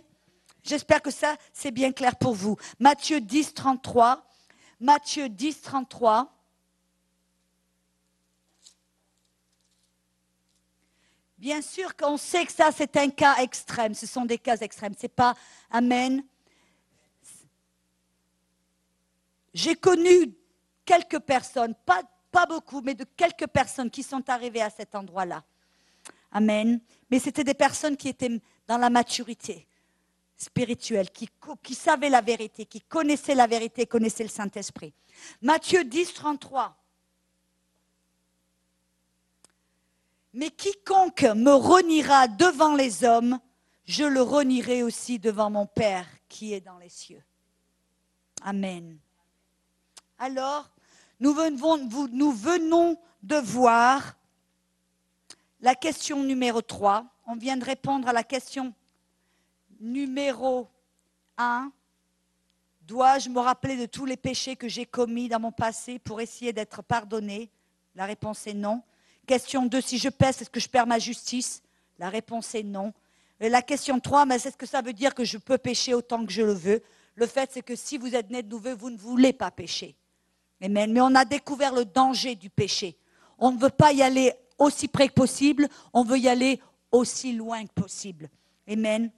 J'espère 0.65 1.03
que 1.03 1.11
ça, 1.11 1.37
c'est 1.53 1.71
bien 1.71 1.93
clair 1.93 2.17
pour 2.17 2.35
vous. 2.35 2.57
Matthieu 2.79 3.21
10, 3.21 3.55
33. 3.55 4.27
Matthieu 4.81 5.29
10, 5.29 5.61
33. 5.61 6.35
Bien 11.37 11.61
sûr 11.61 11.95
qu'on 11.95 12.17
sait 12.17 12.47
que 12.47 12.53
ça, 12.53 12.71
c'est 12.75 12.97
un 12.97 13.11
cas 13.11 13.37
extrême. 13.37 13.93
Ce 13.95 14.07
sont 14.07 14.25
des 14.25 14.39
cas 14.39 14.57
extrêmes. 14.57 14.95
Ce 14.95 15.03
n'est 15.03 15.09
pas 15.09 15.35
Amen. 15.71 16.25
J'ai 19.53 19.77
connu 19.77 20.35
quelques 20.85 21.19
personnes, 21.19 21.75
pas, 21.85 22.03
beaucoup, 22.47 22.81
mais 22.81 22.95
de 22.95 23.05
quelques 23.05 23.49
personnes 23.49 23.91
qui 23.91 24.03
sont 24.03 24.29
arrivées 24.31 24.63
à 24.63 24.71
cet 24.71 24.95
endroit-là. 24.95 25.45
Amen. 26.33 26.81
Mais 27.11 27.19
c'était 27.19 27.45
des 27.45 27.55
personnes 27.55 27.97
qui 27.97 28.09
étaient 28.09 28.41
dans 28.71 28.79
la 28.79 28.89
maturité 28.89 29.67
spirituelle, 30.37 31.11
qui, 31.11 31.75
savaient 31.75 32.09
la 32.09 32.21
vérité, 32.21 32.67
qui 32.67 32.81
connaissaient 32.81 33.35
la 33.35 33.49
vérité, 33.49 33.85
connaissaient 33.85 34.23
le 34.23 34.29
Saint-Esprit. 34.29 34.95
Matthieu 35.43 35.83
10, 35.83 36.15
33. 36.15 36.77
Mais 40.35 40.51
quiconque 40.51 41.25
me 41.35 41.53
reniera 41.53 42.29
devant 42.29 42.77
les 42.77 43.03
hommes, 43.03 43.41
je 43.87 44.05
le 44.05 44.23
renierai 44.23 44.85
aussi 44.85 45.19
devant 45.19 45.51
mon 45.51 45.67
Père 45.67 46.07
qui 46.29 46.55
est 46.55 46.61
dans 46.61 46.79
les 46.79 46.91
cieux. 46.91 47.25
Amen. 48.43 49.01
Alors, 50.17 50.71
nous 51.19 51.35
venons, 51.35 52.09
nous 52.13 52.31
venons 52.31 52.97
de 53.25 53.35
voir 53.35 54.15
la 55.61 55.75
question 55.75 56.23
numéro 56.23 56.63
3. 56.63 57.05
On 57.33 57.37
vient 57.37 57.57
de 57.57 57.65
répondre 57.65 58.09
à 58.09 58.13
la 58.13 58.25
question 58.25 58.75
numéro 59.79 60.67
1. 61.39 61.71
Dois-je 62.83 63.29
me 63.29 63.39
rappeler 63.39 63.77
de 63.77 63.87
tous 63.87 64.05
les 64.05 64.17
péchés 64.17 64.57
que 64.57 64.67
j'ai 64.67 64.85
commis 64.85 65.29
dans 65.29 65.39
mon 65.39 65.53
passé 65.53 66.01
pour 66.01 66.21
essayer 66.21 66.53
d'être 66.53 66.83
pardonné? 66.83 67.49
La 67.95 68.05
réponse 68.05 68.49
est 68.49 68.55
non. 68.55 68.83
Question 69.29 69.67
2, 69.67 69.81
si 69.81 69.99
je 69.99 70.09
pèse, 70.09 70.43
est-ce 70.43 70.51
que 70.51 70.59
je 70.59 70.69
perds 70.69 70.89
ma 70.89 70.99
justice? 70.99 71.63
La 72.01 72.09
réponse 72.09 72.53
est 72.57 72.65
non. 72.65 72.93
la 73.39 73.63
question 73.63 74.01
3, 74.01 74.27
mais 74.27 74.35
est-ce 74.35 74.57
que 74.57 74.67
ça 74.67 74.83
veut 74.83 74.93
dire 74.93 75.15
que 75.15 75.23
je 75.23 75.39
peux 75.39 75.57
pécher 75.57 75.95
autant 75.95 76.27
que 76.27 76.33
je 76.33 76.43
le 76.43 76.53
veux? 76.53 76.83
Le 77.15 77.29
fait, 77.29 77.51
c'est 77.53 77.63
que 77.63 77.77
si 77.77 77.97
vous 77.97 78.17
êtes 78.17 78.31
né 78.31 78.43
de 78.43 78.49
nouveau, 78.49 78.75
vous 78.77 78.91
ne 78.91 78.99
voulez 78.99 79.33
pas 79.33 79.53
pécher. 79.53 79.95
Amen. 80.61 80.93
Mais 80.93 81.01
on 81.01 81.15
a 81.15 81.25
découvert 81.25 81.73
le 81.77 81.85
danger 81.85 82.35
du 82.35 82.51
péché. 82.51 82.97
On 83.39 83.53
ne 83.53 83.59
veut 83.61 83.71
pas 83.71 83.93
y 83.93 84.03
aller 84.03 84.33
aussi 84.59 84.89
près 84.89 85.09
que 85.09 85.15
possible, 85.15 85.69
on 85.93 86.05
veut 86.05 86.19
y 86.19 86.29
aller 86.29 86.61
aussi 86.93 87.33
loin 87.33 87.67
que 87.67 87.73
possible. 87.73 88.29
Amen. 88.69 89.11